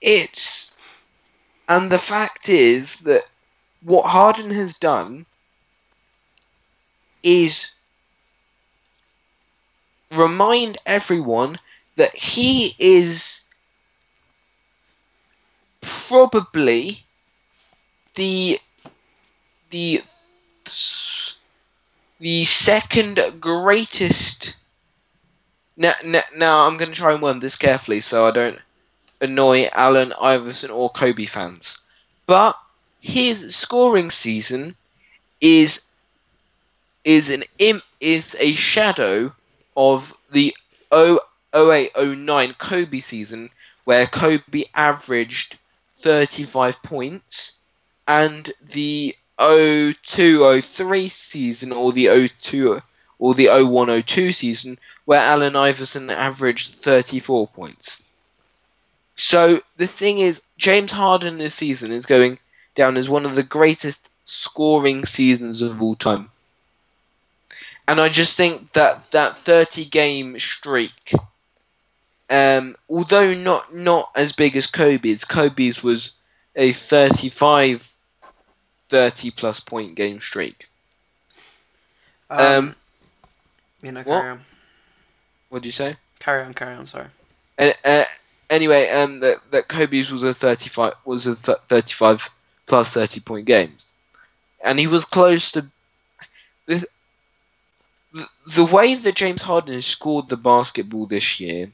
It's 0.02 0.74
And 1.68 1.92
the 1.92 2.00
fact 2.00 2.50
is 2.50 2.96
that 2.98 3.24
what 3.84 4.06
Harden 4.06 4.52
has 4.52 4.74
done 4.76 5.26
is 7.24 7.70
remind 10.12 10.78
everyone 10.86 11.60
that 11.96 12.16
he 12.16 12.76
is 12.80 13.42
probably 15.82 17.06
the 18.16 18.60
the 19.70 20.04
the 22.20 22.46
second 22.46 23.22
greatest 23.40 24.56
now, 25.80 25.94
now, 26.06 26.22
now 26.36 26.68
I'm 26.68 26.78
going 26.78 26.92
to 26.92 26.98
try 26.98 27.14
and 27.14 27.22
word 27.22 27.42
this 27.42 27.56
carefully 27.56 28.02
so 28.02 28.28
I 28.28 28.32
don't 28.32 28.60
annoy 29.22 29.70
Allen 29.72 30.14
Iverson 30.20 30.70
or 30.72 30.90
Kobe 30.90 31.26
fans. 31.26 31.80
But 32.28 32.60
his 33.00 33.56
scoring 33.56 34.12
season 34.12 34.76
is 35.42 35.82
is 37.06 37.30
an 37.30 37.44
im- 37.58 37.82
is 38.02 38.36
a 38.40 38.54
shadow 38.54 39.34
of 39.76 40.14
the 40.32 40.56
0809 40.92 42.54
Kobe 42.56 43.00
season 43.00 43.50
where 43.86 44.06
Kobe 44.06 44.66
averaged 44.76 45.58
35 46.02 46.84
points 46.84 47.54
and 48.06 48.52
the 48.62 49.16
0203 49.40 51.08
season 51.08 51.72
or 51.72 51.94
the 51.94 52.28
02 52.42 52.82
or 53.20 53.36
the 53.36 53.48
0102 53.48 54.32
season 54.32 54.80
where 55.06 55.20
Allen 55.20 55.56
Iverson 55.56 56.10
averaged 56.10 56.76
34 56.76 57.48
points. 57.50 58.02
So 59.16 59.62
the 59.78 59.88
thing 59.88 60.20
is, 60.20 60.42
James 60.58 60.92
Harden 60.92 61.38
this 61.38 61.54
season 61.54 61.92
is 61.92 62.06
going 62.06 62.40
down 62.76 62.96
as 62.98 63.10
one 63.10 63.26
of 63.26 63.36
the 63.36 63.44
greatest 63.44 64.10
scoring 64.24 65.06
seasons 65.06 65.62
of 65.62 65.82
all 65.82 65.96
time. 65.96 66.30
And 67.88 68.00
I 68.00 68.08
just 68.10 68.38
think 68.38 68.72
that 68.74 69.12
that 69.12 69.36
30 69.36 69.86
game 69.86 70.40
streak, 70.40 71.12
um, 72.30 72.76
although 72.88 73.34
not 73.34 73.74
not 73.74 74.12
as 74.16 74.32
big 74.32 74.56
as 74.56 74.68
Kobe's, 74.68 75.26
Kobe's 75.26 75.82
was 75.82 76.12
a 76.56 76.72
35, 76.72 77.92
30 78.90 79.32
plus 79.32 79.60
point 79.60 79.96
game 79.96 80.22
streak. 80.22 80.70
Um, 82.30 82.40
Um, 82.40 82.76
you 83.82 83.92
know, 83.92 84.02
what? 84.04 84.24
on. 84.24 84.42
What 85.50 85.62
do 85.62 85.68
you 85.68 85.74
say? 85.74 85.96
Carry 86.20 86.44
on, 86.44 86.54
carry 86.54 86.76
on, 86.76 86.86
sorry. 86.88 87.08
And, 87.58 87.74
uh, 87.84 88.04
anyway, 88.50 88.90
um, 88.90 89.20
that 89.22 89.38
that 89.52 89.68
Kobe's 89.68 90.12
was 90.12 90.24
a 90.24 90.34
thirty-five 90.34 90.94
was 91.06 91.28
a 91.28 91.36
th- 91.36 91.58
thirty-five 91.68 92.30
plus 92.68 92.94
thirty 92.94 93.20
point 93.20 93.46
games, 93.46 93.94
and 94.64 94.80
he 94.80 94.88
was 94.88 95.06
close 95.06 95.52
to 95.54 95.66
the 96.66 96.86
the, 98.14 98.28
the 98.56 98.66
way 98.66 98.96
that 98.96 99.16
James 99.16 99.42
Harden 99.42 99.74
has 99.74 99.86
scored 99.86 100.30
the 100.30 100.38
basketball 100.38 101.06
this 101.06 101.40
year 101.40 101.72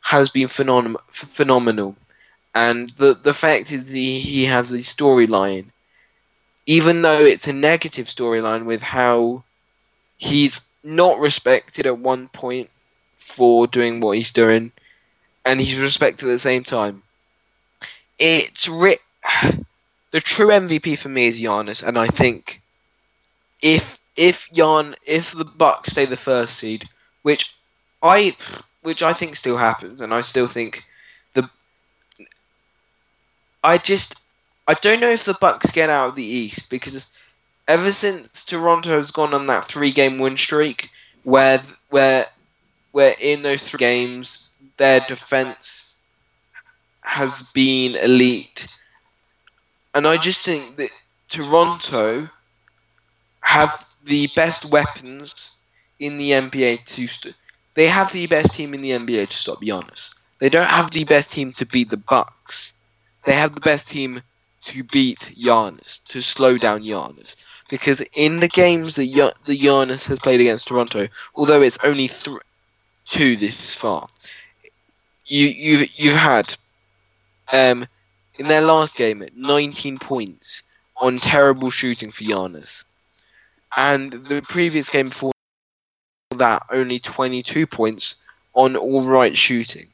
has 0.00 0.28
been 0.30 0.48
phenom- 0.48 0.96
ph- 1.12 1.32
phenomenal, 1.32 1.96
and 2.54 2.88
the 2.90 3.14
the 3.14 3.34
fact 3.34 3.72
is 3.72 3.88
he 3.88 4.20
he 4.20 4.44
has 4.44 4.72
a 4.72 4.78
storyline, 4.78 5.66
even 6.66 7.02
though 7.02 7.20
it's 7.24 7.48
a 7.48 7.52
negative 7.52 8.06
storyline 8.06 8.64
with 8.64 8.82
how 8.82 9.42
he's 10.16 10.62
not 10.84 11.18
respected 11.18 11.86
at 11.86 11.98
one 11.98 12.28
point 12.28 12.70
for 13.16 13.66
doing 13.66 14.00
what 14.00 14.16
he's 14.16 14.32
doing 14.32 14.70
and 15.44 15.60
he's 15.60 15.80
respected 15.80 16.26
at 16.26 16.32
the 16.32 16.38
same 16.38 16.62
time. 16.62 17.02
It's 18.18 18.68
ri- 18.68 18.98
the 20.10 20.20
true 20.20 20.48
MVP 20.48 20.98
for 20.98 21.08
me 21.08 21.26
is 21.26 21.40
Giannis, 21.40 21.82
and 21.82 21.98
I 21.98 22.06
think 22.06 22.60
if 23.62 23.98
if 24.16 24.48
Jan 24.52 24.94
if 25.04 25.32
the 25.32 25.44
Bucks 25.44 25.92
stay 25.92 26.04
the 26.04 26.16
first 26.16 26.56
seed, 26.56 26.88
which 27.22 27.54
I 28.02 28.36
which 28.82 29.02
I 29.02 29.12
think 29.12 29.36
still 29.36 29.56
happens, 29.56 30.00
and 30.00 30.14
I 30.14 30.20
still 30.20 30.46
think 30.46 30.84
the 31.32 31.48
I 33.62 33.78
just 33.78 34.16
I 34.68 34.74
don't 34.74 35.00
know 35.00 35.10
if 35.10 35.24
the 35.24 35.34
Bucks 35.34 35.72
get 35.72 35.90
out 35.90 36.10
of 36.10 36.14
the 36.14 36.24
East 36.24 36.70
because 36.70 37.06
ever 37.68 37.92
since 37.92 38.44
Toronto 38.44 38.90
has 38.98 39.10
gone 39.10 39.34
on 39.34 39.46
that 39.46 39.66
three 39.66 39.92
game 39.92 40.18
win 40.18 40.36
streak, 40.36 40.90
where 41.22 41.62
where 41.90 42.26
where 42.92 43.14
in 43.20 43.42
those 43.42 43.62
three 43.62 43.78
games 43.78 44.50
their 44.78 45.00
defense 45.00 45.94
has 47.02 47.42
been 47.54 47.94
elite. 47.96 48.66
And 49.94 50.06
I 50.06 50.18
just 50.18 50.44
think 50.44 50.76
that 50.76 50.90
Toronto 51.28 52.28
have 53.42 53.84
the 54.04 54.28
best 54.34 54.64
weapons 54.64 55.52
in 55.98 56.18
the 56.18 56.32
NBA 56.34 56.76
to 56.78 57.06
st- 57.06 57.34
they 57.74 57.86
have 57.88 58.12
the 58.12 58.26
best 58.26 58.52
team 58.54 58.74
in 58.74 58.80
the 58.80 58.92
NBA 58.92 59.26
to 59.26 59.36
stop 59.36 59.60
Giannis. 59.62 60.10
They 60.40 60.48
don't 60.48 60.68
have 60.68 60.90
the 60.90 61.04
best 61.04 61.32
team 61.32 61.52
to 61.54 61.66
beat 61.66 61.90
the 61.90 61.96
Bucks. 61.96 62.72
They 63.24 63.32
have 63.34 63.54
the 63.54 63.60
best 63.60 63.88
team 63.88 64.22
to 64.66 64.84
beat 64.84 65.32
Giannis, 65.36 66.00
to 66.08 66.22
slow 66.22 66.56
down 66.58 66.82
Giannis. 66.82 67.34
Because 67.68 68.02
in 68.12 68.38
the 68.40 68.48
games 68.48 68.96
that 68.96 69.34
the 69.46 69.58
Giannis 69.58 70.06
has 70.06 70.20
played 70.20 70.40
against 70.40 70.68
Toronto, 70.68 71.08
although 71.34 71.62
it's 71.62 71.78
only 71.82 72.08
th- 72.08 72.38
two 73.06 73.36
this 73.36 73.74
far, 73.74 74.08
you 75.26 75.48
you've 75.48 75.88
you've 75.98 76.16
had 76.16 76.54
um 77.52 77.86
in 78.36 78.48
their 78.48 78.60
last 78.60 78.96
game 78.96 79.26
19 79.34 79.98
points 79.98 80.62
on 80.96 81.18
terrible 81.18 81.70
shooting 81.70 82.12
for 82.12 82.24
Giannis, 82.24 82.84
and 83.76 84.12
the 84.12 84.42
previous 84.42 84.90
game 84.90 85.08
before 85.08 85.32
that 86.36 86.64
only 86.70 86.98
22 86.98 87.66
points 87.66 88.16
on 88.54 88.76
all 88.76 89.02
right 89.02 89.36
shooting. 89.36 89.88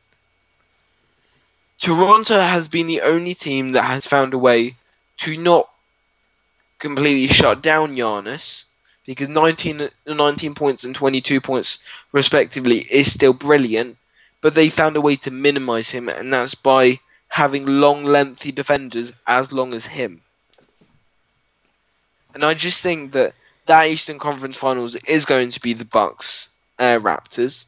Toronto 1.80 2.38
has 2.38 2.68
been 2.68 2.86
the 2.86 3.00
only 3.02 3.34
team 3.34 3.70
that 3.70 3.84
has 3.84 4.06
found 4.06 4.34
a 4.34 4.38
way 4.38 4.76
to 5.18 5.36
not 5.36 5.69
completely 6.80 7.28
shut 7.32 7.62
down 7.62 7.90
Giannis 7.90 8.64
because 9.06 9.28
19, 9.28 9.88
19 10.06 10.54
points 10.54 10.84
and 10.84 10.94
22 10.94 11.40
points 11.40 11.78
respectively 12.12 12.78
is 12.78 13.12
still 13.12 13.32
brilliant 13.32 13.96
but 14.40 14.54
they 14.54 14.68
found 14.68 14.96
a 14.96 15.00
way 15.00 15.16
to 15.16 15.30
minimize 15.30 15.90
him, 15.90 16.08
and 16.08 16.32
that's 16.32 16.54
by 16.54 16.98
having 17.28 17.66
long, 17.66 18.04
lengthy 18.04 18.52
defenders 18.52 19.12
as 19.26 19.52
long 19.52 19.74
as 19.74 19.86
him. 19.86 20.22
And 22.34 22.44
I 22.44 22.54
just 22.54 22.82
think 22.82 23.12
that 23.12 23.34
that 23.66 23.88
Eastern 23.88 24.18
Conference 24.18 24.56
Finals 24.56 24.96
is 24.96 25.26
going 25.26 25.50
to 25.50 25.60
be 25.60 25.74
the 25.74 25.84
Bucks 25.84 26.48
uh, 26.78 26.98
Raptors, 26.98 27.66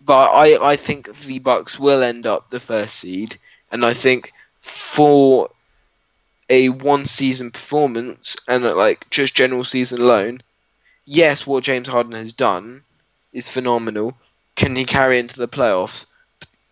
but 0.00 0.30
I 0.32 0.72
I 0.72 0.76
think 0.76 1.14
the 1.20 1.38
Bucks 1.40 1.78
will 1.78 2.02
end 2.02 2.26
up 2.26 2.50
the 2.50 2.60
first 2.60 2.96
seed, 2.96 3.38
and 3.72 3.84
I 3.84 3.94
think 3.94 4.32
for 4.60 5.48
a 6.48 6.68
one 6.70 7.04
season 7.06 7.50
performance 7.50 8.36
and 8.46 8.64
uh, 8.66 8.74
like 8.76 9.08
just 9.10 9.34
general 9.34 9.64
season 9.64 10.00
alone, 10.00 10.42
yes, 11.06 11.46
what 11.46 11.64
James 11.64 11.88
Harden 11.88 12.12
has 12.12 12.32
done 12.32 12.84
is 13.32 13.48
phenomenal 13.48 14.14
can 14.56 14.76
he 14.76 14.84
carry 14.84 15.18
into 15.18 15.38
the 15.38 15.48
playoffs? 15.48 16.06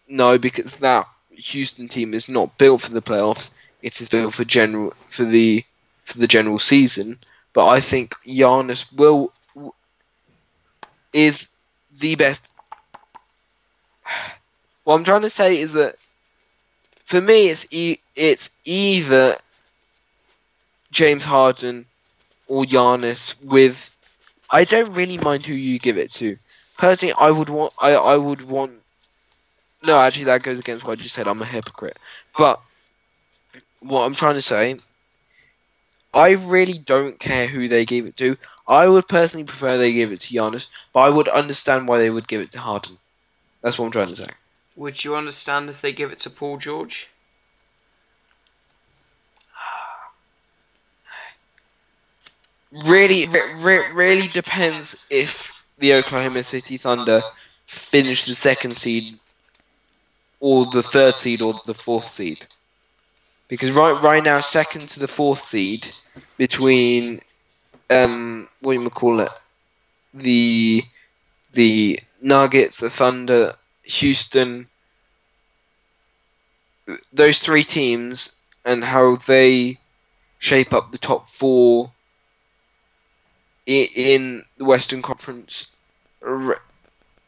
No, 0.09 0.39
because 0.39 0.73
that 0.75 1.07
Houston 1.31 1.89
team 1.89 2.15
is 2.15 2.29
not 2.29 2.59
built 2.59 2.83
for 2.83 2.93
the 2.93 3.03
playoffs. 3.03 3.51
It 3.83 4.01
is 4.01 4.09
built 4.09 4.35
for 4.35 4.45
general 4.45 4.95
for 5.09 5.25
the 5.25 5.65
for 6.05 6.19
the 6.19 6.29
general 6.29 6.59
season. 6.59 7.19
But 7.53 7.69
I 7.69 7.81
think 7.81 8.15
Giannis 8.27 8.87
will 8.93 9.33
is 11.13 11.49
the 12.01 12.15
best. 12.17 12.51
What 14.85 14.95
I'm 14.97 15.05
trying 15.05 15.23
to 15.23 15.31
say 15.31 15.59
is 15.61 15.73
that 15.75 15.97
for 17.07 17.21
me, 17.21 17.49
it's 17.49 17.67
e- 17.71 17.99
it's 18.15 18.51
either 18.65 19.37
James 20.97 21.27
Harden 21.27 21.85
or 22.49 22.65
Giannis. 22.65 23.35
With 23.43 23.91
I 24.49 24.65
don't 24.65 24.95
really 24.95 25.19
mind 25.19 25.45
who 25.45 25.53
you 25.53 25.79
give 25.79 25.99
it 25.99 26.11
to 26.13 26.39
personally, 26.79 27.13
I 27.19 27.31
would 27.31 27.51
want. 27.51 27.75
I 27.79 27.93
I 27.93 28.17
would 28.17 28.41
want. 28.41 28.73
No, 29.83 29.99
actually, 29.99 30.25
that 30.25 30.43
goes 30.43 30.59
against 30.59 30.85
what 30.85 30.99
I 30.99 31.03
just 31.03 31.15
said. 31.15 31.29
I'm 31.29 31.43
a 31.43 31.45
hypocrite. 31.45 31.99
But 32.37 32.63
what 33.81 34.07
I'm 34.07 34.15
trying 34.15 34.37
to 34.37 34.43
say, 34.43 34.77
I 36.15 36.33
really 36.33 36.79
don't 36.79 37.21
care 37.21 37.47
who 37.47 37.69
they 37.69 37.85
gave 37.85 38.07
it 38.07 38.17
to. 38.17 38.39
I 38.67 38.89
would 38.89 39.07
personally 39.07 39.45
prefer 39.45 39.77
they 39.77 39.93
give 39.93 40.13
it 40.13 40.23
to 40.23 40.35
Giannis, 40.35 40.67
but 40.95 41.01
I 41.01 41.11
would 41.11 41.29
understand 41.29 41.89
why 41.89 41.99
they 41.99 42.09
would 42.09 42.27
give 42.27 42.41
it 42.41 42.53
to 42.53 42.59
Harden. 42.59 42.97
That's 43.61 43.79
what 43.79 43.85
I'm 43.85 43.93
trying 43.93 44.09
to 44.09 44.17
say. 44.17 44.29
Would 44.77 45.05
you 45.05 45.15
understand 45.15 45.69
if 45.69 45.83
they 45.83 45.93
give 45.93 46.11
it 46.11 46.21
to 46.21 46.31
Paul 46.31 46.57
George? 46.57 47.11
Really, 52.85 53.27
re- 53.27 53.55
re- 53.55 53.91
really 53.93 54.29
depends 54.29 55.05
if 55.11 55.53
the 55.79 55.95
Oklahoma 55.95 56.43
City 56.45 56.77
Thunder 56.77 57.23
finish 57.67 58.25
the 58.25 58.35
second 58.37 58.77
seed, 58.77 59.19
or 60.41 60.67
the 60.67 60.83
third 60.83 61.21
seed, 61.21 61.43
or 61.43 61.55
the 61.67 61.75
fourth 61.75 62.11
seed. 62.11 62.47
because 63.49 63.71
right 63.71 64.03
right 64.03 64.25
now 64.25 64.41
second 64.41 64.89
to 64.91 65.01
the 65.01 65.09
fourth 65.09 65.43
seed 65.43 65.91
between 66.37 67.21
um 67.91 68.49
what 68.61 68.75
do 68.75 68.83
you 68.83 68.91
call 68.91 69.21
it 69.21 69.31
the 70.15 70.83
the 71.53 72.01
Nuggets, 72.23 72.79
the 72.79 72.91
Thunder, 72.91 73.55
Houston, 73.85 74.69
those 77.13 77.39
three 77.39 77.65
teams 77.65 78.35
and 78.65 78.83
how 78.85 79.17
they 79.17 79.79
shape 80.39 80.73
up 80.75 80.93
the 80.93 80.99
top 80.99 81.29
four 81.29 81.93
in 83.67 84.45
the 84.57 84.65
Western 84.65 85.03
Conference 85.03 85.67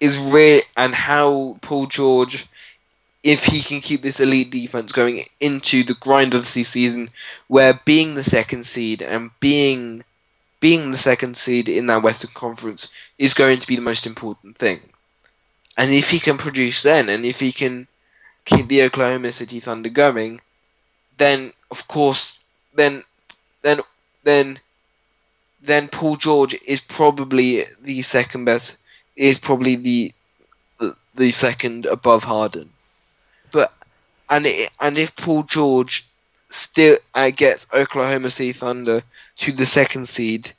is 0.01 0.19
rare, 0.19 0.63
and 0.77 0.95
how 0.95 1.59
Paul 1.61 1.87
George, 1.87 2.47
if 3.23 3.45
he 3.45 3.61
can 3.61 3.81
keep 3.81 4.03
this 4.03 4.21
elite 4.21 4.51
defense 4.51 4.93
going 4.93 5.27
into 5.41 5.83
the 5.83 5.95
grind 5.95 6.35
of 6.35 6.43
the 6.43 6.65
season, 6.65 7.11
where 7.49 7.81
being 7.85 8.15
the 8.15 8.25
second 8.25 8.65
seed 8.65 9.03
and 9.03 9.31
being 9.41 10.05
being 10.61 10.91
the 10.91 10.99
second 10.99 11.37
seed 11.37 11.69
in 11.69 11.87
that 11.87 12.03
Western 12.03 12.31
Conference 12.35 12.89
is 13.17 13.35
going 13.35 13.61
to 13.61 13.67
be 13.67 13.77
the 13.77 13.83
most 13.83 14.07
important 14.07 14.59
thing. 14.59 14.81
And 15.77 15.93
if 15.93 16.11
he 16.11 16.19
can 16.19 16.37
produce 16.37 16.83
then, 16.83 17.09
and 17.09 17.25
if 17.25 17.39
he 17.39 17.53
can 17.53 17.87
keep 18.45 18.67
the 18.67 18.83
Oklahoma 18.83 19.33
City 19.33 19.61
Thunder 19.61 19.89
going, 19.89 20.41
then 21.17 21.53
of 21.71 21.87
course, 21.87 22.37
then, 22.75 23.05
then, 23.63 23.81
then, 24.25 24.59
then 25.63 25.89
Paul 25.89 26.17
George 26.17 26.57
is 26.67 26.81
probably 26.81 27.67
the 27.81 28.03
second 28.03 28.45
best. 28.45 28.77
Is 29.17 29.39
probably 29.39 29.75
the 29.77 30.13
the, 30.79 30.97
the 31.15 31.33
second 31.33 31.87
above 31.87 32.25
Harden. 32.25 32.71
But 33.51 33.73
and 34.31 34.47
it, 34.47 34.71
and 34.81 34.97
if 34.97 35.17
Paul 35.17 35.43
George 35.43 36.07
still 36.51 36.99
uh, 37.15 37.31
gets 37.31 37.67
Oklahoma 37.73 38.31
City 38.31 38.53
Thunder 38.53 39.03
to 39.39 39.53
the 39.53 39.67
second 39.67 40.09
seed, 40.09 40.53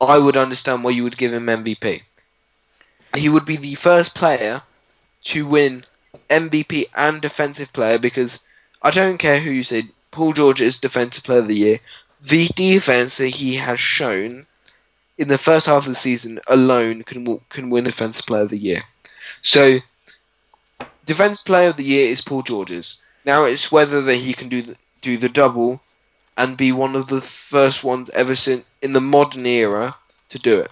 I 0.00 0.18
would 0.18 0.36
understand 0.36 0.84
why 0.84 0.90
you 0.90 1.04
would 1.04 1.16
give 1.16 1.32
him 1.32 1.46
MVP. 1.46 2.02
He 3.16 3.28
would 3.28 3.44
be 3.44 3.56
the 3.56 3.74
first 3.74 4.14
player 4.14 4.62
to 5.24 5.46
win 5.46 5.84
MVP 6.28 6.86
and 6.94 7.20
Defensive 7.20 7.72
Player 7.72 7.98
because 7.98 8.38
I 8.82 8.90
don't 8.90 9.18
care 9.18 9.38
who 9.38 9.50
you 9.50 9.62
say, 9.62 9.84
Paul 10.10 10.32
George 10.32 10.60
is 10.60 10.78
Defensive 10.78 11.24
Player 11.24 11.38
of 11.40 11.48
the 11.48 11.56
Year. 11.56 11.80
The 12.22 12.48
defense 12.54 13.18
that 13.18 13.28
he 13.28 13.56
has 13.56 13.80
shown 13.80 14.46
in 15.18 15.28
the 15.28 15.38
first 15.38 15.66
half 15.66 15.84
of 15.84 15.88
the 15.88 15.94
season 15.94 16.40
alone 16.46 17.02
can 17.02 17.40
can 17.48 17.70
win 17.70 17.84
Defensive 17.84 18.26
Player 18.26 18.42
of 18.42 18.48
the 18.50 18.58
Year. 18.58 18.82
So, 19.42 19.78
Defensive 21.04 21.44
Player 21.44 21.68
of 21.68 21.76
the 21.76 21.84
Year 21.84 22.10
is 22.10 22.20
Paul 22.20 22.42
George's. 22.42 22.96
Now 23.24 23.44
it's 23.44 23.70
whether 23.70 24.02
that 24.02 24.16
he 24.16 24.34
can 24.34 24.48
do 24.48 24.62
the, 24.62 24.76
do 25.00 25.16
the 25.16 25.28
double 25.28 25.80
and 26.36 26.56
be 26.56 26.72
one 26.72 26.96
of 26.96 27.08
the 27.08 27.20
first 27.20 27.84
ones 27.84 28.10
ever 28.10 28.34
since 28.34 28.64
in 28.80 28.92
the 28.92 29.00
modern 29.00 29.46
era 29.46 29.96
to 30.30 30.38
do 30.38 30.60
it. 30.60 30.70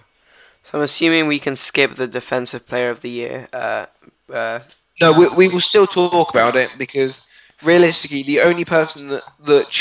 So 0.63 0.77
I'm 0.77 0.83
assuming 0.83 1.27
we 1.27 1.39
can 1.39 1.55
skip 1.55 1.93
the 1.93 2.07
defensive 2.07 2.67
player 2.67 2.89
of 2.89 3.01
the 3.01 3.09
year. 3.09 3.47
Uh, 3.53 3.85
uh, 4.31 4.59
No, 4.99 5.11
we, 5.13 5.27
we 5.29 5.47
will 5.47 5.59
still 5.59 5.87
talk 5.87 6.29
about 6.29 6.55
it 6.55 6.69
because 6.77 7.21
realistically, 7.61 8.23
the 8.23 8.41
only 8.41 8.65
person 8.65 9.07
that 9.09 9.23
that 9.45 9.71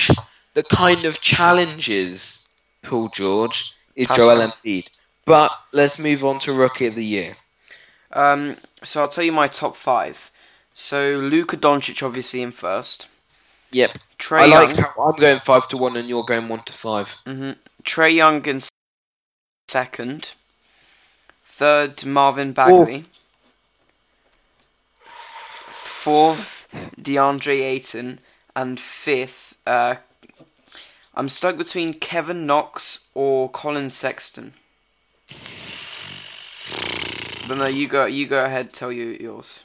that 0.55 0.69
kind 0.69 1.05
of 1.05 1.21
challenges 1.21 2.39
Paul 2.83 3.09
George 3.09 3.73
is 3.97 4.07
Pascal. 4.09 4.37
Joel 4.37 4.53
Embiid. 4.53 4.87
But 5.25 5.53
let's 5.73 5.99
move 5.99 6.25
on 6.25 6.39
to 6.41 6.53
Rookie 6.53 6.87
of 6.87 6.95
the 6.95 7.05
Year. 7.05 7.37
um, 8.13 8.57
so 8.83 9.03
I'll 9.03 9.09
tell 9.09 9.25
you 9.25 9.33
my 9.33 9.49
top 9.49 9.77
five. 9.77 10.31
So 10.75 11.19
Luka 11.19 11.57
Doncic 11.57 12.03
obviously 12.03 12.43
in 12.43 12.53
first. 12.53 13.07
Yep, 13.73 13.99
Trae 14.19 14.41
I 14.41 14.47
like 14.47 14.77
Young. 14.77 14.85
how 14.85 15.03
I'm 15.05 15.17
going 15.21 15.41
five 15.41 15.69
to 15.69 15.77
one 15.77 15.97
and 15.97 16.09
you're 16.09 16.25
going 16.25 16.49
one 16.49 16.63
to 16.65 16.73
five. 16.73 17.17
hmm 17.27 17.53
Trae 17.85 18.15
Young 18.15 18.45
in 18.47 18.61
second. 19.69 20.31
Third 21.47 22.05
Marvin 22.05 22.53
Bagley. 22.53 23.05
Fourth 25.73 26.67
DeAndre 27.01 27.61
Ayton, 27.63 28.21
and 28.57 28.81
fifth. 28.81 29.55
Uh, 29.67 29.97
I'm 31.21 31.29
stuck 31.29 31.59
between 31.59 31.93
Kevin 31.93 32.47
Knox 32.47 33.09
or 33.13 33.51
Collin 33.51 33.91
Sexton. 33.91 34.55
But 37.47 37.59
no, 37.59 37.67
you 37.67 37.89
go. 37.89 38.07
You 38.07 38.27
go 38.27 38.43
ahead. 38.43 38.73
Tell 38.73 38.91
you 38.91 39.19
yours. 39.21 39.61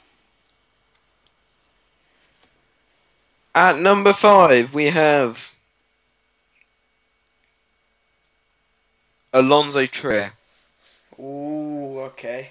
At 3.54 3.78
number 3.78 4.12
five, 4.12 4.74
we 4.74 4.88
have 4.88 5.50
Allonzo 9.32 9.90
Trier. 9.90 10.32
Ooh, 11.18 12.00
okay. 12.00 12.50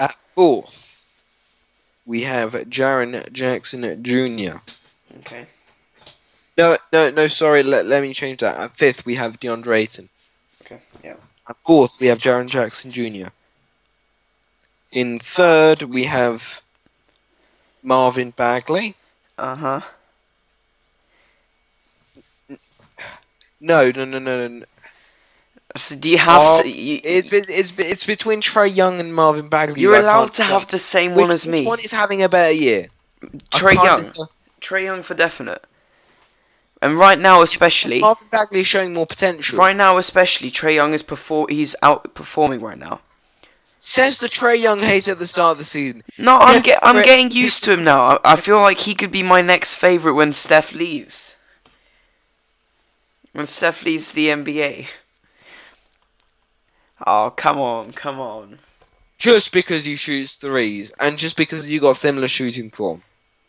At 0.00 0.16
fourth, 0.34 1.02
we 2.04 2.22
have 2.22 2.54
Jaren 2.54 3.30
Jackson 3.30 4.02
Jr. 4.02 4.56
Okay. 5.20 5.46
No, 6.58 6.76
no, 6.92 7.10
no. 7.10 7.28
Sorry. 7.28 7.62
Let, 7.62 7.86
let 7.86 8.02
me 8.02 8.12
change 8.12 8.40
that. 8.40 8.58
At 8.58 8.76
fifth, 8.76 9.06
we 9.06 9.14
have 9.14 9.38
DeAndre 9.40 9.78
Ayton. 9.78 10.08
Okay. 10.62 10.80
Yeah. 11.04 11.14
At 11.48 11.56
fourth, 11.64 11.92
we 12.00 12.08
have 12.08 12.18
Jaren 12.18 12.48
Jackson 12.48 12.90
Jr. 12.92 13.28
In 14.90 15.18
third, 15.20 15.82
we 15.82 16.04
have 16.04 16.60
Marvin 17.82 18.30
Bagley. 18.30 18.94
Uh 19.38 19.54
huh. 19.54 19.80
No, 23.60 23.90
no, 23.90 24.04
no, 24.04 24.18
no, 24.18 24.48
no. 24.48 24.64
So 25.76 25.96
do 25.96 26.08
you 26.10 26.18
have 26.18 26.62
to? 26.62 26.68
You, 26.68 27.00
It's 27.04 27.32
it's 27.32 27.72
it's 27.76 28.06
between 28.06 28.40
Trae 28.40 28.74
Young 28.74 29.00
and 29.00 29.14
Marvin 29.14 29.48
Bagley. 29.48 29.80
you're 29.80 29.96
allowed 29.98 30.32
to 30.34 30.42
have 30.44 30.66
the 30.70 30.78
same 30.78 31.14
Which- 31.14 31.22
one 31.22 31.30
as 31.30 31.46
me. 31.46 31.60
Which 31.60 31.66
one 31.68 31.80
is 31.80 31.92
having 31.92 32.22
a 32.22 32.28
better 32.28 32.52
year? 32.52 32.88
Trae 33.50 33.74
Young. 33.74 34.10
Trae 34.60 34.84
Young 34.84 35.02
for 35.02 35.14
definite. 35.14 35.62
And 36.80 36.98
right 36.98 37.18
now, 37.18 37.42
especially, 37.42 38.00
Marvin 38.00 38.28
Bagley 38.30 38.60
is 38.60 38.66
showing 38.66 38.94
more 38.94 39.06
potential. 39.06 39.58
right 39.58 39.74
now, 39.74 39.98
especially, 39.98 40.50
Trae 40.50 40.74
Young 40.74 40.94
is 40.94 41.02
perform. 41.02 41.48
He's 41.50 41.74
outperforming 41.82 42.62
right 42.62 42.78
now. 42.78 43.00
Says 43.80 44.18
the 44.18 44.28
Trae 44.28 44.60
Young 44.60 44.80
hater 44.80 45.12
at 45.12 45.18
the 45.18 45.26
start 45.26 45.52
of 45.52 45.58
the 45.58 45.64
season. 45.64 46.04
No, 46.18 46.36
I'm 46.38 46.62
get. 46.62 46.78
I'm 46.82 47.02
getting 47.02 47.30
used 47.30 47.64
to 47.64 47.72
him 47.72 47.84
now. 47.84 48.02
I, 48.02 48.32
I 48.32 48.36
feel 48.36 48.60
like 48.60 48.78
he 48.78 48.94
could 48.94 49.10
be 49.10 49.22
my 49.22 49.40
next 49.40 49.74
favorite 49.74 50.14
when 50.14 50.32
Steph 50.32 50.72
leaves. 50.72 51.36
When 53.32 53.46
Steph 53.46 53.84
leaves 53.84 54.12
the 54.12 54.28
NBA. 54.28 54.86
Oh 57.06 57.32
come 57.36 57.58
on, 57.58 57.92
come 57.92 58.20
on. 58.20 58.58
Just 59.18 59.52
because 59.52 59.84
he 59.84 59.96
shoots 59.96 60.34
threes, 60.36 60.92
and 61.00 61.18
just 61.18 61.36
because 61.36 61.66
you 61.66 61.80
got 61.80 61.96
similar 61.96 62.28
shooting 62.28 62.70
form. 62.70 63.02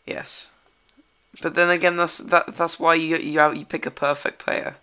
Yes. 0.06 0.48
But 1.42 1.54
then 1.54 1.70
again, 1.70 1.96
that's 1.96 2.18
that. 2.18 2.56
That's 2.56 2.78
why 2.78 2.94
you 2.94 3.16
you 3.16 3.52
you 3.52 3.64
pick 3.64 3.86
a 3.86 3.90
perfect 3.90 4.38
player. 4.38 4.76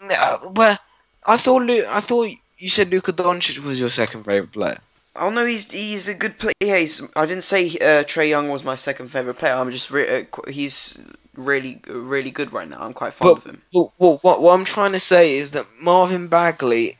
No, 0.00 0.52
well, 0.54 0.78
I 1.24 1.36
thought 1.36 1.62
Lu- 1.62 1.86
I 1.88 2.00
thought 2.00 2.30
you 2.58 2.68
said 2.68 2.90
Luka 2.90 3.12
Doncic 3.12 3.58
was 3.60 3.78
your 3.78 3.88
second 3.88 4.24
favorite 4.24 4.52
player. 4.52 4.78
Oh 5.14 5.30
no, 5.30 5.44
he's 5.44 5.70
he's 5.70 6.08
a 6.08 6.14
good 6.14 6.38
player. 6.38 6.54
Yeah, 6.60 6.78
he's, 6.78 7.02
I 7.14 7.26
didn't 7.26 7.44
say 7.44 7.66
uh, 7.66 8.02
Trae 8.04 8.28
Young 8.28 8.48
was 8.48 8.64
my 8.64 8.74
second 8.74 9.08
favorite 9.08 9.34
player. 9.34 9.54
I'm 9.54 9.70
just 9.70 9.90
re- 9.90 10.22
uh, 10.22 10.50
he's 10.50 10.98
really 11.34 11.80
really 11.86 12.30
good 12.30 12.52
right 12.52 12.68
now. 12.68 12.80
I'm 12.80 12.94
quite 12.94 13.14
fond 13.14 13.36
of 13.36 13.44
him. 13.44 13.62
Well, 13.72 13.92
well, 13.98 14.18
what 14.22 14.42
what 14.42 14.54
I'm 14.54 14.64
trying 14.64 14.92
to 14.92 15.00
say 15.00 15.36
is 15.36 15.52
that 15.52 15.66
Marvin 15.78 16.28
Bagley, 16.28 16.98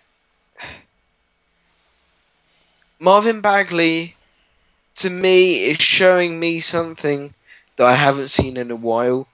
Marvin 3.01 3.41
Bagley, 3.41 4.15
to 4.97 5.11
me 5.11 5.65
is 5.65 5.79
showing 5.79 6.39
me 6.39 6.61
something 6.61 7.35
that 7.83 7.89
I 7.89 7.95
haven't 7.95 8.29
seen 8.29 8.57
in 8.57 8.71
a 8.71 8.77
while. 8.77 9.29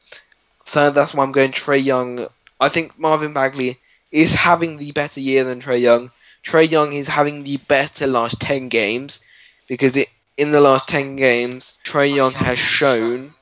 So 0.65 0.91
that's 0.91 1.15
why 1.15 1.25
I'm 1.25 1.33
going 1.33 1.53
Trae 1.53 1.83
Young. 1.85 2.27
I 2.61 2.69
think 2.69 2.99
Marvin 2.99 3.33
Bagley 3.35 3.79
is 4.13 4.35
having 4.35 4.79
the 4.79 4.93
better 4.93 5.21
year 5.21 5.45
than 5.45 5.61
Trae 5.61 5.81
Young. 5.81 6.11
Trae 6.45 6.71
Young 6.71 6.93
is 6.95 7.09
having 7.09 7.45
the 7.45 7.59
better 7.59 8.07
last 8.07 8.41
ten 8.41 8.69
games 8.69 9.21
because 9.69 9.97
it 9.97 10.09
in 10.37 10.53
the 10.53 10.61
last 10.61 10.89
ten 10.89 11.17
games 11.17 11.75
Trae 11.85 12.15
Young 12.15 12.35
has 12.35 12.59
shown 12.59 13.35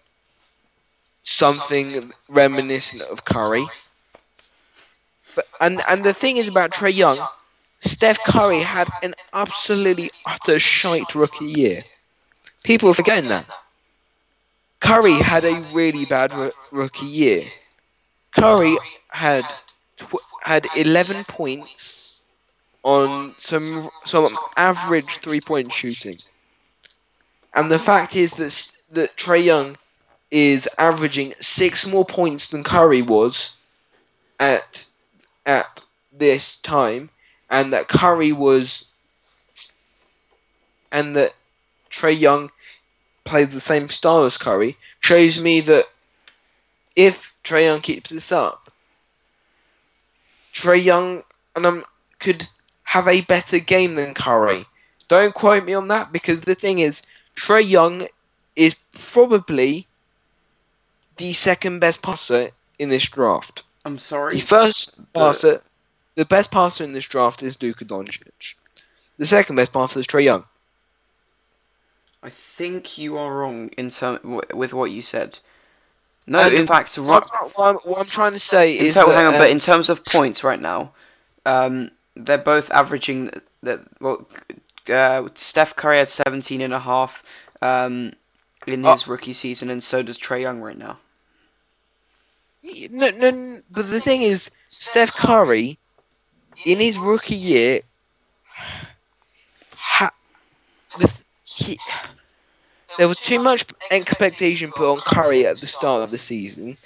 something 1.25 2.13
reminiscent 2.29 3.03
of 3.03 3.25
Curry. 3.25 3.67
But 5.37 5.47
and 5.61 5.81
and 5.89 6.05
the 6.05 6.13
thing 6.15 6.37
is 6.37 6.49
about 6.49 6.73
Trae 6.73 6.93
Young, 6.95 7.27
Steph 7.81 8.19
Curry 8.25 8.61
had 8.63 8.91
an 9.03 9.15
absolutely 9.33 10.11
utter 10.27 10.59
shite 10.61 11.15
rookie 11.15 11.47
year. 11.47 11.85
People 12.65 12.91
are 12.91 12.95
forgetting 12.95 13.31
that. 13.31 13.47
Curry 14.81 15.15
had 15.19 15.45
a 15.45 15.61
really 15.75 16.05
bad 16.07 16.33
ro- 16.35 16.53
rookie 16.71 17.07
year. 17.07 17.45
Curry 18.39 18.77
had 19.09 19.45
tw- 19.99 20.23
had 20.43 20.67
11 20.77 21.25
points 21.25 22.21
on 22.85 23.35
some 23.39 23.89
some 24.05 24.39
average 24.57 25.19
three 25.19 25.41
point 25.41 25.73
shooting. 25.73 26.19
And 27.55 27.71
the 27.73 27.79
fact 27.81 28.15
is 28.15 28.33
that 28.35 28.69
that 28.93 29.17
Trae 29.17 29.45
Young 29.45 29.77
is 30.31 30.69
averaging 30.79 31.35
six 31.41 31.87
more 31.87 32.05
points 32.05 32.49
than 32.49 32.65
Curry 32.65 33.03
was 33.03 33.53
at 34.41 34.85
at 35.47 35.85
this 36.13 36.57
time, 36.57 37.11
and 37.51 37.73
that 37.73 37.89
Curry 37.89 38.33
was, 38.33 38.87
and 40.93 41.17
that 41.17 41.35
Trae 41.91 42.19
Young 42.19 42.51
plays 43.27 43.51
the 43.51 43.61
same 43.61 43.89
style 43.89 44.25
as 44.25 44.39
Curry, 44.39 44.77
shows 45.01 45.39
me 45.39 45.61
that 45.61 45.85
if 46.95 47.35
Trae 47.45 47.65
Young 47.65 47.81
keeps 47.81 48.11
this 48.11 48.33
up, 48.33 48.73
Trae 50.55 50.83
Young 50.83 51.23
and 51.55 51.67
um, 51.67 51.85
could 52.19 52.49
have 52.85 53.09
a 53.09 53.21
better 53.21 53.59
game 53.59 53.95
than 53.95 54.15
Curry. 54.15 54.65
Don't 55.09 55.35
quote 55.35 55.65
me 55.65 55.75
on 55.75 55.89
that 55.89 56.13
because 56.13 56.41
the 56.41 56.55
thing 56.55 56.79
is, 56.79 57.03
Trae 57.37 57.69
Young 57.69 58.07
is 58.55 58.75
probably 59.13 59.87
the 61.19 61.33
second 61.35 61.81
best 61.81 62.01
passer 62.01 62.51
in 62.79 62.89
this 62.89 63.09
draft. 63.09 63.63
I'm 63.85 63.99
sorry. 63.99 64.37
The 64.37 64.41
first 64.41 64.91
passer, 65.13 65.63
the 66.15 66.25
best 66.25 66.51
passer 66.51 66.85
in 66.85 66.93
this 66.93 67.05
draft 67.05 67.43
is 67.43 67.61
Luka 67.61 67.85
Doncic. 67.85 68.55
The 69.19 69.27
second 69.27 69.57
best 69.57 69.73
passer 69.73 70.01
is 70.01 70.07
Trae 70.07 70.25
Young. 70.25 70.45
I 72.23 72.31
think 72.31 72.99
you 72.99 73.17
are 73.19 73.33
wrong 73.33 73.69
in 73.77 73.91
term 73.91 74.19
w- 74.23 74.41
with 74.55 74.73
what 74.75 74.91
you 74.91 75.03
said. 75.03 75.39
No, 76.27 76.41
And 76.41 76.55
in 76.55 76.67
fact, 76.67 76.97
Ro- 76.99 77.05
What, 77.05 77.31
I'm, 77.59 77.75
what 77.77 78.01
I'm 78.01 78.07
trying 78.07 78.33
to 78.33 78.39
say 78.39 78.77
is 78.77 78.95
ter- 78.95 79.07
that, 79.07 79.15
hang 79.15 79.27
on, 79.27 79.35
uh, 79.35 79.39
but 79.39 79.51
in 79.51 79.61
terms 79.61 79.89
of 79.89 80.05
points 80.05 80.43
right 80.43 80.61
now, 80.61 80.93
um, 81.45 81.91
they're 82.17 82.39
both 82.39 82.71
averaging 82.71 83.31
that. 83.63 83.81
Well, 84.01 84.27
uh, 84.89 85.29
Steph 85.35 85.77
Curry 85.77 85.99
had 85.99 86.09
17 86.09 86.61
and 86.63 86.75
a 86.75 86.81
half 86.81 87.23
um, 87.63 88.13
in 88.67 88.85
Oh. 88.85 88.93
his 88.93 89.07
rookie 89.07 89.33
season, 89.35 89.71
and 89.71 89.83
so 89.85 90.03
does 90.03 90.19
Trae 90.19 90.41
Young 90.41 90.61
right 90.61 90.77
now. 90.79 90.99
No, 92.91 93.11
no, 93.11 93.31
no, 93.31 93.61
but 93.71 93.89
the 93.89 94.01
thing 94.01 94.23
is, 94.23 94.51
Steph 94.71 95.13
Curry, 95.15 95.79
in 96.65 96.81
his 96.81 96.99
rookie 96.99 97.37
year, 97.37 97.81
ha, 99.77 100.11
the, 100.99 101.13
he, 101.57 101.79
there 102.99 103.09
was 103.09 103.19
too 103.19 103.41
much 103.41 103.65
expectation 103.91 104.71
put 104.73 104.93
on 104.93 105.01
Curry 105.01 105.47
at 105.47 105.61
the 105.61 105.67
start 105.67 106.03
of 106.03 106.11
the 106.11 106.19
season, 106.19 106.77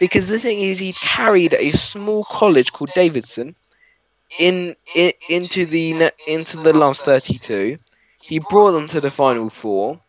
because 0.00 0.26
the 0.26 0.38
thing 0.38 0.60
is, 0.60 0.78
he 0.78 0.92
carried 0.92 1.54
a 1.54 1.70
small 1.70 2.24
college 2.24 2.72
called 2.72 2.90
Davidson 2.94 3.54
in, 4.38 4.76
in 4.94 5.12
into 5.28 5.66
the 5.66 6.10
into 6.26 6.58
the 6.58 6.76
last 6.76 7.04
thirty-two. 7.04 7.78
He 8.20 8.40
brought 8.40 8.72
them 8.72 8.86
to 8.88 9.00
the 9.00 9.10
final 9.10 9.48
four, 9.48 10.00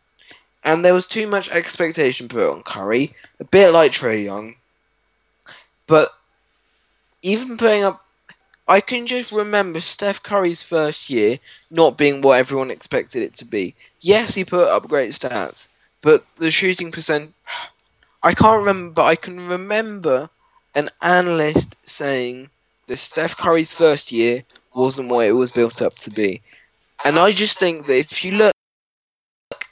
and 0.63 0.83
there 0.83 0.93
was 0.93 1.07
too 1.07 1.27
much 1.27 1.49
expectation 1.49 2.27
put 2.27 2.51
on 2.51 2.63
Curry, 2.63 3.13
a 3.39 3.45
bit 3.45 3.71
like 3.71 3.93
Trae 3.93 4.23
Young. 4.25 4.55
But 5.87 6.09
even 7.21 7.57
putting 7.57 7.83
up, 7.83 8.05
I 8.69 8.81
can 8.81 9.07
just 9.07 9.31
remember 9.31 9.81
Steph 9.81 10.21
Curry's 10.21 10.61
first 10.61 11.09
year 11.09 11.39
not 11.71 11.97
being 11.97 12.21
what 12.21 12.37
everyone 12.37 12.69
expected 12.69 13.23
it 13.23 13.33
to 13.37 13.45
be. 13.45 13.73
Yes, 13.99 14.35
he 14.35 14.45
put 14.45 14.67
up 14.67 14.87
great 14.87 15.11
stats, 15.13 15.67
but 16.01 16.23
the 16.37 16.51
shooting 16.51 16.91
percent, 16.91 17.33
I 18.21 18.35
can't 18.35 18.59
remember, 18.59 18.91
but 18.93 19.05
I 19.05 19.15
can 19.15 19.47
remember 19.47 20.29
an 20.75 20.91
analyst 21.01 21.75
saying 21.81 22.51
that 22.85 22.97
Steph 22.97 23.35
Curry's 23.35 23.73
first 23.73 24.11
year 24.11 24.43
wasn't 24.71 25.09
what 25.09 25.25
it 25.25 25.31
was 25.31 25.49
built 25.49 25.81
up 25.81 25.97
to 25.99 26.11
be. 26.11 26.43
And 27.03 27.17
I 27.17 27.31
just 27.31 27.57
think 27.57 27.87
that 27.87 27.97
if 27.97 28.23
you 28.23 28.33
look 28.33 28.53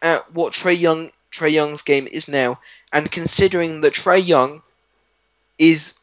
at 0.02 0.34
what 0.34 0.54
Trae 0.54 0.78
Young 0.78 1.12
Trae 1.32 1.52
Young's 1.52 1.84
game 1.84 2.08
is 2.12 2.28
now, 2.28 2.60
and 2.92 3.12
considering 3.12 3.82
that 3.82 3.94
Trae 3.94 4.26
Young 4.26 4.64
is 5.60 5.94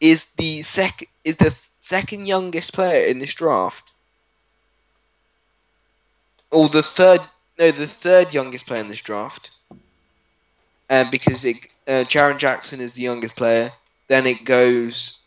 is 0.00 0.26
the 0.36 0.62
sec 0.62 1.04
is 1.24 1.36
the 1.36 1.54
second 1.80 2.26
youngest 2.26 2.72
player 2.72 3.06
in 3.06 3.18
this 3.18 3.34
draft, 3.34 3.84
or 6.50 6.68
the 6.68 6.82
third 6.82 7.20
no 7.58 7.70
the 7.72 7.86
third 7.86 8.32
youngest 8.32 8.66
player 8.66 8.80
in 8.80 8.88
this 8.88 9.00
draft, 9.02 9.50
uh, 10.90 11.04
because 11.10 11.44
it 11.44 11.56
uh, 11.86 12.04
Jaren 12.04 12.38
Jackson 12.38 12.80
is 12.80 12.94
the 12.94 13.02
youngest 13.02 13.36
player. 13.36 13.72
Then 14.08 14.26
it 14.26 14.44
goes 14.44 15.18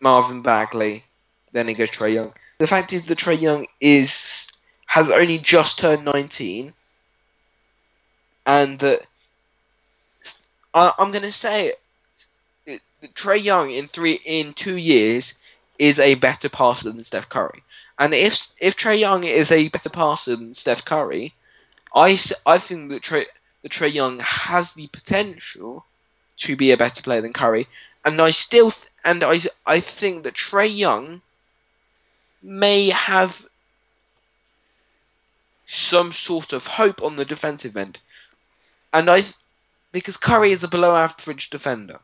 Marvin 0.00 0.42
Bagley. 0.42 1.04
Then 1.52 1.68
it 1.68 1.74
goes 1.74 1.90
Trae 1.90 2.14
Young. 2.14 2.34
The 2.58 2.66
fact 2.68 2.92
is 2.92 3.02
that 3.02 3.18
Trae 3.18 3.40
Young 3.40 3.66
is 3.80 4.46
has 4.86 5.10
only 5.10 5.38
just 5.38 5.78
turned 5.78 6.04
19, 6.04 6.74
and 8.46 8.78
that 8.80 9.06
I, 10.74 10.92
I'm 10.98 11.10
gonna 11.12 11.32
say 11.32 11.68
it, 11.68 11.80
it, 11.80 11.82
that 11.82 11.83
Trae 13.08 13.42
Young 13.42 13.70
in 13.70 13.88
three 13.88 14.20
in 14.24 14.54
two 14.54 14.76
years 14.76 15.34
is 15.78 15.98
a 15.98 16.14
better 16.14 16.48
passer 16.48 16.90
than 16.90 17.04
Steph 17.04 17.28
Curry. 17.28 17.62
And 17.98 18.14
if 18.14 18.48
if 18.58 18.76
Trae 18.76 18.98
Young 18.98 19.24
is 19.24 19.50
a 19.50 19.68
better 19.68 19.90
passer 19.90 20.36
than 20.36 20.54
Steph 20.54 20.84
Curry, 20.84 21.34
I, 21.94 22.18
I 22.46 22.58
think 22.58 22.90
that 22.90 23.02
Trae 23.02 23.26
that 23.62 23.72
Trae 23.72 23.92
Young 23.92 24.20
has 24.20 24.72
the 24.72 24.86
potential 24.88 25.84
to 26.38 26.56
be 26.56 26.72
a 26.72 26.76
better 26.76 27.02
player 27.02 27.20
than 27.20 27.32
Curry. 27.32 27.68
And 28.04 28.20
I 28.20 28.30
still 28.30 28.70
th- 28.70 28.88
and 29.04 29.22
I 29.22 29.38
I 29.66 29.80
think 29.80 30.24
that 30.24 30.34
Trae 30.34 30.74
Young 30.74 31.22
may 32.42 32.90
have 32.90 33.46
some 35.66 36.12
sort 36.12 36.52
of 36.52 36.66
hope 36.66 37.02
on 37.02 37.16
the 37.16 37.24
defensive 37.24 37.76
end. 37.76 37.98
And 38.92 39.10
I 39.10 39.22
because 39.92 40.16
Curry 40.16 40.50
is 40.50 40.64
a 40.64 40.68
below 40.68 40.96
average 40.96 41.50
defender. 41.50 42.00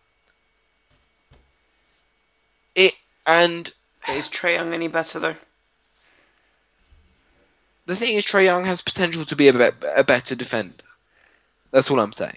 It 2.74 2.94
and 3.26 3.72
Is 4.08 4.28
Trae 4.28 4.54
Young 4.54 4.72
any 4.72 4.88
better 4.88 5.18
though? 5.18 5.36
the 7.86 7.96
thing 7.96 8.16
is, 8.16 8.24
Trae 8.24 8.44
Young 8.44 8.64
has 8.64 8.82
potential 8.82 9.24
to 9.24 9.36
be 9.36 9.48
a, 9.48 9.52
be- 9.52 9.86
a 9.96 10.04
better 10.04 10.36
defender. 10.36 10.84
That's 11.72 11.90
all 11.90 11.98
I'm 11.98 12.12
saying. 12.12 12.36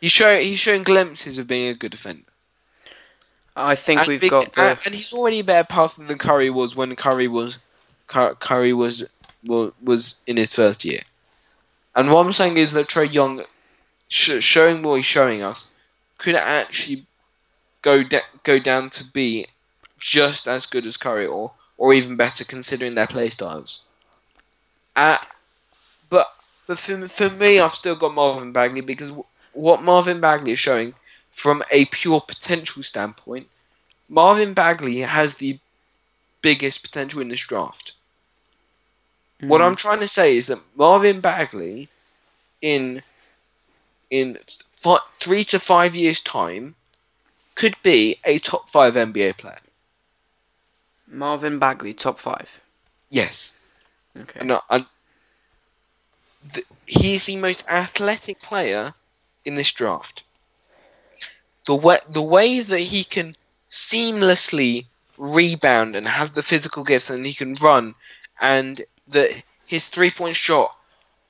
He's 0.00 0.12
showing 0.12 0.46
he's 0.46 0.60
showing 0.60 0.84
glimpses 0.84 1.38
of 1.38 1.48
being 1.48 1.68
a 1.68 1.74
good 1.74 1.90
defender. 1.90 2.22
I 3.56 3.74
think 3.74 4.00
and 4.00 4.08
we've 4.08 4.30
got 4.30 4.52
the. 4.52 4.78
and, 4.84 4.94
he's 4.94 5.12
already 5.12 5.40
a 5.40 5.44
better 5.44 5.66
passer 5.66 6.04
than 6.04 6.16
Curry 6.16 6.48
was 6.48 6.76
when 6.76 6.94
Curry 6.94 7.26
was 7.26 7.58
Curry 8.06 8.72
was 8.72 9.04
was, 9.44 9.72
was 9.82 10.14
in 10.28 10.36
his 10.36 10.54
first 10.54 10.84
year. 10.84 11.00
And 11.96 12.12
what 12.12 12.24
I'm 12.24 12.32
saying 12.32 12.56
is 12.56 12.72
that 12.72 12.88
Trae 12.88 13.12
Young, 13.12 13.42
sh- 14.06 14.40
showing 14.40 14.82
what 14.82 14.94
he's 14.94 15.06
showing 15.06 15.42
us, 15.42 15.68
could 16.18 16.36
actually 16.36 17.04
go 17.82 18.02
da- 18.02 18.20
go 18.44 18.58
down 18.58 18.90
to 18.90 19.04
be 19.04 19.46
just 19.98 20.46
as 20.48 20.66
good 20.66 20.86
as 20.86 20.96
Curry, 20.96 21.26
or 21.26 21.52
or 21.76 21.92
even 21.94 22.16
better 22.16 22.44
considering 22.44 22.94
their 22.94 23.06
play 23.06 23.30
styles. 23.30 23.82
Uh, 24.96 25.18
but 26.10 26.26
but 26.66 26.78
for, 26.78 27.06
for 27.08 27.30
me, 27.30 27.58
I've 27.60 27.74
still 27.74 27.96
got 27.96 28.14
Marvin 28.14 28.52
Bagley 28.52 28.80
because 28.82 29.08
w- 29.08 29.24
what 29.52 29.82
Marvin 29.82 30.20
Bagley 30.20 30.52
is 30.52 30.58
showing 30.58 30.94
from 31.30 31.62
a 31.70 31.84
pure 31.86 32.20
potential 32.20 32.82
standpoint, 32.82 33.48
Marvin 34.08 34.54
Bagley 34.54 34.98
has 35.00 35.34
the 35.34 35.58
biggest 36.42 36.82
potential 36.82 37.20
in 37.20 37.28
this 37.28 37.40
draft. 37.46 37.92
What 39.46 39.60
Mm. 39.60 39.64
I'm 39.66 39.74
trying 39.76 40.00
to 40.00 40.08
say 40.08 40.36
is 40.36 40.46
that 40.48 40.60
Marvin 40.76 41.20
Bagley, 41.20 41.88
in 42.60 43.02
in 44.10 44.38
three 45.14 45.44
to 45.44 45.58
five 45.58 45.94
years' 45.94 46.20
time, 46.20 46.74
could 47.58 47.76
be 47.82 48.16
a 48.24 48.38
top 48.38 48.70
five 48.70 48.94
NBA 48.94 49.36
player. 49.36 49.58
Marvin 51.08 51.58
Bagley, 51.58 51.92
top 51.92 52.20
five. 52.20 52.60
Yes, 53.10 53.50
Okay. 54.16 54.38
and, 54.40 54.52
I- 54.52 54.60
and 54.70 54.86
th- 56.52 56.66
he's 56.86 57.26
the 57.26 57.36
most 57.36 57.64
athletic 57.68 58.40
player 58.40 58.94
in 59.44 59.56
this 59.56 59.72
draft. 59.72 60.22
The 61.66 61.74
way 61.74 61.98
the 62.08 62.22
way 62.22 62.60
that 62.60 62.78
he 62.78 63.02
can 63.04 63.34
seamlessly 63.70 64.86
rebound 65.18 65.96
and 65.96 66.06
has 66.06 66.30
the 66.30 66.42
physical 66.42 66.84
gifts 66.84 67.10
and 67.10 67.26
he 67.26 67.34
can 67.34 67.54
run, 67.56 67.94
and 68.40 68.80
that 69.08 69.30
his 69.66 69.88
three 69.88 70.10
point 70.12 70.36
shot 70.36 70.76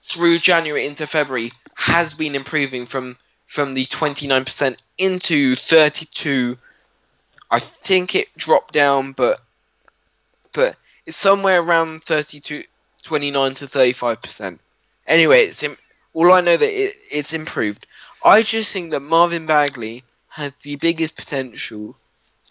through 0.03 0.41
January 0.41 0.85
into 0.87 1.07
February 1.07 1.53
has 1.75 2.13
been 2.15 2.35
improving 2.35 2.85
from 2.85 3.17
from 3.47 3.73
the 3.73 3.85
29% 3.87 4.77
into 4.99 5.57
32 5.57 6.59
I 7.51 7.59
think 7.61 8.15
it 8.15 8.29
dropped 8.37 8.75
down 8.75 9.13
but 9.13 9.41
but 10.53 10.77
it's 11.07 11.17
somewhere 11.17 11.61
around 11.61 12.03
32 12.05 12.65
29 13.03 13.55
to 13.55 13.67
35%. 13.67 14.59
Anyway, 15.07 15.45
it's 15.45 15.63
im- 15.63 15.79
all 16.13 16.33
I 16.33 16.41
know 16.43 16.57
that 16.57 16.69
it, 16.71 16.95
it's 17.11 17.33
improved. 17.33 17.87
I 18.23 18.43
just 18.43 18.73
think 18.73 18.91
that 18.91 19.01
Marvin 19.01 19.47
Bagley 19.47 20.05
has 20.29 20.53
the 20.63 20.77
biggest 20.77 21.17
potential 21.17 21.97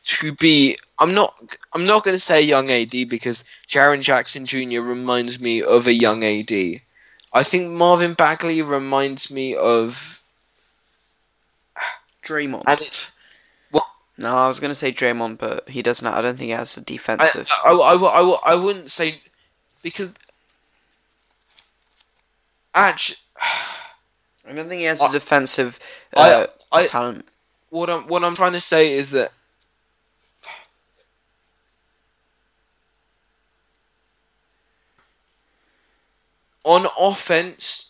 to 0.05 0.31
be 0.31 0.77
I'm 0.97 1.13
not 1.13 1.35
I'm 1.73 1.85
not 1.85 2.03
going 2.03 2.15
to 2.15 2.19
say 2.19 2.41
young 2.41 2.71
AD 2.71 2.91
because 3.09 3.43
Jaren 3.69 4.01
Jackson 4.01 4.45
Jr. 4.45 4.81
reminds 4.81 5.39
me 5.39 5.61
of 5.63 5.85
a 5.85 5.93
young 5.93 6.23
AD. 6.23 6.81
I 7.33 7.43
think 7.43 7.71
Marvin 7.71 8.13
Bagley 8.13 8.61
reminds 8.61 9.29
me 9.29 9.55
of, 9.55 10.21
Draymond. 12.27 12.63
and 12.67 12.81
it's 12.81 13.07
no, 14.19 14.35
I 14.35 14.47
was 14.47 14.59
gonna 14.59 14.73
say 14.75 14.91
Draymond, 14.91 15.37
but 15.37 15.69
he 15.69 15.83
doesn't. 15.83 16.07
I 16.07 16.21
don't 16.21 16.35
think 16.37 16.47
he 16.47 16.51
has 16.51 16.75
a 16.77 16.81
defensive. 16.81 17.47
I, 17.63 17.71
I, 17.71 17.93
I, 17.93 18.21
I, 18.21 18.39
I 18.53 18.55
wouldn't 18.55 18.89
say 18.89 19.21
because 19.83 20.11
actually 22.73 23.17
I 24.47 24.53
don't 24.53 24.67
think 24.67 24.79
he 24.79 24.85
has 24.85 25.01
I- 25.01 25.09
a 25.09 25.11
defensive 25.11 25.79
I- 26.15 26.31
uh, 26.31 26.47
I- 26.71 26.87
talent. 26.87 27.27
what 27.69 27.89
I'm 27.91 28.07
what 28.07 28.23
I'm 28.23 28.35
trying 28.35 28.53
to 28.53 28.61
say 28.61 28.93
is 28.93 29.11
that 29.11 29.31
on 36.63 36.87
offense, 36.99 37.89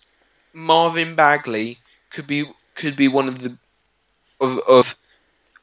Marvin 0.53 1.15
Bagley 1.15 1.79
could 2.09 2.27
be 2.27 2.51
could 2.75 2.95
be 2.95 3.07
one 3.07 3.27
of 3.29 3.39
the 3.41 3.57
of, 4.39 4.59
of 4.67 4.95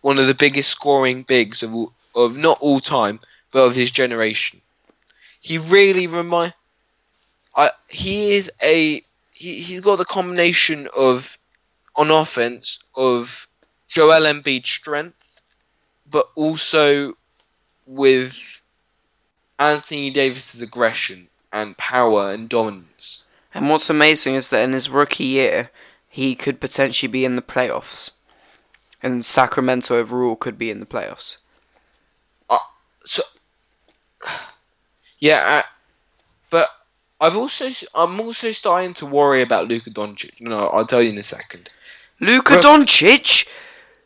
one 0.00 0.18
of 0.18 0.26
the 0.26 0.34
biggest 0.34 0.70
scoring 0.70 1.22
bigs 1.22 1.62
of 1.62 1.74
all, 1.74 1.92
of 2.14 2.36
not 2.36 2.58
all 2.60 2.80
time, 2.80 3.20
but 3.50 3.64
of 3.64 3.74
his 3.74 3.90
generation. 3.90 4.60
He 5.40 5.58
really 5.58 6.06
remind. 6.06 6.54
I 7.54 7.70
he 7.88 8.34
is 8.34 8.50
a 8.62 9.02
he 9.32 9.60
he's 9.60 9.80
got 9.80 9.96
the 9.96 10.04
combination 10.04 10.88
of 10.96 11.38
on 11.94 12.10
offense 12.10 12.78
of 12.94 13.46
Joel 13.88 14.22
Embiid's 14.22 14.68
strength, 14.68 15.40
but 16.10 16.28
also 16.34 17.16
with 17.86 18.62
Anthony 19.58 20.10
Davis's 20.10 20.62
aggression 20.62 21.28
and 21.52 21.76
power 21.76 22.32
and 22.32 22.48
dominance. 22.48 23.22
And 23.52 23.70
what's 23.70 23.88
amazing 23.88 24.34
is 24.34 24.50
that 24.50 24.64
in 24.64 24.72
his 24.72 24.90
rookie 24.90 25.24
year, 25.24 25.70
he 26.08 26.34
could 26.34 26.60
potentially 26.60 27.10
be 27.10 27.24
in 27.24 27.36
the 27.36 27.42
playoffs, 27.42 28.10
and 29.04 29.24
Sacramento 29.24 29.96
overall 29.96 30.34
could 30.34 30.58
be 30.58 30.70
in 30.70 30.80
the 30.80 30.86
playoffs. 30.86 31.36
So, 33.04 33.22
yeah, 35.18 35.42
uh, 35.44 35.62
but 36.50 36.68
I've 37.20 37.36
also 37.36 37.66
I'm 37.94 38.18
also 38.20 38.50
starting 38.52 38.94
to 38.94 39.06
worry 39.06 39.42
about 39.42 39.68
Luka 39.68 39.90
Doncic. 39.90 40.40
No, 40.40 40.56
I'll 40.56 40.86
tell 40.86 41.02
you 41.02 41.10
in 41.10 41.18
a 41.18 41.22
second. 41.22 41.70
Luka 42.20 42.54
Doncic, 42.54 43.46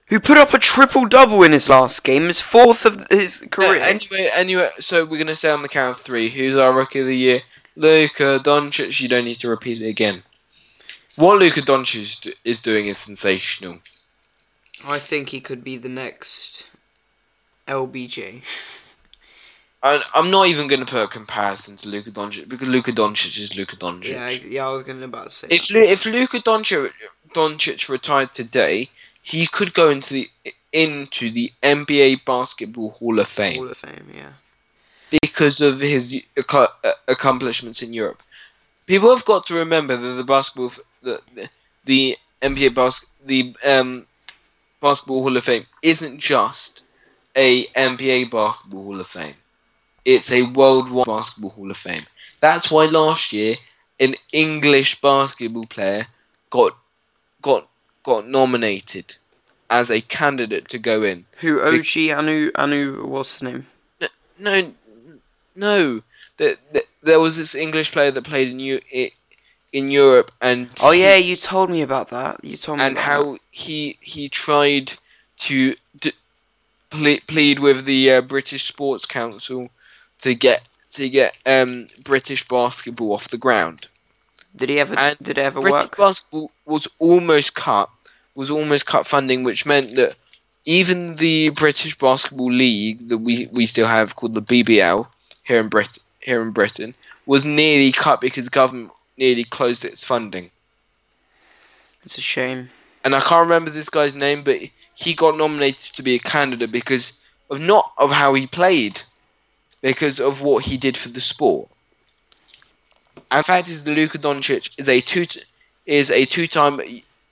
who 0.06 0.18
put 0.18 0.36
up 0.36 0.52
a 0.52 0.58
triple 0.58 1.06
double 1.06 1.44
in 1.44 1.52
his 1.52 1.68
last 1.68 2.02
game, 2.02 2.26
his 2.26 2.40
fourth 2.40 2.84
of 2.86 3.06
his 3.08 3.44
career. 3.52 3.80
Uh, 3.80 3.86
anyway, 3.86 4.30
anyway, 4.34 4.70
so 4.80 5.04
we're 5.04 5.18
gonna 5.18 5.36
say 5.36 5.50
on 5.50 5.62
the 5.62 5.68
count 5.68 5.96
of 5.96 6.02
three, 6.02 6.28
who's 6.28 6.56
our 6.56 6.72
rookie 6.72 7.00
of 7.00 7.06
the 7.06 7.16
year? 7.16 7.40
Luka 7.76 8.40
Doncic. 8.42 9.00
You 9.00 9.08
don't 9.08 9.26
need 9.26 9.36
to 9.40 9.48
repeat 9.48 9.80
it 9.80 9.88
again. 9.88 10.24
What 11.14 11.38
Luka 11.38 11.60
Doncic 11.60 12.34
is 12.44 12.58
doing 12.58 12.86
is 12.86 12.98
sensational. 12.98 13.78
I 14.86 14.98
think 14.98 15.28
he 15.28 15.40
could 15.40 15.64
be 15.64 15.76
the 15.76 15.88
next 15.88 16.66
LBJ. 17.66 18.42
I, 19.82 20.02
I'm 20.14 20.30
not 20.30 20.48
even 20.48 20.66
going 20.66 20.84
to 20.84 20.86
put 20.86 21.04
a 21.04 21.08
comparison 21.08 21.76
to 21.76 21.88
Luka 21.88 22.10
Doncic 22.10 22.48
because 22.48 22.68
Luka 22.68 22.92
Doncic 22.92 23.38
is 23.38 23.56
Luka 23.56 23.76
Doncic. 23.76 24.08
Yeah, 24.08 24.24
I- 24.24 24.30
yeah, 24.48 24.66
I 24.66 24.72
was 24.72 24.88
about 25.02 25.24
to 25.24 25.30
say. 25.30 25.48
If. 25.50 25.70
Lu- 25.70 25.82
if 25.82 26.04
Luka 26.04 26.38
Doncic 26.40 26.90
Doncic 27.32 27.88
retired 27.88 28.34
today, 28.34 28.88
he 29.22 29.46
could 29.46 29.72
go 29.74 29.90
into 29.90 30.14
the 30.14 30.30
into 30.72 31.30
the 31.30 31.52
NBA 31.62 32.24
Basketball 32.24 32.90
Hall 32.90 33.20
of 33.20 33.28
Fame 33.28 33.56
Hall 33.56 33.70
of 33.70 33.78
Fame, 33.78 34.10
yeah. 34.14 34.32
because 35.22 35.60
of 35.60 35.80
his 35.80 36.20
uh, 36.52 36.66
accomplishments 37.06 37.80
in 37.80 37.92
Europe. 37.92 38.22
People 38.86 39.14
have 39.14 39.24
got 39.24 39.46
to 39.46 39.54
remember 39.54 39.96
that 39.96 40.14
the 40.14 40.24
basketball 40.24 40.66
f- 40.66 40.80
the 41.02 41.20
the, 41.34 41.48
the 41.84 42.16
NBA 42.42 42.74
bas- 42.74 43.06
the 43.24 43.54
um 43.64 44.06
Basketball 44.80 45.22
Hall 45.22 45.36
of 45.36 45.44
Fame 45.44 45.66
isn't 45.82 46.18
just 46.18 46.82
a 47.36 47.66
NBA 47.66 48.30
Basketball 48.30 48.84
Hall 48.84 49.00
of 49.00 49.06
Fame. 49.08 49.34
It's 50.04 50.30
a 50.32 50.42
worldwide 50.42 51.06
Basketball 51.06 51.50
Hall 51.50 51.70
of 51.70 51.76
Fame. 51.76 52.06
That's 52.40 52.70
why 52.70 52.86
last 52.86 53.32
year 53.32 53.56
an 54.00 54.14
English 54.32 55.00
basketball 55.00 55.64
player 55.64 56.06
got 56.50 56.76
got 57.42 57.68
got 58.04 58.28
nominated 58.28 59.16
as 59.70 59.90
a 59.90 60.00
candidate 60.00 60.68
to 60.68 60.78
go 60.78 61.02
in. 61.02 61.24
Who 61.38 61.60
OG 61.60 62.10
Anu 62.16 62.50
Anu? 62.54 63.04
What's 63.06 63.34
his 63.34 63.42
name? 63.42 63.66
No, 64.38 64.72
no. 65.56 66.02
There, 66.36 66.54
there, 66.72 66.82
there 67.02 67.20
was 67.20 67.36
this 67.36 67.56
English 67.56 67.90
player 67.90 68.12
that 68.12 68.22
played 68.24 68.50
in 68.50 68.60
i- 68.94 69.10
in 69.72 69.88
Europe, 69.88 70.30
and 70.40 70.68
Oh 70.82 70.92
yeah, 70.92 71.16
you 71.16 71.36
told 71.36 71.70
me 71.70 71.82
about 71.82 72.08
that. 72.10 72.44
You 72.44 72.56
told 72.56 72.78
me 72.78 72.84
and 72.84 72.98
how 72.98 73.38
he 73.50 73.96
he 74.00 74.28
tried 74.28 74.92
to 75.38 75.74
d- 76.00 76.12
ple- 76.90 77.18
plead 77.26 77.58
with 77.58 77.84
the 77.84 78.12
uh, 78.12 78.20
British 78.22 78.64
Sports 78.64 79.06
Council 79.06 79.70
to 80.20 80.34
get 80.34 80.66
to 80.92 81.08
get 81.08 81.36
um 81.46 81.86
British 82.04 82.46
basketball 82.48 83.12
off 83.12 83.28
the 83.28 83.38
ground. 83.38 83.86
Did 84.56 84.70
he 84.70 84.80
ever? 84.80 84.94
and 84.98 85.16
Did 85.20 85.38
it 85.38 85.42
ever 85.42 85.60
British 85.60 85.80
work? 85.90 85.96
basketball 85.96 86.50
was 86.64 86.88
almost 86.98 87.54
cut, 87.54 87.90
was 88.34 88.50
almost 88.50 88.86
cut 88.86 89.06
funding, 89.06 89.44
which 89.44 89.66
meant 89.66 89.94
that 89.96 90.16
even 90.64 91.16
the 91.16 91.50
British 91.50 91.96
Basketball 91.96 92.52
League 92.52 93.08
that 93.08 93.18
we, 93.18 93.46
we 93.52 93.66
still 93.66 93.86
have 93.86 94.14
called 94.16 94.34
the 94.34 94.42
BBL 94.42 95.06
here 95.44 95.60
in 95.60 95.68
Brit 95.68 95.98
here 96.20 96.42
in 96.42 96.50
Britain 96.50 96.94
was 97.26 97.44
nearly 97.44 97.92
cut 97.92 98.20
because 98.20 98.48
government 98.48 98.90
nearly 99.18 99.44
closed 99.44 99.84
its 99.84 100.04
funding. 100.04 100.50
It's 102.04 102.16
a 102.16 102.22
shame. 102.22 102.70
And 103.04 103.14
I 103.14 103.20
can't 103.20 103.42
remember 103.48 103.70
this 103.70 103.90
guy's 103.90 104.14
name, 104.14 104.42
but 104.42 104.60
he 104.94 105.14
got 105.14 105.36
nominated 105.36 105.94
to 105.96 106.02
be 106.02 106.14
a 106.14 106.18
candidate 106.18 106.72
because 106.72 107.12
of 107.50 107.60
not 107.60 107.92
of 107.98 108.10
how 108.10 108.34
he 108.34 108.46
played, 108.46 109.00
because 109.82 110.20
of 110.20 110.40
what 110.40 110.64
he 110.64 110.76
did 110.76 110.96
for 110.96 111.08
the 111.08 111.20
sport. 111.20 111.68
And 113.30 113.40
the 113.40 113.44
fact 113.44 113.68
is, 113.68 113.86
Luka 113.86 114.18
Doncic 114.18 114.70
is 114.78 114.88
a 114.88 115.00
two 115.00 115.26
is 115.86 116.10
a 116.10 116.24
two 116.24 116.46
time 116.46 116.80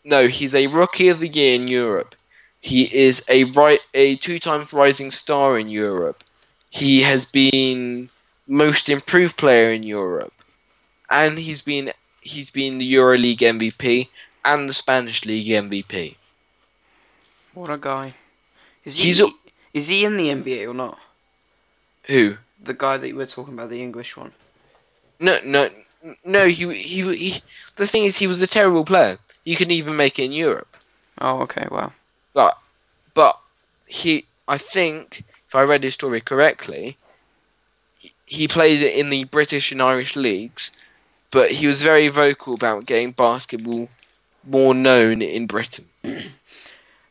no, 0.05 0.29
he's 0.29 0.55
a 0.55 0.69
rookie 0.69 1.09
of 1.09 1.19
the 1.19 1.29
year 1.29 1.55
in 1.57 1.67
Europe. 1.67 2.15
He 2.61 2.83
is 2.85 3.23
a 3.29 3.45
right 3.45 3.81
a 3.95 4.17
two 4.17 4.39
times 4.39 4.73
rising 4.73 5.11
star 5.11 5.59
in 5.59 5.69
Europe. 5.69 6.23
He 6.71 7.03
has 7.03 7.27
been 7.27 8.09
most 8.47 8.89
improved 8.89 9.37
player 9.37 9.71
in 9.71 9.83
Europe, 9.83 10.33
and 11.11 11.39
he's 11.39 11.63
been 11.63 11.93
he's 12.21 12.51
been 12.51 12.79
the 12.79 12.95
EuroLeague 12.95 13.39
MVP 13.39 14.09
and 14.45 14.69
the 14.69 14.73
Spanish 14.73 15.25
League 15.25 15.47
MVP. 15.47 16.17
What 17.55 17.71
a 17.71 17.79
guy. 17.79 18.15
Is 18.85 18.97
he? 18.97 19.05
He's 19.05 19.21
a- 19.21 19.31
is 19.75 19.89
he 19.89 20.05
in 20.05 20.17
the 20.17 20.29
NBA 20.29 20.69
or 20.69 20.75
not? 20.75 20.99
Who? 22.05 22.37
The 22.63 22.75
guy 22.75 22.97
that 22.97 23.09
you 23.09 23.17
were 23.17 23.27
talking 23.27 23.55
about, 23.55 23.71
the 23.71 23.83
English 23.83 24.17
one. 24.17 24.33
No, 25.21 25.39
no, 25.45 25.69
no. 26.25 26.47
He, 26.47 26.73
he, 26.75 27.17
he. 27.17 27.43
The 27.77 27.87
thing 27.87 28.05
is, 28.05 28.19
he 28.19 28.27
was 28.27 28.41
a 28.43 28.47
terrible 28.47 28.85
player. 28.85 29.19
He 29.45 29.55
couldn't 29.55 29.73
even 29.73 29.97
make 29.97 30.19
it 30.19 30.25
in 30.25 30.33
Europe. 30.33 30.77
Oh, 31.21 31.41
okay. 31.43 31.67
Wow. 31.71 31.93
But, 32.33 32.59
but 33.15 33.39
he. 33.87 34.25
I 34.49 34.59
think, 34.59 35.23
if 35.49 35.55
I 35.55 35.63
read 35.63 35.83
his 35.83 35.95
story 35.95 36.21
correctly, 36.21 36.97
he- 37.99 38.13
he 38.27 38.49
played 38.49 38.81
it 38.83 38.97
in 38.97 39.11
the 39.11 39.25
British 39.25 39.73
and 39.73 39.83
Irish 39.83 40.17
leagues, 40.17 40.71
but 41.31 41.51
he 41.51 41.67
was 41.67 41.83
very 41.83 42.09
vocal 42.09 42.55
about 42.55 42.87
getting 42.87 43.13
basketball 43.13 43.89
more 44.45 44.75
known 44.75 45.23
in 45.23 45.47
Britain. 45.47 45.87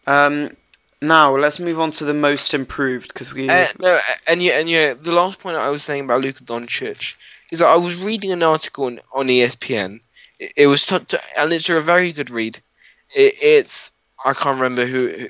Um. 0.08 0.56
Now 1.02 1.36
let's 1.36 1.60
move 1.60 1.80
on 1.80 1.92
to 1.94 2.06
the 2.06 2.14
most 2.14 2.54
improved 2.54 3.10
because 3.10 3.34
we. 3.34 3.50
Uh, 3.50 3.66
no, 3.80 4.00
and 4.28 4.42
yeah, 4.42 4.60
and 4.60 4.70
yeah, 4.70 4.94
the 4.94 5.12
last 5.12 5.40
point 5.40 5.58
I 5.58 5.70
was 5.70 5.84
saying 5.84 6.06
about 6.06 6.22
Luka 6.22 6.44
Doncic 6.44 7.18
is 7.52 7.60
that 7.60 7.68
I 7.68 7.76
was 7.76 7.96
reading 7.96 8.32
an 8.32 8.44
article 8.44 8.86
on, 8.86 9.00
on 9.14 9.28
ESPN. 9.28 10.00
It, 10.40 10.54
it 10.56 10.68
was, 10.68 10.86
t- 10.86 11.00
t- 11.00 11.18
and 11.38 11.52
it's 11.52 11.70
a 11.70 11.82
very 11.82 12.12
good 12.12 12.30
read. 12.30 12.60
It, 13.16 13.36
it's 13.42 13.92
I 14.24 14.34
can't 14.34 14.60
remember 14.60 14.86
who. 14.86 15.10
who 15.10 15.30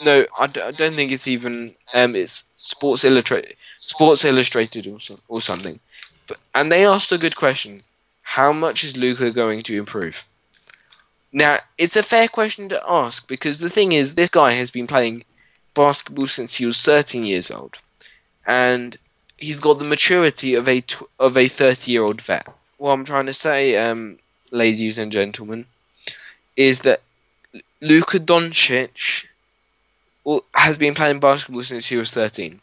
no, 0.00 0.26
I, 0.38 0.46
d- 0.46 0.60
I 0.60 0.70
don't 0.70 0.94
think 0.94 1.12
it's 1.12 1.28
even. 1.28 1.74
Um, 1.92 2.16
it's 2.16 2.44
Sports 2.56 3.04
Illustrated, 3.04 3.56
Sports 3.80 4.24
Illustrated 4.24 4.86
or 4.86 5.00
so, 5.00 5.18
or 5.28 5.40
something. 5.40 5.78
But 6.26 6.38
and 6.54 6.72
they 6.72 6.86
asked 6.86 7.12
a 7.12 7.18
good 7.18 7.36
question: 7.36 7.82
How 8.34 8.50
much 8.50 8.82
is 8.82 8.96
Luka 8.96 9.30
going 9.30 9.62
to 9.62 9.78
improve? 9.78 10.24
Now, 11.32 11.60
it's 11.78 11.94
a 11.94 12.02
fair 12.02 12.26
question 12.26 12.70
to 12.70 12.82
ask 12.84 13.28
because 13.28 13.60
the 13.60 13.70
thing 13.70 13.92
is, 13.92 14.16
this 14.16 14.28
guy 14.28 14.50
has 14.50 14.72
been 14.72 14.88
playing 14.88 15.22
basketball 15.72 16.26
since 16.26 16.52
he 16.52 16.66
was 16.66 16.82
13 16.82 17.24
years 17.24 17.52
old, 17.52 17.76
and 18.44 18.96
he's 19.38 19.60
got 19.60 19.78
the 19.78 19.84
maturity 19.84 20.56
of 20.56 20.66
a 20.66 20.80
tw- 20.80 21.08
of 21.20 21.36
a 21.36 21.46
30 21.46 21.92
year 21.92 22.02
old 22.02 22.20
vet. 22.20 22.48
What 22.76 22.90
I'm 22.90 23.04
trying 23.04 23.26
to 23.26 23.34
say, 23.34 23.76
um, 23.76 24.18
ladies 24.50 24.98
and 24.98 25.12
gentlemen, 25.12 25.64
is 26.56 26.80
that 26.80 27.02
Luka 27.80 28.18
Doncic 28.18 29.26
has 30.52 30.76
been 30.76 30.94
playing 30.94 31.20
basketball 31.20 31.62
since 31.62 31.86
he 31.86 31.96
was 31.96 32.12
13, 32.12 32.58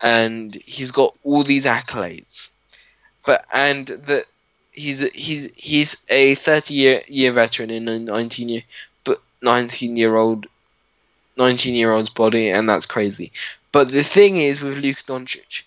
and 0.00 0.54
he's 0.54 0.92
got 0.92 1.12
all 1.24 1.42
these 1.42 1.64
accolades, 1.64 2.52
but 3.26 3.44
and 3.52 3.88
that 3.88 4.26
he's 4.78 5.02
a, 5.02 5.08
he's 5.08 5.48
he's 5.56 5.96
a 6.08 6.34
30 6.36 6.74
year 6.74 7.02
year 7.06 7.32
veteran 7.32 7.70
in 7.70 7.88
a 7.88 7.98
19 7.98 8.48
year 8.48 8.62
but 9.04 9.20
19 9.42 9.96
year 9.96 10.14
old 10.16 10.46
19 11.38 11.74
year 11.74 11.92
old's 11.92 12.10
body, 12.10 12.50
and 12.50 12.68
that's 12.68 12.86
crazy. 12.86 13.32
But 13.72 13.90
the 13.90 14.02
thing 14.02 14.36
is 14.36 14.60
with 14.60 14.78
Luka 14.78 15.02
Doncic, 15.04 15.62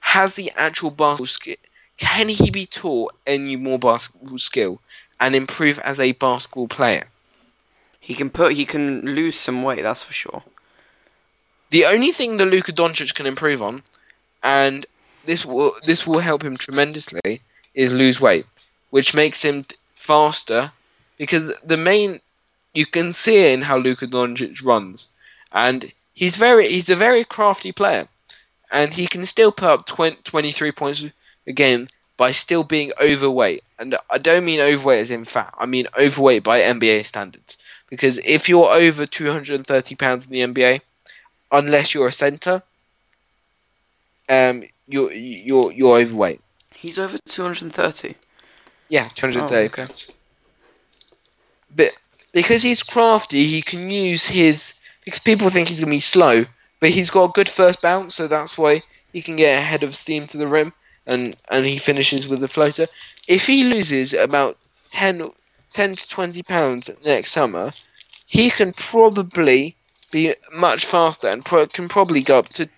has 0.00 0.34
the 0.34 0.52
actual 0.56 0.90
basketball 0.90 1.26
skill? 1.26 1.56
Can 1.96 2.28
he 2.28 2.50
be 2.50 2.66
taught 2.66 3.14
any 3.26 3.56
more 3.56 3.78
basketball 3.78 4.38
skill 4.38 4.80
and 5.20 5.34
improve 5.34 5.78
as 5.78 5.98
a 5.98 6.12
basketball 6.12 6.68
player? 6.68 7.06
He 8.00 8.14
can 8.14 8.30
put. 8.30 8.52
He 8.52 8.66
can 8.66 9.00
lose 9.14 9.36
some 9.36 9.62
weight. 9.62 9.82
That's 9.82 10.02
for 10.02 10.12
sure. 10.12 10.42
The 11.70 11.86
only 11.86 12.12
thing 12.12 12.36
that 12.36 12.46
Luka 12.46 12.72
Doncic 12.72 13.14
can 13.14 13.26
improve 13.26 13.62
on, 13.62 13.82
and 14.42 14.84
this 15.24 15.44
will 15.46 15.72
this 15.86 16.06
will 16.06 16.18
help 16.18 16.44
him 16.44 16.56
tremendously, 16.56 17.40
is 17.74 17.92
lose 17.92 18.20
weight, 18.20 18.44
which 18.94 19.12
makes 19.12 19.42
him 19.42 19.66
faster. 19.96 20.70
Because 21.18 21.52
the 21.64 21.76
main, 21.76 22.20
you 22.74 22.86
can 22.86 23.12
see 23.12 23.52
in 23.52 23.60
how 23.60 23.76
Luka 23.78 24.06
Doncic 24.06 24.64
runs, 24.64 25.08
and 25.50 25.92
he's 26.14 26.36
very 26.36 26.68
he's 26.68 26.90
a 26.90 26.94
very 26.94 27.24
crafty 27.24 27.72
player, 27.72 28.06
and 28.70 28.94
he 28.94 29.08
can 29.08 29.26
still 29.26 29.50
put 29.50 29.68
up 29.68 29.86
20, 29.86 30.18
23 30.22 30.70
points 30.70 31.04
a 31.44 31.52
game 31.52 31.88
by 32.16 32.30
still 32.30 32.62
being 32.62 32.92
overweight. 33.02 33.64
And 33.80 33.96
I 34.08 34.18
don't 34.18 34.44
mean 34.44 34.60
overweight 34.60 35.00
as 35.00 35.10
in 35.10 35.24
fat. 35.24 35.52
I 35.58 35.66
mean 35.66 35.88
overweight 35.98 36.44
by 36.44 36.60
NBA 36.60 37.04
standards. 37.04 37.58
Because 37.90 38.18
if 38.18 38.48
you're 38.48 38.66
over 38.66 39.06
230 39.06 39.96
pounds 39.96 40.26
in 40.26 40.30
the 40.30 40.46
NBA, 40.54 40.80
unless 41.50 41.94
you're 41.94 42.06
a 42.06 42.12
center, 42.12 42.62
um, 44.28 44.62
you're 44.86 45.12
you're 45.12 45.72
you're 45.72 45.98
overweight. 45.98 46.40
He's 46.72 47.00
over 47.00 47.18
230. 47.18 48.14
Yeah, 48.88 49.08
230. 49.08 49.64
Oh, 49.64 49.66
okay. 49.66 49.86
But 51.74 51.92
because 52.32 52.62
he's 52.62 52.82
crafty, 52.82 53.44
he 53.46 53.62
can 53.62 53.90
use 53.90 54.26
his. 54.26 54.74
Because 55.04 55.20
people 55.20 55.50
think 55.50 55.68
he's 55.68 55.80
gonna 55.80 55.90
be 55.90 56.00
slow, 56.00 56.44
but 56.80 56.90
he's 56.90 57.10
got 57.10 57.30
a 57.30 57.32
good 57.32 57.48
first 57.48 57.80
bounce, 57.82 58.14
so 58.14 58.26
that's 58.28 58.56
why 58.56 58.82
he 59.12 59.22
can 59.22 59.36
get 59.36 59.58
ahead 59.58 59.82
of 59.82 59.94
steam 59.96 60.26
to 60.28 60.38
the 60.38 60.46
rim, 60.46 60.72
and 61.06 61.36
and 61.50 61.66
he 61.66 61.78
finishes 61.78 62.28
with 62.28 62.40
the 62.40 62.48
floater. 62.48 62.86
If 63.28 63.46
he 63.46 63.64
loses 63.64 64.12
about 64.14 64.58
10, 64.92 65.30
10 65.72 65.96
to 65.96 66.08
20 66.08 66.42
pounds 66.42 66.90
next 67.04 67.32
summer, 67.32 67.70
he 68.26 68.50
can 68.50 68.72
probably 68.72 69.76
be 70.10 70.34
much 70.52 70.86
faster 70.86 71.28
and 71.28 71.44
pro- 71.44 71.66
can 71.66 71.88
probably 71.88 72.22
go 72.22 72.38
up 72.38 72.48
to. 72.50 72.68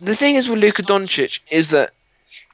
The 0.00 0.16
thing 0.16 0.36
is 0.36 0.48
with 0.48 0.58
Luka 0.60 0.82
Doncic 0.82 1.40
is 1.50 1.70
that 1.70 1.92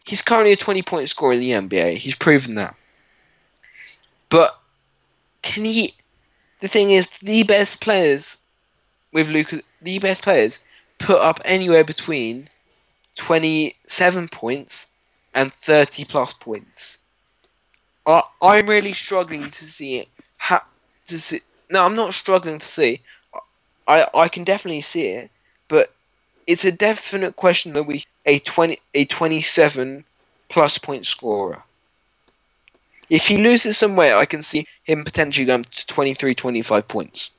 he's 0.05 0.23
currently 0.23 0.53
a 0.53 0.57
20 0.57 0.83
point 0.83 1.09
scorer 1.09 1.35
in 1.35 1.41
the 1.41 1.51
NBA. 1.51 1.97
He's 1.97 2.17
proven 2.17 2.57
that. 2.57 2.75
But 4.29 4.59
can 5.43 5.65
he? 5.65 5.95
The 6.61 6.69
thing 6.69 6.91
is, 6.91 7.09
the 7.21 7.43
best 7.43 7.81
players 7.81 8.39
with 9.13 9.29
Luka, 9.29 9.61
the 9.83 9.99
best 9.99 10.23
players 10.23 10.61
put 10.99 11.21
up 11.21 11.41
anywhere 11.45 11.85
between 11.85 12.49
27 13.17 14.29
points 14.29 14.87
and 15.35 15.53
30 15.53 16.05
plus 16.05 16.33
points. 16.33 16.99
I, 18.07 18.23
I'm 18.41 18.67
really 18.69 18.93
struggling 18.93 19.51
to 19.51 19.65
see 19.65 19.99
it. 19.99 20.09
Ha, 20.39 20.65
to 21.09 21.19
see, 21.19 21.41
no, 21.71 21.85
I'm 21.85 21.97
not 21.97 22.15
struggling 22.15 22.59
to 22.59 22.67
see. 22.67 23.01
I, 23.87 24.07
I 24.15 24.29
can 24.29 24.45
definitely 24.45 24.83
see 24.83 25.09
it, 25.09 25.31
but 25.69 25.93
it's 26.47 26.65
a 26.65 26.73
definite 26.73 27.37
question 27.37 27.73
that 27.75 27.85
we 27.85 28.05
a 28.27 28.39
20 28.41 28.79
a 28.95 29.05
27 29.05 30.05
plus 30.49 30.79
point 30.79 31.07
scorer. 31.07 31.63
If 33.11 33.27
he 33.27 33.37
loses 33.39 33.77
some 33.77 33.97
weight, 33.97 34.13
I 34.15 34.25
can 34.25 34.43
see 34.43 34.67
him 34.85 35.05
potentially 35.05 35.45
going 35.45 35.65
to 35.65 35.87
23, 35.87 36.35
25 36.35 36.89
points. 36.89 37.33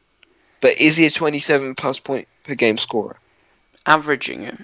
But 0.61 0.79
is 0.79 0.97
he 0.97 1.05
a 1.07 1.09
27 1.11 1.75
plus 1.75 1.99
point 1.99 2.27
per 2.43 2.53
game 2.55 2.77
scorer? 2.77 3.17
Averaging 3.85 4.43
it. 4.43 4.57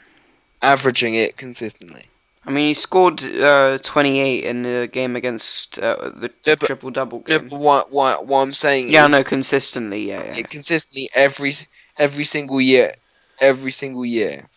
Averaging 0.61 1.15
it 1.15 1.35
consistently. 1.35 2.05
I 2.45 2.51
mean, 2.51 2.67
he 2.67 2.73
scored 2.73 3.21
uh, 3.23 3.79
28 3.79 4.43
in 4.45 4.63
the 4.63 4.89
game 4.91 5.15
against 5.15 5.77
uh, 5.79 6.09
the 6.15 6.31
No, 6.47 6.55
but- 6.55 6.65
triple 6.67 6.89
double 6.91 7.23
No, 7.27 7.39
game. 7.39 7.49
but 7.49 7.59
what, 7.59 7.91
what, 7.91 8.27
what 8.27 8.41
I'm 8.41 8.53
saying 8.53 8.89
yeah, 8.89 9.05
is 9.05 9.11
no, 9.11 9.23
consistently. 9.23 10.07
Yeah, 10.07 10.35
yeah. 10.35 10.43
consistently 10.43 11.09
every 11.15 11.53
every 11.97 12.23
single 12.23 12.61
year, 12.61 12.93
every 13.41 13.71
single 13.71 14.05
year. 14.05 14.47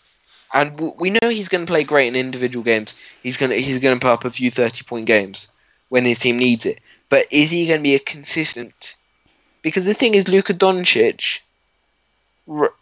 And 0.52 0.72
w- 0.72 0.94
we 0.98 1.10
know 1.10 1.28
he's 1.28 1.48
going 1.48 1.64
to 1.64 1.70
play 1.70 1.84
great 1.84 2.08
in 2.08 2.16
individual 2.16 2.62
games. 2.62 2.94
He's 3.22 3.36
going 3.36 3.50
to 3.50 3.56
he's 3.56 3.78
going 3.78 3.98
to 3.98 4.04
put 4.04 4.12
up 4.12 4.24
a 4.24 4.30
few 4.30 4.50
30 4.50 4.84
point 4.84 5.06
games 5.06 5.48
when 5.88 6.04
his 6.04 6.18
team 6.18 6.38
needs 6.38 6.66
it. 6.66 6.80
But 7.08 7.26
is 7.30 7.50
he 7.50 7.66
going 7.66 7.80
to 7.80 7.82
be 7.82 7.94
a 7.94 7.98
consistent? 7.98 8.94
Because 9.62 9.84
the 9.84 9.94
thing 9.94 10.14
is, 10.14 10.28
Luka 10.28 10.54
Doncic, 10.54 11.40
r- 12.48 12.74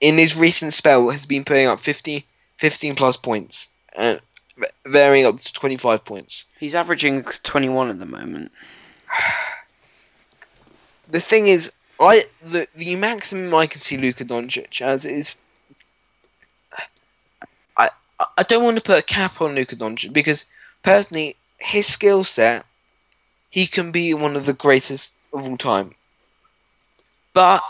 in 0.00 0.18
his 0.18 0.36
recent 0.36 0.72
spell, 0.74 1.10
has 1.10 1.26
been 1.26 1.44
putting 1.44 1.66
up 1.66 1.80
50, 1.80 2.24
15 2.58 2.96
plus 2.96 3.16
points 3.16 3.68
and 3.94 4.20
v- 4.56 4.66
varying 4.86 5.26
up 5.26 5.40
to 5.40 5.52
25 5.52 6.04
points. 6.04 6.44
He's 6.58 6.74
averaging 6.74 7.24
21 7.24 7.90
at 7.90 7.98
the 7.98 8.06
moment. 8.06 8.52
the 11.08 11.20
thing 11.20 11.46
is, 11.46 11.72
I 12.00 12.24
the 12.40 12.66
the 12.74 12.96
maximum 12.96 13.54
I 13.54 13.66
can 13.66 13.80
see 13.80 13.96
Luka 13.96 14.24
Doncic 14.24 14.80
as 14.80 15.04
is. 15.04 15.36
I 18.36 18.42
don't 18.42 18.64
want 18.64 18.76
to 18.76 18.82
put 18.82 18.98
a 18.98 19.02
cap 19.02 19.40
on 19.40 19.54
Luka 19.54 19.76
Doncic 19.76 20.12
because 20.12 20.46
personally, 20.82 21.36
his 21.58 21.86
skill 21.86 22.24
set, 22.24 22.64
he 23.50 23.66
can 23.66 23.92
be 23.92 24.14
one 24.14 24.36
of 24.36 24.46
the 24.46 24.52
greatest 24.52 25.12
of 25.32 25.48
all 25.48 25.56
time. 25.56 25.94
But 27.32 27.62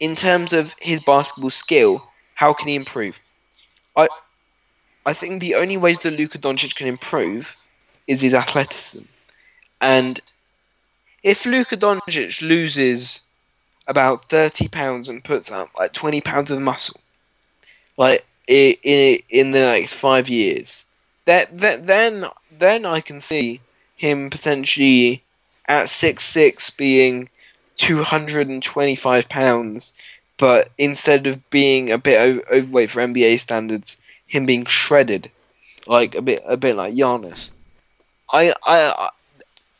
in 0.00 0.16
terms 0.16 0.52
of 0.52 0.74
his 0.80 1.00
basketball 1.00 1.50
skill, 1.50 2.06
how 2.34 2.52
can 2.52 2.68
he 2.68 2.74
improve? 2.74 3.20
I 3.96 4.08
I 5.06 5.12
think 5.12 5.40
the 5.40 5.56
only 5.56 5.76
ways 5.76 6.00
that 6.00 6.12
Luka 6.12 6.38
Doncic 6.38 6.74
can 6.74 6.86
improve 6.86 7.56
is 8.06 8.20
his 8.20 8.34
athleticism, 8.34 9.04
and 9.80 10.20
if 11.22 11.46
Luka 11.46 11.76
Doncic 11.76 12.42
loses 12.42 13.20
about 13.86 14.24
thirty 14.24 14.68
pounds 14.68 15.08
and 15.08 15.22
puts 15.22 15.50
up 15.50 15.70
like 15.78 15.92
twenty 15.92 16.20
pounds 16.20 16.50
of 16.50 16.60
muscle, 16.60 17.00
like 17.96 18.24
in 18.48 19.18
in, 19.28 19.50
the 19.50 19.60
next 19.60 19.94
five 19.94 20.28
years, 20.28 20.84
that, 21.24 21.56
that 21.58 21.86
then 21.86 22.24
then 22.58 22.86
I 22.86 23.00
can 23.00 23.20
see 23.20 23.60
him 23.96 24.30
potentially 24.30 25.22
at 25.66 25.88
six 25.88 26.24
six 26.24 26.70
being 26.70 27.28
two 27.76 28.02
hundred 28.02 28.48
and 28.48 28.62
twenty 28.62 28.96
five 28.96 29.28
pounds, 29.28 29.94
but 30.36 30.68
instead 30.78 31.26
of 31.26 31.50
being 31.50 31.90
a 31.90 31.98
bit 31.98 32.20
o- 32.20 32.56
overweight 32.56 32.90
for 32.90 33.00
NBA 33.00 33.40
standards, 33.40 33.96
him 34.26 34.46
being 34.46 34.66
shredded, 34.66 35.30
like 35.86 36.14
a 36.14 36.22
bit 36.22 36.42
a 36.44 36.56
bit 36.56 36.76
like 36.76 36.94
Giannis. 36.94 37.50
I 38.30 38.52
I 38.64 39.10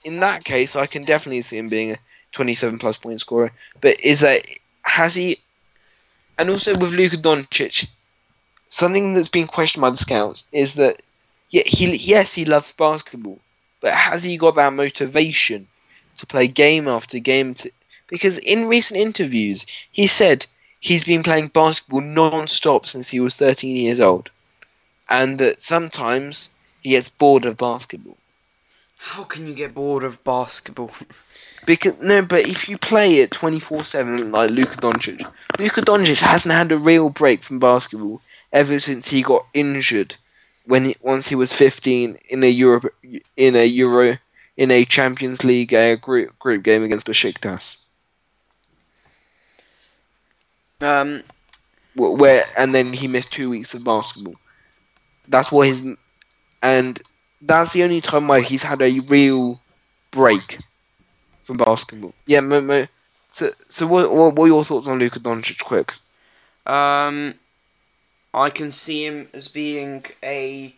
in 0.04 0.20
that 0.20 0.44
case, 0.44 0.76
I 0.76 0.86
can 0.86 1.04
definitely 1.04 1.42
see 1.42 1.58
him 1.58 1.68
being 1.68 1.92
a 1.92 1.96
27 2.32 2.78
plus 2.78 2.98
point 2.98 3.20
scorer. 3.20 3.52
But 3.80 4.00
is 4.04 4.20
that 4.20 4.42
has 4.82 5.14
he? 5.14 5.38
And 6.38 6.50
also 6.50 6.76
with 6.76 6.92
Luka 6.92 7.16
Doncic, 7.16 7.86
something 8.74 9.12
that's 9.12 9.28
been 9.28 9.46
questioned 9.46 9.82
by 9.82 9.90
the 9.90 9.96
scouts 9.96 10.44
is 10.52 10.74
that 10.74 11.00
yeah, 11.50 11.62
he 11.64 11.94
yes 11.96 12.34
he 12.34 12.44
loves 12.44 12.72
basketball, 12.72 13.38
but 13.80 13.92
has 13.92 14.24
he 14.24 14.36
got 14.36 14.56
that 14.56 14.72
motivation 14.72 15.68
to 16.18 16.26
play 16.26 16.48
game 16.48 16.88
after 16.88 17.20
game? 17.20 17.54
To, 17.54 17.70
because 18.08 18.38
in 18.38 18.66
recent 18.66 19.00
interviews, 19.00 19.64
he 19.92 20.08
said 20.08 20.46
he's 20.80 21.04
been 21.04 21.22
playing 21.22 21.48
basketball 21.48 22.00
non-stop 22.00 22.86
since 22.86 23.08
he 23.08 23.20
was 23.20 23.36
13 23.36 23.76
years 23.76 24.00
old, 24.00 24.30
and 25.08 25.38
that 25.38 25.60
sometimes 25.60 26.50
he 26.82 26.90
gets 26.90 27.08
bored 27.08 27.44
of 27.44 27.56
basketball. 27.56 28.16
How 28.98 29.22
can 29.22 29.46
you 29.46 29.54
get 29.54 29.74
bored 29.74 30.02
of 30.02 30.22
basketball? 30.24 30.90
Because 31.66 31.94
no, 32.02 32.20
but 32.20 32.46
if 32.46 32.68
you 32.68 32.76
play 32.76 33.20
it 33.20 33.30
twenty 33.30 33.58
four 33.58 33.84
seven 33.86 34.32
like 34.32 34.50
Luka 34.50 34.76
Doncic, 34.76 35.24
Luka 35.58 35.80
Doncic 35.80 36.20
hasn't 36.20 36.52
had 36.52 36.70
a 36.72 36.76
real 36.76 37.08
break 37.08 37.42
from 37.42 37.58
basketball 37.58 38.20
ever 38.54 38.80
since 38.80 39.08
he 39.08 39.22
got 39.22 39.46
injured 39.54 40.16
when 40.66 40.86
he, 40.86 40.96
once 41.02 41.28
he 41.28 41.36
was 41.36 41.52
fifteen 41.52 42.16
in 42.30 42.44
a 42.44 42.48
Europe 42.48 42.86
in 43.36 43.56
a 43.56 43.66
Euro 43.66 44.18
in 44.56 44.70
a 44.72 44.86
Champions 44.86 45.44
League 45.44 45.74
uh, 45.74 45.96
group 45.96 46.38
group 46.38 46.64
game 46.64 46.84
against 46.84 47.06
Besiktas, 47.06 47.76
Um, 50.82 51.24
where 51.96 52.44
and 52.56 52.74
then 52.74 52.92
he 52.92 53.08
missed 53.08 53.32
two 53.32 53.50
weeks 53.50 53.74
of 53.74 53.84
basketball. 53.84 54.36
That's 55.28 55.52
what 55.52 55.68
his 55.68 55.82
and 56.62 57.02
that's 57.42 57.72
the 57.72 57.84
only 57.84 58.00
time 58.02 58.28
where 58.28 58.40
he's 58.42 58.62
had 58.62 58.82
a 58.82 59.00
real 59.00 59.60
break 60.12 60.58
from 61.42 61.58
basketball. 61.58 62.14
Yeah, 62.26 62.40
Mo, 62.40 62.60
Mo, 62.60 62.86
so 63.32 63.52
so 63.68 63.86
what, 63.86 64.10
what 64.12 64.34
what 64.36 64.44
are 64.46 64.48
your 64.48 64.64
thoughts 64.64 64.88
on 64.88 64.98
Luka 64.98 65.20
Doncic? 65.20 65.62
Quick. 65.62 65.94
um, 66.66 67.34
I 68.34 68.50
can 68.50 68.72
see 68.72 69.04
him 69.06 69.28
as 69.32 69.48
being 69.48 70.04
a 70.22 70.74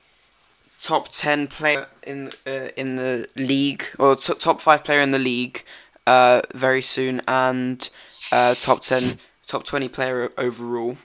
top 0.82 1.08
ten 1.10 1.46
player 1.48 1.86
in 2.02 2.30
uh, 2.46 2.68
in 2.76 2.96
the 2.96 3.28
league, 3.36 3.84
or 3.98 4.14
t- 4.16 4.34
top 4.34 4.60
five 4.60 4.84
player 4.84 5.00
in 5.00 5.10
the 5.10 5.18
league, 5.18 5.64
uh, 6.06 6.42
very 6.54 6.82
soon, 6.82 7.22
and 7.26 7.88
uh, 8.30 8.54
top 8.56 8.82
ten, 8.82 9.18
top 9.46 9.64
twenty 9.64 9.88
player 9.88 10.30
overall. 10.38 10.96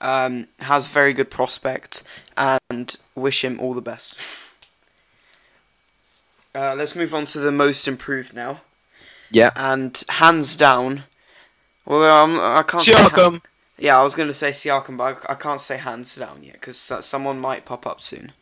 Um, 0.00 0.48
has 0.60 0.86
very 0.88 1.12
good 1.14 1.30
prospect, 1.30 2.02
and 2.36 2.96
wish 3.14 3.42
him 3.44 3.58
all 3.60 3.74
the 3.74 3.80
best. 3.80 4.18
Uh, 6.54 6.74
let's 6.76 6.94
move 6.94 7.14
on 7.14 7.26
to 7.26 7.40
the 7.40 7.50
most 7.52 7.88
improved 7.88 8.32
now, 8.34 8.60
Yeah. 9.30 9.50
and 9.56 10.02
hands 10.08 10.56
down. 10.56 11.04
Although 11.86 12.14
I'm, 12.14 12.38
I 12.38 12.62
can't. 12.62 12.82
say 12.82 12.92
han- 12.92 13.10
Siakam. 13.10 13.42
Yeah, 13.78 13.98
I 13.98 14.02
was 14.02 14.14
going 14.14 14.28
to 14.28 14.34
say 14.34 14.50
Siakam, 14.50 14.96
but 14.96 15.18
I, 15.28 15.34
can't 15.34 15.60
say 15.60 15.76
hands 15.76 16.14
down 16.16 16.42
yet 16.42 16.54
because 16.54 16.78
someone 16.78 17.40
might 17.40 17.64
pop 17.64 17.86
up 17.86 18.00
soon. 18.00 18.32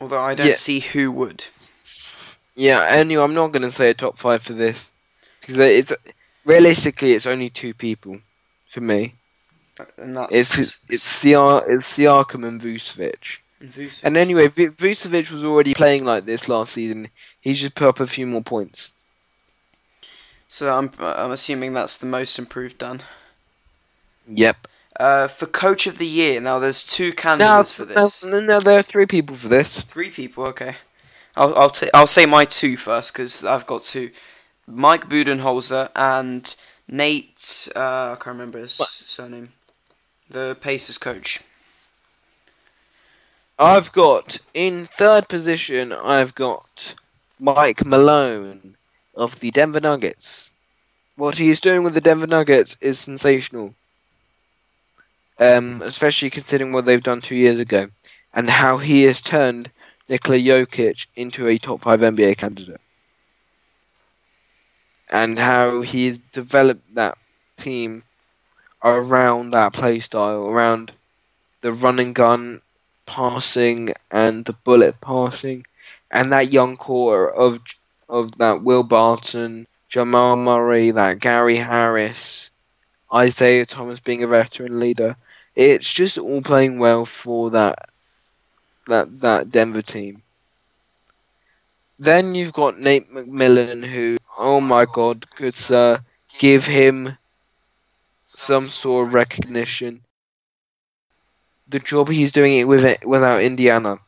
Although 0.00 0.20
I 0.20 0.34
don't 0.34 0.46
Yeah. 0.46 0.54
see 0.54 0.80
who 0.80 1.10
would. 1.12 1.44
Yeah, 2.54 2.84
anyway, 2.88 3.22
I'm 3.22 3.34
not 3.34 3.52
going 3.52 3.62
to 3.62 3.72
say 3.72 3.90
a 3.90 3.94
top 3.94 4.18
five 4.18 4.42
for 4.42 4.52
this 4.52 4.92
because 5.40 5.58
it's 5.58 5.92
realistically 6.44 7.12
it's 7.12 7.26
only 7.26 7.50
two 7.50 7.74
people 7.74 8.18
for 8.70 8.80
me. 8.80 9.14
Uh, 9.78 9.84
and 9.98 10.16
that's 10.16 10.34
It's 10.34 10.80
it's 10.88 11.12
Siar 11.22 11.68
it's 11.68 11.96
Siakam 11.96 12.46
and 12.46 12.60
Vucevic. 12.60 13.38
Vucevic. 13.62 14.04
And 14.04 14.16
anyway, 14.16 14.48
V- 14.48 14.68
Vucevic 14.68 15.30
was 15.30 15.44
already 15.44 15.74
playing 15.74 16.04
like 16.04 16.26
this 16.26 16.48
last 16.48 16.72
season. 16.72 17.08
He's 17.40 17.60
just 17.60 17.74
put 17.74 17.88
up 17.88 18.00
a 18.00 18.06
few 18.06 18.26
more 18.26 18.42
points. 18.42 18.92
So 20.48 20.76
I'm 20.76 20.90
I'm 20.98 21.30
assuming 21.30 21.74
that's 21.74 21.98
the 21.98 22.06
most 22.06 22.38
improved 22.38 22.78
done. 22.78 23.02
Yep. 24.26 24.66
Uh, 24.98 25.28
for 25.28 25.46
coach 25.46 25.86
of 25.86 25.98
the 25.98 26.06
year, 26.06 26.40
now 26.40 26.58
there's 26.58 26.82
two 26.82 27.12
candidates 27.12 27.70
for 27.70 27.84
now, 27.84 28.06
this. 28.06 28.24
now 28.24 28.58
there 28.58 28.78
are 28.78 28.82
three 28.82 29.06
people 29.06 29.36
for 29.36 29.48
this. 29.48 29.82
Three 29.82 30.10
people, 30.10 30.44
okay. 30.46 30.76
I'll 31.36 31.54
I'll 31.54 31.70
ta- 31.70 31.90
I'll 31.94 32.06
say 32.06 32.26
my 32.26 32.44
two 32.46 32.76
first 32.76 33.12
because 33.12 33.44
I've 33.44 33.66
got 33.66 33.84
two. 33.84 34.10
Mike 34.66 35.08
Budenholzer 35.08 35.90
and 35.94 36.54
Nate. 36.88 37.68
Uh, 37.76 38.12
I 38.12 38.16
can't 38.16 38.34
remember 38.38 38.58
his 38.58 38.78
What? 38.78 38.88
surname. 38.88 39.52
The 40.30 40.56
Pacers 40.60 40.98
coach. 40.98 41.40
I've 43.58 43.92
got 43.92 44.38
in 44.54 44.86
third 44.86 45.28
position. 45.28 45.92
I've 45.92 46.34
got 46.34 46.94
Mike 47.38 47.84
Malone 47.84 48.76
of 49.18 49.38
the 49.40 49.50
Denver 49.50 49.80
Nuggets. 49.80 50.52
What 51.16 51.36
he 51.36 51.50
is 51.50 51.60
doing 51.60 51.82
with 51.82 51.94
the 51.94 52.00
Denver 52.00 52.26
Nuggets 52.26 52.76
is 52.80 52.98
sensational. 52.98 53.74
Um, 55.40 55.82
especially 55.82 56.30
considering 56.30 56.72
what 56.72 56.84
they've 56.84 57.02
done 57.02 57.20
two 57.20 57.36
years 57.36 57.60
ago, 57.60 57.88
and 58.34 58.50
how 58.50 58.78
he 58.78 59.02
has 59.04 59.22
turned 59.22 59.70
Nikola 60.08 60.38
Jokic 60.38 61.06
into 61.14 61.46
a 61.48 61.58
top 61.58 61.82
five 61.82 62.00
NBA 62.00 62.36
candidate, 62.36 62.80
and 65.08 65.38
how 65.38 65.80
he's 65.82 66.18
developed 66.32 66.94
that 66.94 67.18
team 67.56 68.02
around 68.82 69.52
that 69.52 69.72
play 69.72 70.00
style, 70.00 70.48
around 70.48 70.92
the 71.60 71.72
run 71.72 71.98
and 71.98 72.14
gun 72.14 72.60
passing 73.06 73.94
and 74.10 74.44
the 74.44 74.52
bullet 74.52 75.00
passing, 75.00 75.64
and 76.10 76.32
that 76.32 76.52
young 76.52 76.76
core 76.76 77.30
of 77.30 77.60
of 78.08 78.38
that 78.38 78.62
Will 78.62 78.82
Barton, 78.82 79.66
Jamal 79.88 80.36
Murray, 80.36 80.90
that 80.92 81.18
Gary 81.20 81.56
Harris, 81.56 82.50
Isaiah 83.12 83.66
Thomas 83.66 84.00
being 84.00 84.22
a 84.22 84.26
veteran 84.26 84.80
leader. 84.80 85.16
It's 85.54 85.92
just 85.92 86.18
all 86.18 86.42
playing 86.42 86.78
well 86.78 87.04
for 87.04 87.50
that 87.50 87.90
that 88.86 89.20
that 89.20 89.50
Denver 89.50 89.82
team. 89.82 90.22
Then 91.98 92.34
you've 92.34 92.52
got 92.52 92.78
Nate 92.80 93.12
McMillan, 93.12 93.84
who, 93.84 94.18
oh 94.38 94.60
my 94.60 94.84
God, 94.86 95.26
good 95.36 95.56
sir, 95.56 95.94
uh, 95.94 95.98
give 96.38 96.64
him 96.64 97.16
some 98.34 98.68
sort 98.68 99.08
of 99.08 99.14
recognition 99.14 100.02
the 101.68 101.78
job 101.78 102.08
he's 102.08 102.32
doing 102.32 102.54
it 102.54 102.64
with 102.66 102.84
it 102.84 103.06
without 103.06 103.42
Indiana, 103.42 103.98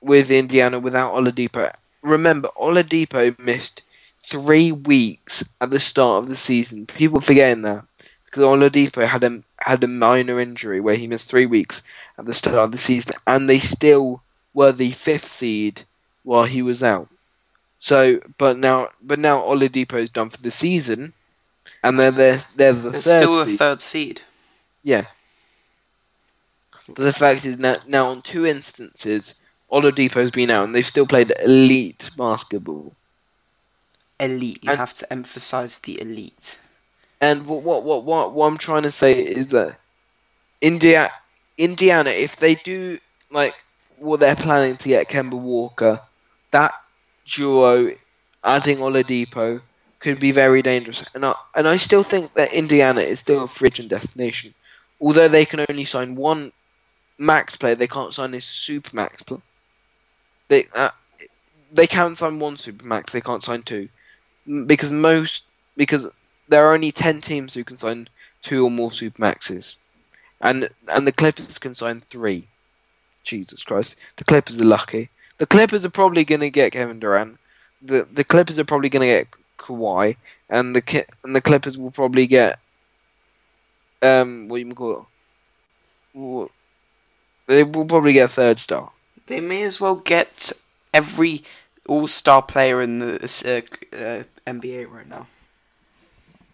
with 0.00 0.30
Indiana 0.30 0.78
without 0.78 1.14
Oladipo. 1.14 1.72
Remember, 2.04 2.48
Oladipo 2.56 3.36
missed 3.38 3.82
three 4.30 4.72
weeks 4.72 5.42
at 5.60 5.70
the 5.70 5.80
start 5.80 6.22
of 6.24 6.30
the 6.30 6.36
season. 6.36 6.86
People 6.86 7.20
forgetting 7.20 7.62
that 7.62 7.84
because 8.26 8.42
Oladipo 8.44 9.06
had 9.06 9.24
a 9.24 9.42
had 9.58 9.82
a 9.82 9.88
minor 9.88 10.38
injury 10.40 10.80
where 10.80 10.96
he 10.96 11.06
missed 11.08 11.28
three 11.28 11.46
weeks 11.46 11.82
at 12.18 12.26
the 12.26 12.34
start 12.34 12.56
of 12.56 12.72
the 12.72 12.78
season, 12.78 13.14
and 13.26 13.48
they 13.48 13.58
still 13.58 14.22
were 14.52 14.72
the 14.72 14.90
fifth 14.92 15.26
seed 15.26 15.82
while 16.22 16.44
he 16.44 16.62
was 16.62 16.82
out. 16.82 17.08
So, 17.80 18.20
but 18.38 18.58
now, 18.58 18.90
but 19.02 19.18
now 19.18 19.40
Oladipo's 19.42 20.10
done 20.10 20.30
for 20.30 20.38
the 20.40 20.50
season, 20.50 21.12
and 21.82 21.98
they're 21.98 22.10
they're, 22.10 22.40
they're 22.56 22.72
the 22.72 22.90
They're 22.90 23.00
third 23.02 23.20
still 23.22 23.40
a 23.40 23.46
seed. 23.46 23.58
third 23.58 23.80
seed. 23.80 24.22
Yeah. 24.82 25.06
But 26.86 26.96
the 27.04 27.12
fact 27.12 27.44
is 27.46 27.56
that 27.58 27.88
now 27.88 28.08
on 28.10 28.22
two 28.22 28.44
instances, 28.46 29.34
Oladipo's 29.74 30.30
been 30.30 30.50
out 30.50 30.64
and 30.64 30.74
they've 30.74 30.86
still 30.86 31.06
played 31.06 31.32
elite 31.44 32.10
basketball. 32.16 32.94
Elite. 34.20 34.60
You 34.62 34.70
And- 34.70 34.78
have 34.78 34.94
to 34.94 35.12
emphasize 35.12 35.78
the 35.80 36.00
elite. 36.00 36.58
And 37.20 37.46
what 37.46 37.62
what 37.62 37.82
what 37.84 38.04
what, 38.04 38.32
what 38.32 38.46
I'm 38.46 38.56
trying 38.58 38.82
to 38.84 38.90
say 38.90 39.12
is 39.14 39.48
that 39.48 39.78
India 40.60 41.10
Indiana, 41.58 42.10
if 42.10 42.36
they 42.36 42.54
do 42.56 42.98
like 43.30 43.54
what 43.98 44.20
they're 44.20 44.36
planning 44.36 44.76
to 44.76 44.88
get 44.88 45.08
Kemba 45.08 45.38
Walker, 45.38 46.00
that 46.50 46.72
duo 47.26 47.92
adding 48.44 48.78
Oladipo 48.78 49.60
could 50.00 50.20
be 50.20 50.32
very 50.32 50.60
dangerous. 50.62 51.04
And 51.14 51.24
I 51.24 51.34
and 51.54 51.66
I 51.68 51.76
still 51.78 52.02
think 52.02 52.34
that 52.34 52.52
Indiana 52.52 53.00
is 53.00 53.20
still 53.20 53.44
a 53.44 53.48
free 53.48 53.68
agent 53.68 53.88
destination. 53.88 54.54
Although 55.00 55.28
they 55.28 55.44
can 55.46 55.64
only 55.68 55.84
sign 55.84 56.14
one 56.14 56.52
max 57.18 57.56
player, 57.56 57.74
they 57.74 57.86
can't 57.86 58.14
sign 58.14 58.34
a 58.34 58.40
super 58.40 58.90
max 58.94 59.22
player. 59.22 59.40
They 60.54 60.66
uh, 60.72 60.90
they 61.72 61.88
can 61.88 62.14
sign 62.14 62.38
one 62.38 62.56
super 62.56 62.86
max, 62.86 63.12
they 63.12 63.20
can't 63.20 63.42
sign 63.42 63.62
two, 63.62 63.88
because 64.66 64.92
most 64.92 65.42
because 65.76 66.06
there 66.46 66.64
are 66.64 66.74
only 66.74 66.92
ten 66.92 67.20
teams 67.20 67.54
who 67.54 67.64
can 67.64 67.76
sign 67.76 68.08
two 68.42 68.64
or 68.64 68.70
more 68.70 68.92
super 68.92 69.20
maxes, 69.20 69.76
and 70.40 70.68
and 70.86 71.08
the 71.08 71.10
Clippers 71.10 71.58
can 71.58 71.74
sign 71.74 72.02
three. 72.08 72.46
Jesus 73.24 73.64
Christ, 73.64 73.96
the 74.14 74.22
Clippers 74.22 74.60
are 74.60 74.64
lucky. 74.64 75.08
The 75.38 75.46
Clippers 75.46 75.84
are 75.84 75.90
probably 75.90 76.24
going 76.24 76.42
to 76.42 76.50
get 76.50 76.70
Kevin 76.70 77.00
Durant. 77.00 77.36
The 77.82 78.06
the 78.12 78.22
Clippers 78.22 78.60
are 78.60 78.64
probably 78.64 78.90
going 78.90 79.00
to 79.00 79.08
get 79.08 79.26
Kawhi, 79.58 80.16
and 80.50 80.76
the 80.76 81.04
and 81.24 81.34
the 81.34 81.40
Clippers 81.40 81.76
will 81.76 81.90
probably 81.90 82.28
get 82.28 82.60
um 84.02 84.46
what 84.46 84.60
you 84.60 84.72
call 84.72 85.08
it. 86.14 86.50
They 87.48 87.64
will 87.64 87.86
probably 87.86 88.12
get 88.12 88.30
a 88.30 88.32
third 88.32 88.60
star. 88.60 88.92
They 89.26 89.40
may 89.40 89.62
as 89.62 89.80
well 89.80 89.96
get 89.96 90.52
every 90.92 91.44
all-star 91.86 92.42
player 92.42 92.80
in 92.80 92.98
the 92.98 93.14
uh, 93.14 93.96
uh, 93.96 94.22
NBA 94.46 94.90
right 94.90 95.08
now. 95.08 95.26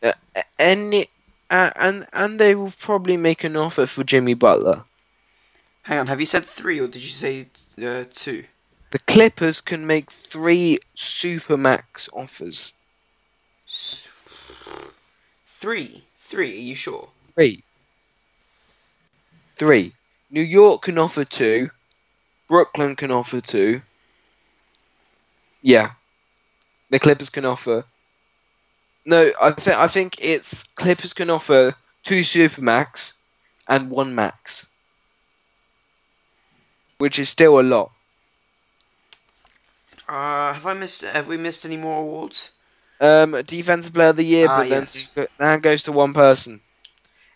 Uh, 0.03 0.13
any 0.59 1.09
uh, 1.51 1.71
and 1.77 2.07
and 2.13 2.39
they 2.39 2.55
will 2.55 2.73
probably 2.79 3.17
make 3.17 3.45
an 3.45 3.57
offer 3.57 3.87
for 3.87 4.05
Jimmy 4.05 4.35
Butler. 4.35 4.85
Hang 5.83 5.99
on, 5.99 6.07
have 6.07 6.21
you 6.21 6.27
said 6.27 6.45
three 6.45 6.79
or 6.81 6.87
did 6.87 7.03
you 7.03 7.09
say 7.09 7.49
uh, 7.85 8.05
two? 8.13 8.45
The 8.93 8.99
Clippers 9.01 9.61
can 9.61 9.87
make 9.87 10.11
three 10.11 10.79
supermax 10.97 12.09
offers. 12.13 12.73
Three. 15.47 16.05
Three, 16.25 16.53
are 16.53 16.63
you 16.63 16.75
sure? 16.75 17.09
Three. 17.35 17.63
Three. 19.57 19.93
New 20.31 20.43
York 20.43 20.83
can 20.83 20.99
offer 20.99 21.25
two. 21.25 21.71
Brooklyn 22.51 22.97
can 22.97 23.13
offer 23.13 23.41
two. 23.41 23.81
Yeah. 25.63 25.93
The 26.91 26.99
Clippers 26.99 27.31
can 27.31 27.45
offer. 27.45 27.85
No, 29.07 29.31
I 29.41 29.53
think 29.53 29.79
I 29.79 29.87
think 29.87 30.17
it's 30.21 30.65
Clippers 30.75 31.15
can 31.15 31.31
offer 31.31 31.75
two 32.03 32.21
supermax 32.21 33.13
and 33.69 33.89
one 33.89 34.15
max, 34.17 34.67
which 36.99 37.19
is 37.21 37.29
still 37.29 37.61
a 37.61 37.63
lot. 37.63 37.93
Uh, 40.09 40.53
have 40.53 40.67
I 40.67 40.75
missed? 40.75 41.03
Have 41.03 41.29
we 41.29 41.37
missed 41.37 41.65
any 41.65 41.77
more 41.77 42.01
awards? 42.01 42.51
Um, 43.01 43.41
defensive 43.47 43.95
player 43.95 44.09
of 44.09 44.17
the 44.17 44.25
year, 44.25 44.49
Ah, 44.51 44.59
but 44.59 44.69
then 44.69 44.83
yes. 44.83 45.29
that 45.39 45.63
goes 45.63 45.85
to 45.85 45.93
one 45.93 46.13
person. 46.13 46.61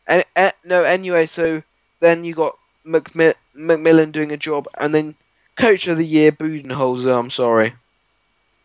And 0.08 0.24
uh, 0.34 0.50
no, 0.64 0.82
anyway, 0.82 1.26
so 1.26 1.62
then 2.00 2.24
you 2.24 2.34
got 2.34 2.58
McMi- 2.86 3.34
McMillan 3.56 4.12
doing 4.12 4.32
a 4.32 4.36
job, 4.36 4.68
and 4.78 4.94
then 4.94 5.14
coach 5.56 5.86
of 5.88 5.96
the 5.96 6.04
year 6.04 6.32
Budenholzer. 6.32 7.18
I'm 7.18 7.30
sorry, 7.30 7.74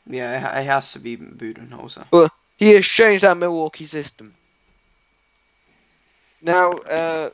Yeah, 0.08 0.60
it, 0.60 0.66
has 0.66 0.94
to 0.94 1.00
be 1.00 1.18
Budenholzer. 1.18 2.08
But 2.12 2.32
he 2.58 2.72
has 2.72 2.86
changed 2.86 3.24
that 3.24 3.38
Milwaukee 3.38 3.86
system. 3.86 4.34
Now, 6.41 6.72
uh, 6.72 7.30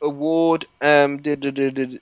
award. 0.00 0.66
Um, 0.80 1.18
did, 1.18 1.40
did, 1.40 1.54
did, 1.54 2.00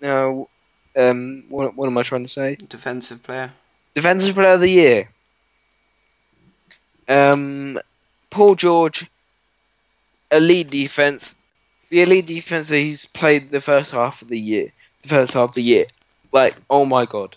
now, 0.00 0.48
um, 0.96 1.44
what, 1.48 1.74
what 1.74 1.86
am 1.86 1.98
I 1.98 2.02
trying 2.02 2.24
to 2.24 2.28
say? 2.28 2.56
Defensive 2.56 3.22
player. 3.22 3.52
Defensive 3.94 4.34
Player 4.34 4.54
of 4.54 4.60
the 4.60 4.68
Year. 4.68 5.10
Um, 7.08 7.78
Paul 8.30 8.56
George, 8.56 9.08
elite 10.30 10.70
defense. 10.70 11.34
The 11.90 12.02
elite 12.02 12.26
defense 12.26 12.68
that 12.68 12.78
he's 12.78 13.04
played 13.06 13.50
the 13.50 13.60
first 13.60 13.90
half 13.90 14.22
of 14.22 14.28
the 14.28 14.38
year. 14.38 14.72
The 15.02 15.08
first 15.08 15.34
half 15.34 15.50
of 15.50 15.54
the 15.54 15.62
year, 15.62 15.86
like 16.32 16.56
oh 16.70 16.84
my 16.84 17.06
god. 17.06 17.36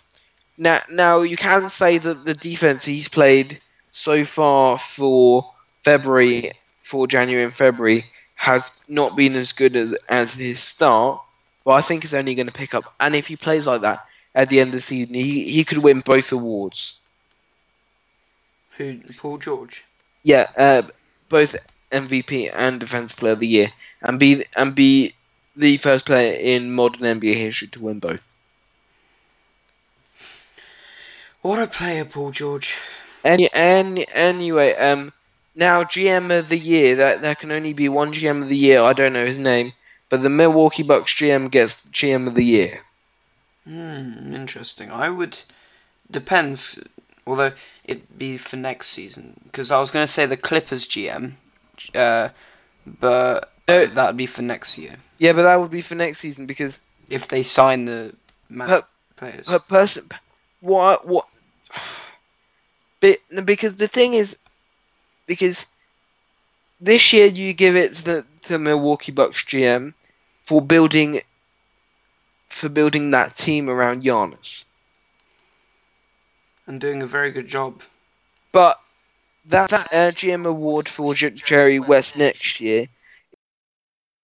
Now, 0.58 0.82
now 0.90 1.22
you 1.22 1.38
can 1.38 1.70
say 1.70 1.98
that 2.00 2.26
the 2.26 2.34
defense 2.34 2.84
he's 2.86 3.08
played 3.10 3.62
so 3.92 4.24
far 4.26 4.78
for 4.78 5.52
February, 5.84 6.52
for 6.84 7.08
January 7.08 7.44
and 7.46 7.56
February, 7.56 8.06
has 8.36 8.72
not 8.88 9.16
been 9.16 9.36
as 9.36 9.54
good 9.54 9.76
as 9.76 9.96
as 10.10 10.34
his 10.34 10.60
start. 10.60 11.22
But 11.64 11.72
I 11.74 11.82
think 11.82 12.04
it's 12.04 12.14
only 12.14 12.36
going 12.36 12.48
to 12.48 12.54
pick 12.54 12.74
up. 12.74 12.94
And 13.00 13.16
if 13.16 13.28
he 13.28 13.36
plays 13.38 13.66
like 13.66 13.82
that 13.82 14.06
at 14.36 14.50
the 14.50 14.60
end 14.60 14.70
of 14.70 14.74
the 14.76 14.82
season, 14.82 15.14
he 15.16 15.46
he 15.52 15.64
could 15.64 15.80
win 15.80 16.02
both 16.02 16.32
awards. 16.32 16.96
Who? 18.78 19.00
Paul 19.18 19.38
George. 19.38 19.86
Yeah, 20.24 20.48
uh, 20.58 20.84
both 21.30 21.56
MVP 21.92 22.52
and 22.54 22.80
Defensive 22.80 23.18
Player 23.18 23.34
of 23.34 23.40
the 23.40 23.48
Year, 23.48 23.72
and 24.02 24.20
be 24.20 24.46
and 24.56 24.76
be 24.76 25.14
the 25.56 25.78
first 25.78 26.06
player 26.06 26.34
in 26.34 26.72
modern 26.72 27.20
NBA 27.20 27.36
history 27.36 27.68
to 27.70 27.82
win 27.82 28.00
both. 28.00 28.22
What 31.42 31.62
a 31.62 31.68
player, 31.68 32.04
Paul 32.04 32.32
George. 32.32 32.76
Any, 33.24 33.50
any 33.54 34.08
anyway, 34.10 34.74
um, 34.76 35.14
now 35.56 35.84
GM 35.84 36.38
of 36.38 36.50
the 36.50 36.58
year. 36.58 36.96
That 36.96 37.22
there 37.22 37.36
can 37.36 37.52
only 37.52 37.74
be 37.74 37.90
one 37.90 38.14
GM 38.14 38.42
of 38.44 38.50
the 38.50 38.58
year. 38.58 38.82
I 38.82 38.94
don't 38.94 39.14
know 39.14 39.26
his 39.26 39.40
name, 39.40 39.74
but 40.10 40.22
the 40.22 40.30
Milwaukee 40.30 40.84
Bucks 40.84 41.14
GM 41.14 41.50
gets 41.50 41.82
GM 41.92 42.28
of 42.28 42.36
the 42.36 42.44
year. 42.44 42.82
Hmm, 43.66 44.34
interesting. 44.34 44.92
I 44.92 45.10
would. 45.10 45.40
Depends. 46.12 46.82
Although 47.26 47.52
it'd 47.86 48.18
be 48.18 48.38
for 48.38 48.58
next 48.58 48.90
season, 48.90 49.40
because 49.44 49.72
I 49.72 49.80
was 49.80 49.92
going 49.92 50.04
to 50.04 50.12
say 50.12 50.26
the 50.26 50.36
Clippers 50.36 50.88
GM, 50.88 51.34
uh, 51.96 52.30
but 53.00 53.52
No. 53.68 53.86
that'd 53.86 54.18
be 54.18 54.26
for 54.26 54.42
next 54.42 54.78
year 54.78 54.96
Yeah, 55.18 55.34
but 55.34 55.44
that 55.44 55.56
would 55.60 55.72
be 55.72 55.82
for 55.82 55.96
next 55.96 56.20
season 56.20 56.46
because 56.46 56.80
if 57.10 57.28
they 57.28 57.44
sign 57.44 57.86
the 57.86 58.14
Per- 58.58 58.84
players. 59.16 59.48
per 59.48 59.60
person, 59.60 60.10
what 60.62 61.06
what? 61.08 61.28
But 63.02 63.18
because 63.46 63.76
the 63.76 63.88
thing 63.88 64.14
is, 64.14 64.38
because 65.26 65.66
this 66.82 67.14
year 67.14 67.28
you 67.28 67.54
give 67.54 67.76
it 67.78 67.94
to 67.96 68.04
the 68.04 68.26
to 68.44 68.60
Milwaukee 68.60 69.12
Bucks 69.14 69.44
GM 69.44 69.94
for 70.44 70.62
building 70.62 71.22
for 72.50 72.68
building 72.68 73.12
that 73.12 73.38
team 73.38 73.70
around 73.70 74.04
Giannis. 74.04 74.66
and 76.68 76.80
doing 76.82 77.02
a 77.02 77.08
very 77.08 77.32
good 77.32 77.48
job. 77.48 77.82
But 78.52 78.80
that, 79.46 79.70
that 79.70 79.94
uh, 79.94 80.12
GM 80.12 80.46
award 80.46 80.88
for 80.88 81.14
J- 81.14 81.32
Jerry 81.32 81.80
West 81.80 82.18
next 82.18 82.60
year 82.60 82.88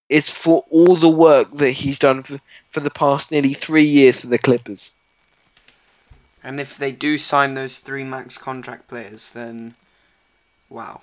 is 0.09 0.29
for 0.29 0.63
all 0.69 0.97
the 0.97 1.09
work 1.09 1.51
that 1.57 1.71
he's 1.71 1.97
done 1.97 2.23
for, 2.23 2.39
for 2.69 2.79
the 2.79 2.91
past 2.91 3.31
nearly 3.31 3.53
three 3.53 3.83
years 3.85 4.21
for 4.21 4.27
the 4.27 4.37
Clippers. 4.37 4.91
And 6.43 6.59
if 6.59 6.77
they 6.77 6.91
do 6.91 7.17
sign 7.17 7.55
those 7.55 7.79
three 7.79 8.03
max 8.03 8.37
contract 8.37 8.87
players, 8.87 9.31
then 9.31 9.73
wow. 10.69 11.01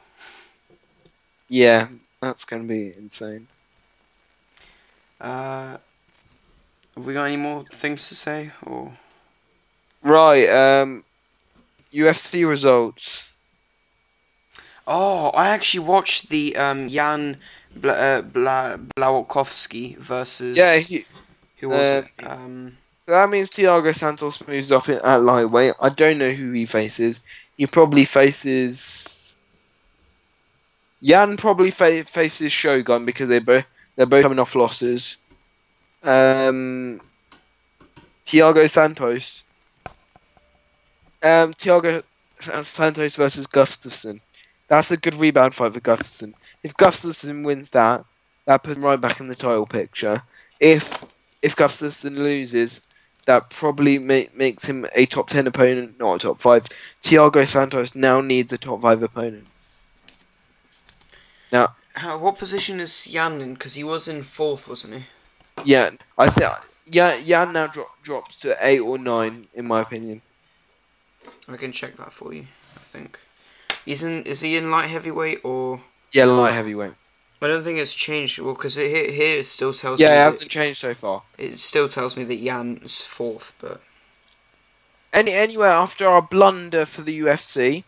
Yeah, 1.49 1.89
that's 2.21 2.45
going 2.45 2.63
to 2.63 2.69
be 2.69 2.95
insane. 2.97 3.49
Uh, 5.21 5.79
have 6.95 7.05
we 7.05 7.13
got 7.13 7.25
any 7.25 7.37
more 7.37 7.65
things 7.65 8.09
to 8.09 8.15
say? 8.15 8.53
Or 8.65 8.93
Right, 10.03 10.49
um, 10.49 11.05
UFC 11.93 12.49
results. 12.49 13.25
Oh, 14.87 15.29
I 15.31 15.49
actually 15.49 15.87
watched 15.87 16.29
the 16.29 16.57
um, 16.57 16.89
Jan 16.89 17.39
Bla- 17.77 17.93
uh, 17.93 18.23
Bla- 18.23 18.79
versus 19.99 20.57
Yeah, 20.57 20.77
he, 20.77 21.07
who 21.59 21.69
was 21.69 21.87
uh, 21.87 22.03
it? 22.19 22.27
Um, 22.27 22.77
that 23.07 23.31
means 23.31 23.51
Thiago 23.51 23.95
Santos 23.95 24.47
moves 24.47 24.71
up 24.73 24.89
in, 24.89 24.99
at 24.99 25.17
lightweight. 25.23 25.75
I 25.81 25.89
don't 25.89 26.19
know 26.19 26.31
who 26.31 26.53
he 26.53 26.67
faces. 26.67 27.21
He 27.57 27.67
probably 27.67 28.05
faces. 28.05 29.37
Jan 31.03 31.37
probably 31.37 31.71
fa- 31.71 32.05
faces 32.05 32.53
Shogun 32.53 33.05
because 33.05 33.29
they 33.29 33.41
both 33.41 33.65
they're 33.97 34.07
both 34.07 34.23
coming 34.23 34.39
off 34.39 34.55
losses. 34.55 35.17
Um, 36.03 37.01
Thiago 38.27 38.71
Santos. 38.71 39.43
Um, 41.23 41.53
Thiago 41.55 42.03
Santos 42.65 43.17
versus 43.17 43.47
Gustafsson. 43.47 44.21
That's 44.73 44.91
a 44.91 44.97
good 44.97 45.17
rebound 45.17 45.55
fight 45.55 45.75
for 45.75 45.81
Gustafsson. 45.81 46.33
If 46.63 46.73
Gustafsson 46.79 47.45
wins 47.45 47.69
that, 47.73 48.07
that 48.47 48.63
puts 48.63 48.79
him 48.79 48.83
right 48.87 48.99
back 48.99 49.21
in 49.21 49.29
the 49.29 49.35
title 49.35 49.67
picture. 49.67 50.23
If 50.61 51.05
if 51.43 51.55
Gustafsson 51.55 52.17
loses, 52.17 52.81
that 53.27 53.51
probably 53.51 53.99
ma- 53.99 54.31
makes 54.35 54.65
him 54.65 54.87
a 54.95 55.05
top 55.05 55.29
10 55.29 55.47
opponent, 55.47 55.99
not 55.99 56.15
a 56.15 56.19
top 56.21 56.41
5. 56.41 56.69
Thiago 57.03 57.47
Santos 57.47 57.95
now 57.95 58.23
needs 58.23 58.51
a 58.55 58.57
top 58.57 58.81
5 58.81 59.03
opponent. 59.03 59.47
how, 61.93 62.17
what 62.17 62.39
position 62.39 62.81
is 62.81 63.05
Jan 63.05 63.43
in? 63.43 63.53
Because 63.53 63.75
he 63.75 63.85
was 63.85 64.09
in 64.09 64.23
fourth, 64.23 64.67
wasn't 64.69 64.95
he? 64.95 65.05
Yeah, 65.67 65.91
I 66.17 66.31
think 66.31 66.51
yeah, 66.87 67.21
Jan 67.21 67.53
now 67.53 67.67
dro- 67.67 67.91
drops 68.03 68.37
to 68.37 68.57
8 68.59 68.81
or 68.81 68.97
9, 68.97 69.49
in 69.53 69.67
my 69.67 69.83
opinion. 69.83 70.23
I 71.47 71.59
can 71.59 71.73
check 71.73 71.99
that 71.99 72.15
for 72.15 72.33
you. 72.33 72.47
I 72.75 72.81
think 72.85 73.19
he's 73.85 74.03
in. 74.03 74.25
Is 74.25 74.41
he 74.41 74.57
in 74.57 74.71
light 74.71 74.89
heavyweight 74.89 75.41
or? 75.45 75.81
Yeah, 76.13 76.25
light 76.27 76.53
heavyweight. 76.53 76.93
I 77.41 77.49
don't 77.49 77.65
think 77.65 77.79
it's 77.79 77.93
changed. 77.95 78.39
Well, 78.39 78.55
because 78.55 78.77
here, 78.77 79.11
here 79.11 79.39
it 79.41 79.47
still 79.47 79.73
tells 79.75 79.99
Yeah, 79.99 80.07
me 80.09 80.13
it 80.13 80.17
that- 80.17 80.33
hasn't 80.33 80.51
changed 80.51 80.79
so 80.81 80.95
far. 80.95 81.23
it 81.39 81.59
still 81.59 81.89
tells 81.89 82.17
me 82.17 82.23
that 82.25 82.41
Jan's 82.43 83.01
fourth, 83.03 83.53
but 83.61 83.81
Any 85.13 85.33
Anyway, 85.33 85.67
after 85.69 86.07
our 86.07 86.23
blunder 86.23 86.87
for 86.87 87.03
the 87.03 87.19
UFC, 87.21 87.83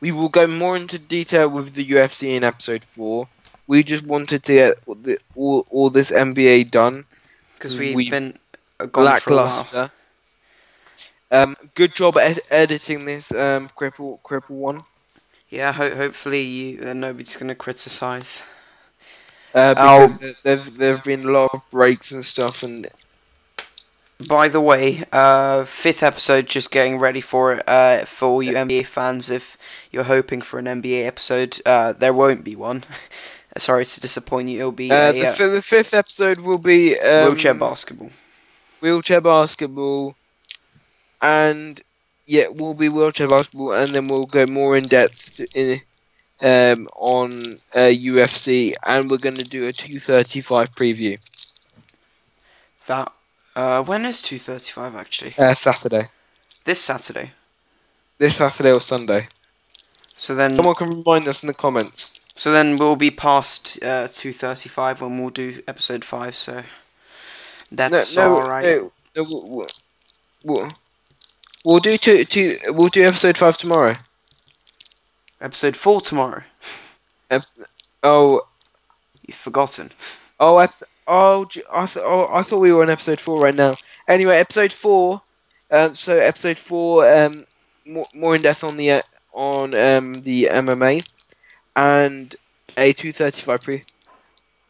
we 0.00 0.12
will 0.12 0.28
go 0.30 0.46
more 0.46 0.76
into 0.76 0.98
detail 0.98 1.48
with 1.48 1.74
the 1.74 1.84
UFC 1.84 2.30
in 2.36 2.42
episode 2.44 2.84
4. 2.84 3.28
We 3.66 3.82
just 3.82 4.04
wanted 4.06 4.42
to 4.44 4.52
get 4.54 4.78
all, 4.86 4.94
the, 4.94 5.18
all, 5.34 5.66
all 5.70 5.90
this 5.90 6.10
NBA 6.10 6.70
done. 6.70 7.04
because 7.54 7.76
we've, 7.78 7.94
We've 7.94 8.10
been 8.10 8.38
uh, 8.80 8.86
gone 8.86 9.20
for 9.20 9.32
a 9.32 9.36
while. 9.36 9.44
lackluster. 9.46 9.90
Um, 11.30 11.56
good 11.74 11.94
job 11.94 12.16
ed- 12.16 12.40
editing 12.50 13.04
this 13.04 13.30
um, 13.32 13.68
cripple 13.78 14.20
cripple 14.22 14.50
one. 14.50 14.82
Yeah, 15.56 15.72
ho- 15.72 15.94
hopefully 15.96 16.42
you, 16.42 16.66
uh, 16.88 16.92
nobody's 16.92 17.34
going 17.36 17.48
to 17.48 17.54
criticize. 17.54 18.42
Uh, 19.54 19.74
Oh. 19.78 20.08
because 20.08 20.36
there 20.44 20.56
there've 20.56 21.04
been 21.04 21.24
a 21.24 21.30
lot 21.30 21.50
of 21.54 21.60
breaks 21.70 22.12
and 22.12 22.24
stuff, 22.24 22.62
and 22.62 22.88
By 24.28 24.48
the 24.48 24.60
way, 24.60 25.04
uh, 25.12 25.64
fifth 25.64 26.02
episode, 26.02 26.46
just 26.46 26.70
getting 26.70 26.98
ready 26.98 27.20
for 27.20 27.52
it. 27.54 27.62
Uh, 27.68 28.04
for 28.06 28.26
all 28.28 28.42
you 28.42 28.54
NBA 28.56 28.84
fans, 28.86 29.30
if 29.30 29.58
you're 29.92 30.04
hoping 30.16 30.40
for 30.42 30.58
an 30.58 30.66
NBA 30.66 31.06
episode, 31.06 31.60
uh, 31.66 31.92
there 31.92 32.14
won't 32.14 32.42
be 32.44 32.56
one. 32.56 32.84
Sorry 33.58 33.84
to 33.84 34.00
disappoint 34.00 34.48
you. 34.48 34.58
It'll 34.60 34.72
be 34.72 34.90
uh, 34.90 35.10
a, 35.10 35.12
the, 35.12 35.26
uh, 35.28 35.32
fi- 35.34 35.46
the 35.48 35.62
fifth 35.62 35.94
episode 35.94 36.38
will 36.38 36.58
be 36.58 36.98
um, 36.98 37.26
wheelchair 37.28 37.54
basketball. 37.54 38.10
wheelchair 38.80 39.20
basketball, 39.20 40.14
and 41.22 41.80
yeah, 42.26 42.48
we'll 42.48 42.74
be 42.74 42.88
wheelchair 42.88 43.28
basketball, 43.28 43.72
and 43.72 43.94
then 43.94 44.08
we'll 44.08 44.26
go 44.26 44.46
more 44.46 44.76
in 44.76 44.84
depth 44.84 45.36
to, 45.36 45.46
in 45.54 45.80
um 46.40 46.88
on 46.96 47.60
uh, 47.74 47.88
UFC, 47.90 48.74
and 48.84 49.10
we're 49.10 49.18
gonna 49.18 49.44
do 49.44 49.66
a 49.66 49.72
two 49.72 49.98
thirty 50.00 50.40
five 50.40 50.74
preview 50.74 51.18
That 52.86 53.12
uh, 53.54 53.82
when 53.82 54.04
is 54.06 54.22
two 54.22 54.38
thirty 54.38 54.72
five 54.72 54.94
actually? 54.94 55.34
uh, 55.38 55.54
Saturday, 55.54 56.08
This 56.64 56.80
Saturday. 56.80 57.32
this 58.18 58.36
Saturday 58.36 58.72
or 58.72 58.80
Sunday. 58.80 59.28
So 60.16 60.34
then, 60.34 60.54
Someone 60.56 60.74
can 60.74 60.90
remind 60.90 61.28
us 61.28 61.42
in 61.42 61.46
the 61.48 61.54
comments. 61.54 62.10
so 62.34 62.50
then 62.52 62.78
we'll 62.78 62.96
be 62.96 63.10
past 63.10 63.82
uh, 63.82 64.08
two 64.10 64.32
thirty 64.32 64.68
five 64.68 65.00
when 65.00 65.20
we'll 65.20 65.30
do 65.30 65.62
episode 65.66 66.04
five. 66.04 66.36
So 66.36 66.64
that's 67.70 68.16
no, 68.16 68.28
no, 68.28 68.34
all 68.34 68.42
right. 68.44 68.78
no, 68.78 68.92
no, 69.16 69.22
we'll, 69.24 69.48
we'll, 69.48 69.66
we'll, 70.44 70.68
we'll 71.66 71.80
do 71.80 71.98
two, 71.98 72.24
two, 72.24 72.56
we'll 72.68 72.88
do 72.88 73.02
episode 73.02 73.36
five 73.36 73.58
tomorrow. 73.58 73.94
Episode 75.40 75.76
four 75.76 76.00
tomorrow. 76.00 76.42
Ep- 77.30 77.42
oh, 78.04 78.46
You've 79.26 79.36
forgotten. 79.36 79.90
oh, 80.38 80.54
eps- 80.56 80.84
oh, 81.08 81.42
I 81.70 81.86
th- 81.86 82.04
oh, 82.06 82.28
I 82.32 82.42
thought 82.42 82.60
we 82.60 82.72
were 82.72 82.82
on 82.82 82.90
episode 82.90 83.20
four 83.20 83.40
right 83.40 83.54
now. 83.54 83.74
Anyway, 84.08 84.36
episode 84.36 84.72
four. 84.72 85.20
Um, 85.70 85.96
so 85.96 86.16
episode 86.16 86.56
four, 86.56 87.04
um, 87.12 87.32
more, 87.84 88.06
more 88.14 88.36
in 88.36 88.42
depth 88.42 88.62
on 88.62 88.76
the 88.76 88.92
uh, 88.92 89.02
on 89.32 89.74
um 89.74 90.14
the 90.14 90.44
MMA, 90.44 91.04
and 91.74 92.34
a 92.78 92.92
two 92.92 93.12
thirty 93.12 93.42
five 93.42 93.62
pre. 93.62 93.84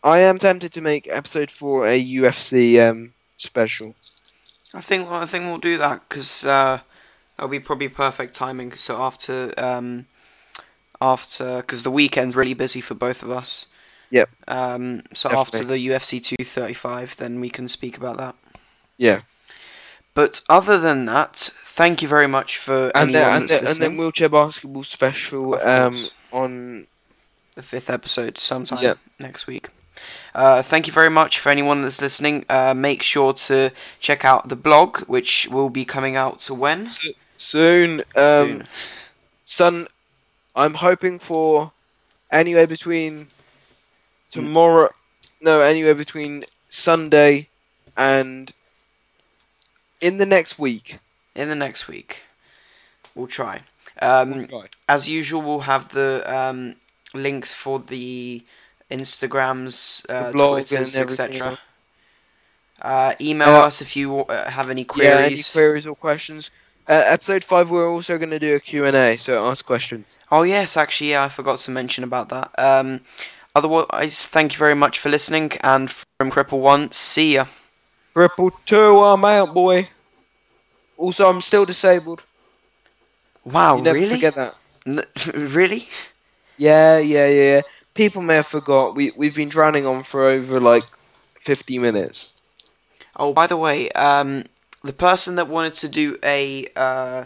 I 0.03 0.21
am 0.21 0.39
tempted 0.39 0.73
to 0.73 0.81
make 0.81 1.07
episode 1.09 1.51
four 1.51 1.87
a 1.87 2.03
UFC 2.03 2.81
um, 2.89 3.13
special. 3.37 3.95
I 4.77 4.81
think 4.81 5.11
I 5.11 5.25
think 5.27 5.45
we'll 5.47 5.59
do 5.59 5.79
that 5.79 6.03
because 6.09 6.45
uh, 6.45 6.81
that'll 7.37 7.51
be 7.51 7.61
probably 7.61 7.89
perfect 7.89 8.35
timing. 8.35 8.73
So 8.73 9.01
after 9.01 9.55
um, 9.57 10.07
after 11.01 11.59
because 11.59 11.83
the 11.83 11.91
weekend's 11.91 12.37
really 12.37 12.55
busy 12.55 12.81
for 12.81 12.95
both 12.95 13.23
of 13.23 13.31
us. 13.31 13.67
Yep. 14.11 14.29
Um, 14.47 15.03
so 15.15 15.31
after 15.31 15.65
the 15.65 15.89
UFC 15.89 16.23
235, 16.23 17.17
then 17.17 17.41
we 17.41 17.51
can 17.51 17.67
speak 17.69 17.97
about 17.97 18.19
that. 18.19 18.37
Yeah. 18.99 19.23
But 20.15 20.41
other 20.49 20.79
than 20.79 21.07
that, 21.07 21.51
thank 21.65 22.03
you 22.03 22.09
very 22.09 22.29
much 22.29 22.59
for 22.59 22.91
And 22.95 23.11
anyone 23.11 23.13
then, 23.13 23.37
and, 23.37 23.49
then, 23.49 23.67
and 23.67 23.77
then 23.83 23.97
wheelchair 23.97 24.29
basketball 24.29 24.85
special 24.85 25.61
um, 25.61 25.97
on 26.33 26.87
the 27.55 27.63
fifth 27.63 27.91
episode 27.91 28.39
sometime 28.39 28.83
Yep. 28.83 28.99
next 29.19 29.47
week. 29.47 29.69
Uh, 30.35 30.63
thank 30.63 30.87
you 30.87 30.93
very 30.93 31.11
much 31.11 31.39
for 31.39 31.49
anyone 31.49 31.83
that's 31.83 32.01
listening. 32.03 32.45
Uh, 32.49 32.75
make 32.75 33.03
sure 33.03 33.33
to 33.33 33.71
check 34.01 34.25
out 34.25 34.49
the 34.49 34.57
blog, 34.57 34.99
which 35.09 35.49
will 35.51 35.71
be 35.71 35.85
coming 35.85 36.17
out 36.17 36.41
to 36.41 36.55
when 36.55 36.89
soon. 37.39 38.01
Um, 38.01 38.05
soon. 38.15 38.69
Sun, 39.47 39.89
I'm 40.55 40.75
hoping 40.75 41.19
for 41.19 41.73
anywhere 42.31 42.67
between 42.67 43.29
tomorrow. 44.31 44.91
No, 45.41 45.61
anywhere 45.61 45.95
between 45.95 46.45
Sunday 46.69 47.49
and 47.97 48.53
in 50.01 50.19
the 50.19 50.27
next 50.27 50.59
week. 50.59 50.99
In 51.35 51.49
the 51.49 51.55
next 51.55 51.87
week, 51.87 52.23
we'll 53.15 53.27
try. 53.27 53.61
Um, 54.01 54.31
We'll 54.31 54.47
try. 54.47 54.67
as 54.89 55.07
usual, 55.07 55.43
we'll 55.43 55.61
have 55.61 55.91
the 55.91 56.23
um, 56.27 56.77
links 57.13 57.53
for 57.53 57.79
the 57.79 58.43
Instagrams, 58.91 60.05
uh, 60.09 60.33
Twitters, 60.33 60.97
etc. 60.97 61.59
Uh, 62.81 63.15
email 63.21 63.49
Uh, 63.49 63.67
us 63.67 63.81
if 63.81 63.97
you 63.97 64.21
uh, 64.21 64.51
have 64.51 64.71
any 64.71 64.85
queries. 64.85 65.11
Yeah, 65.11 65.25
any 65.25 65.43
queries. 65.43 65.87
or 65.87 65.97
questions? 65.97 66.51
Uh, 66.89 67.03
episode 67.07 67.43
five, 67.43 67.71
we're 67.71 67.91
also 67.91 68.17
going 68.17 68.31
to 68.31 68.39
do 68.39 68.55
a 68.55 68.61
Q 68.61 68.85
and 68.85 68.97
A, 68.97 69.17
so 69.17 69.45
ask 69.49 69.65
questions. 69.67 70.19
Oh 70.31 70.43
yes, 70.43 70.77
actually, 70.77 71.11
yeah, 71.11 71.25
I 71.25 71.29
forgot 71.29 71.59
to 71.61 71.71
mention 71.73 72.05
about 72.05 72.29
that. 72.29 72.51
Um, 72.59 73.01
otherwise, 73.57 74.27
thank 74.27 74.53
you 74.53 74.59
very 74.59 74.75
much 74.77 75.01
for 75.01 75.09
listening, 75.09 75.51
and 75.63 75.91
from 75.91 76.31
Cripple 76.31 76.61
One, 76.61 76.93
see 76.93 77.35
ya. 77.35 77.47
Cripple 78.15 78.53
Two, 78.67 79.03
I'm 79.03 79.25
out, 79.25 79.53
boy. 79.53 79.89
Also, 80.97 81.29
I'm 81.29 81.41
still 81.41 81.65
disabled. 81.67 82.23
Wow, 83.45 83.77
you 83.77 83.83
never 83.83 83.99
really? 83.99 84.15
forget 84.15 84.35
that. 84.37 84.55
N- 84.87 85.05
really? 85.55 85.89
Yeah, 86.57 86.99
yeah, 86.99 87.27
yeah. 87.29 87.61
People 87.97 88.23
may 88.23 88.37
have 88.37 88.47
forgot. 88.47 88.95
We 88.95 89.13
we've 89.17 89.35
been 89.35 89.49
drowning 89.49 89.87
on 89.87 90.03
for 90.03 90.25
over 90.25 90.61
like 90.61 90.85
fifty 91.43 91.79
minutes. 91.79 92.31
Oh, 93.17 93.33
by 93.33 93.47
the 93.47 93.57
way, 93.57 93.91
um, 93.91 94.45
the 94.85 94.93
person 94.93 95.37
that 95.37 95.49
wanted 95.49 95.75
to 95.75 95.89
do 95.89 96.19
a 96.23 96.67
uh, 96.77 97.25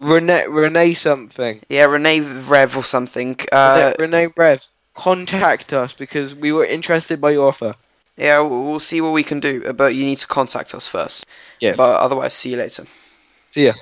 Renee, 0.00 0.46
Renee 0.48 0.94
something. 0.94 1.60
yeah, 1.68 1.84
Renee 1.84 2.20
Rev 2.20 2.76
or 2.76 2.84
something. 2.84 3.36
Uh, 3.52 3.94
Renee, 3.98 4.18
Renee 4.18 4.32
Rev, 4.36 4.66
contact 4.94 5.72
us 5.72 5.92
because 5.92 6.34
we 6.34 6.52
were 6.52 6.64
interested 6.64 7.20
by 7.20 7.30
your 7.30 7.48
offer. 7.48 7.74
yeah, 8.16 8.40
we'll 8.40 8.64
we'll 8.64 8.80
see 8.80 9.00
what 9.00 9.12
we 9.12 9.22
can 9.22 9.40
do, 9.40 9.72
but 9.72 9.94
you 9.94 10.04
need 10.04 10.18
to 10.18 10.26
contact 10.26 10.74
us 10.74 10.86
first. 10.86 11.26
Yeah. 11.60 11.74
But 11.76 12.00
otherwise, 12.00 12.34
see 12.34 12.50
you 12.50 12.56
later. 12.56 12.86
See 13.52 13.66
ya. 13.66 13.74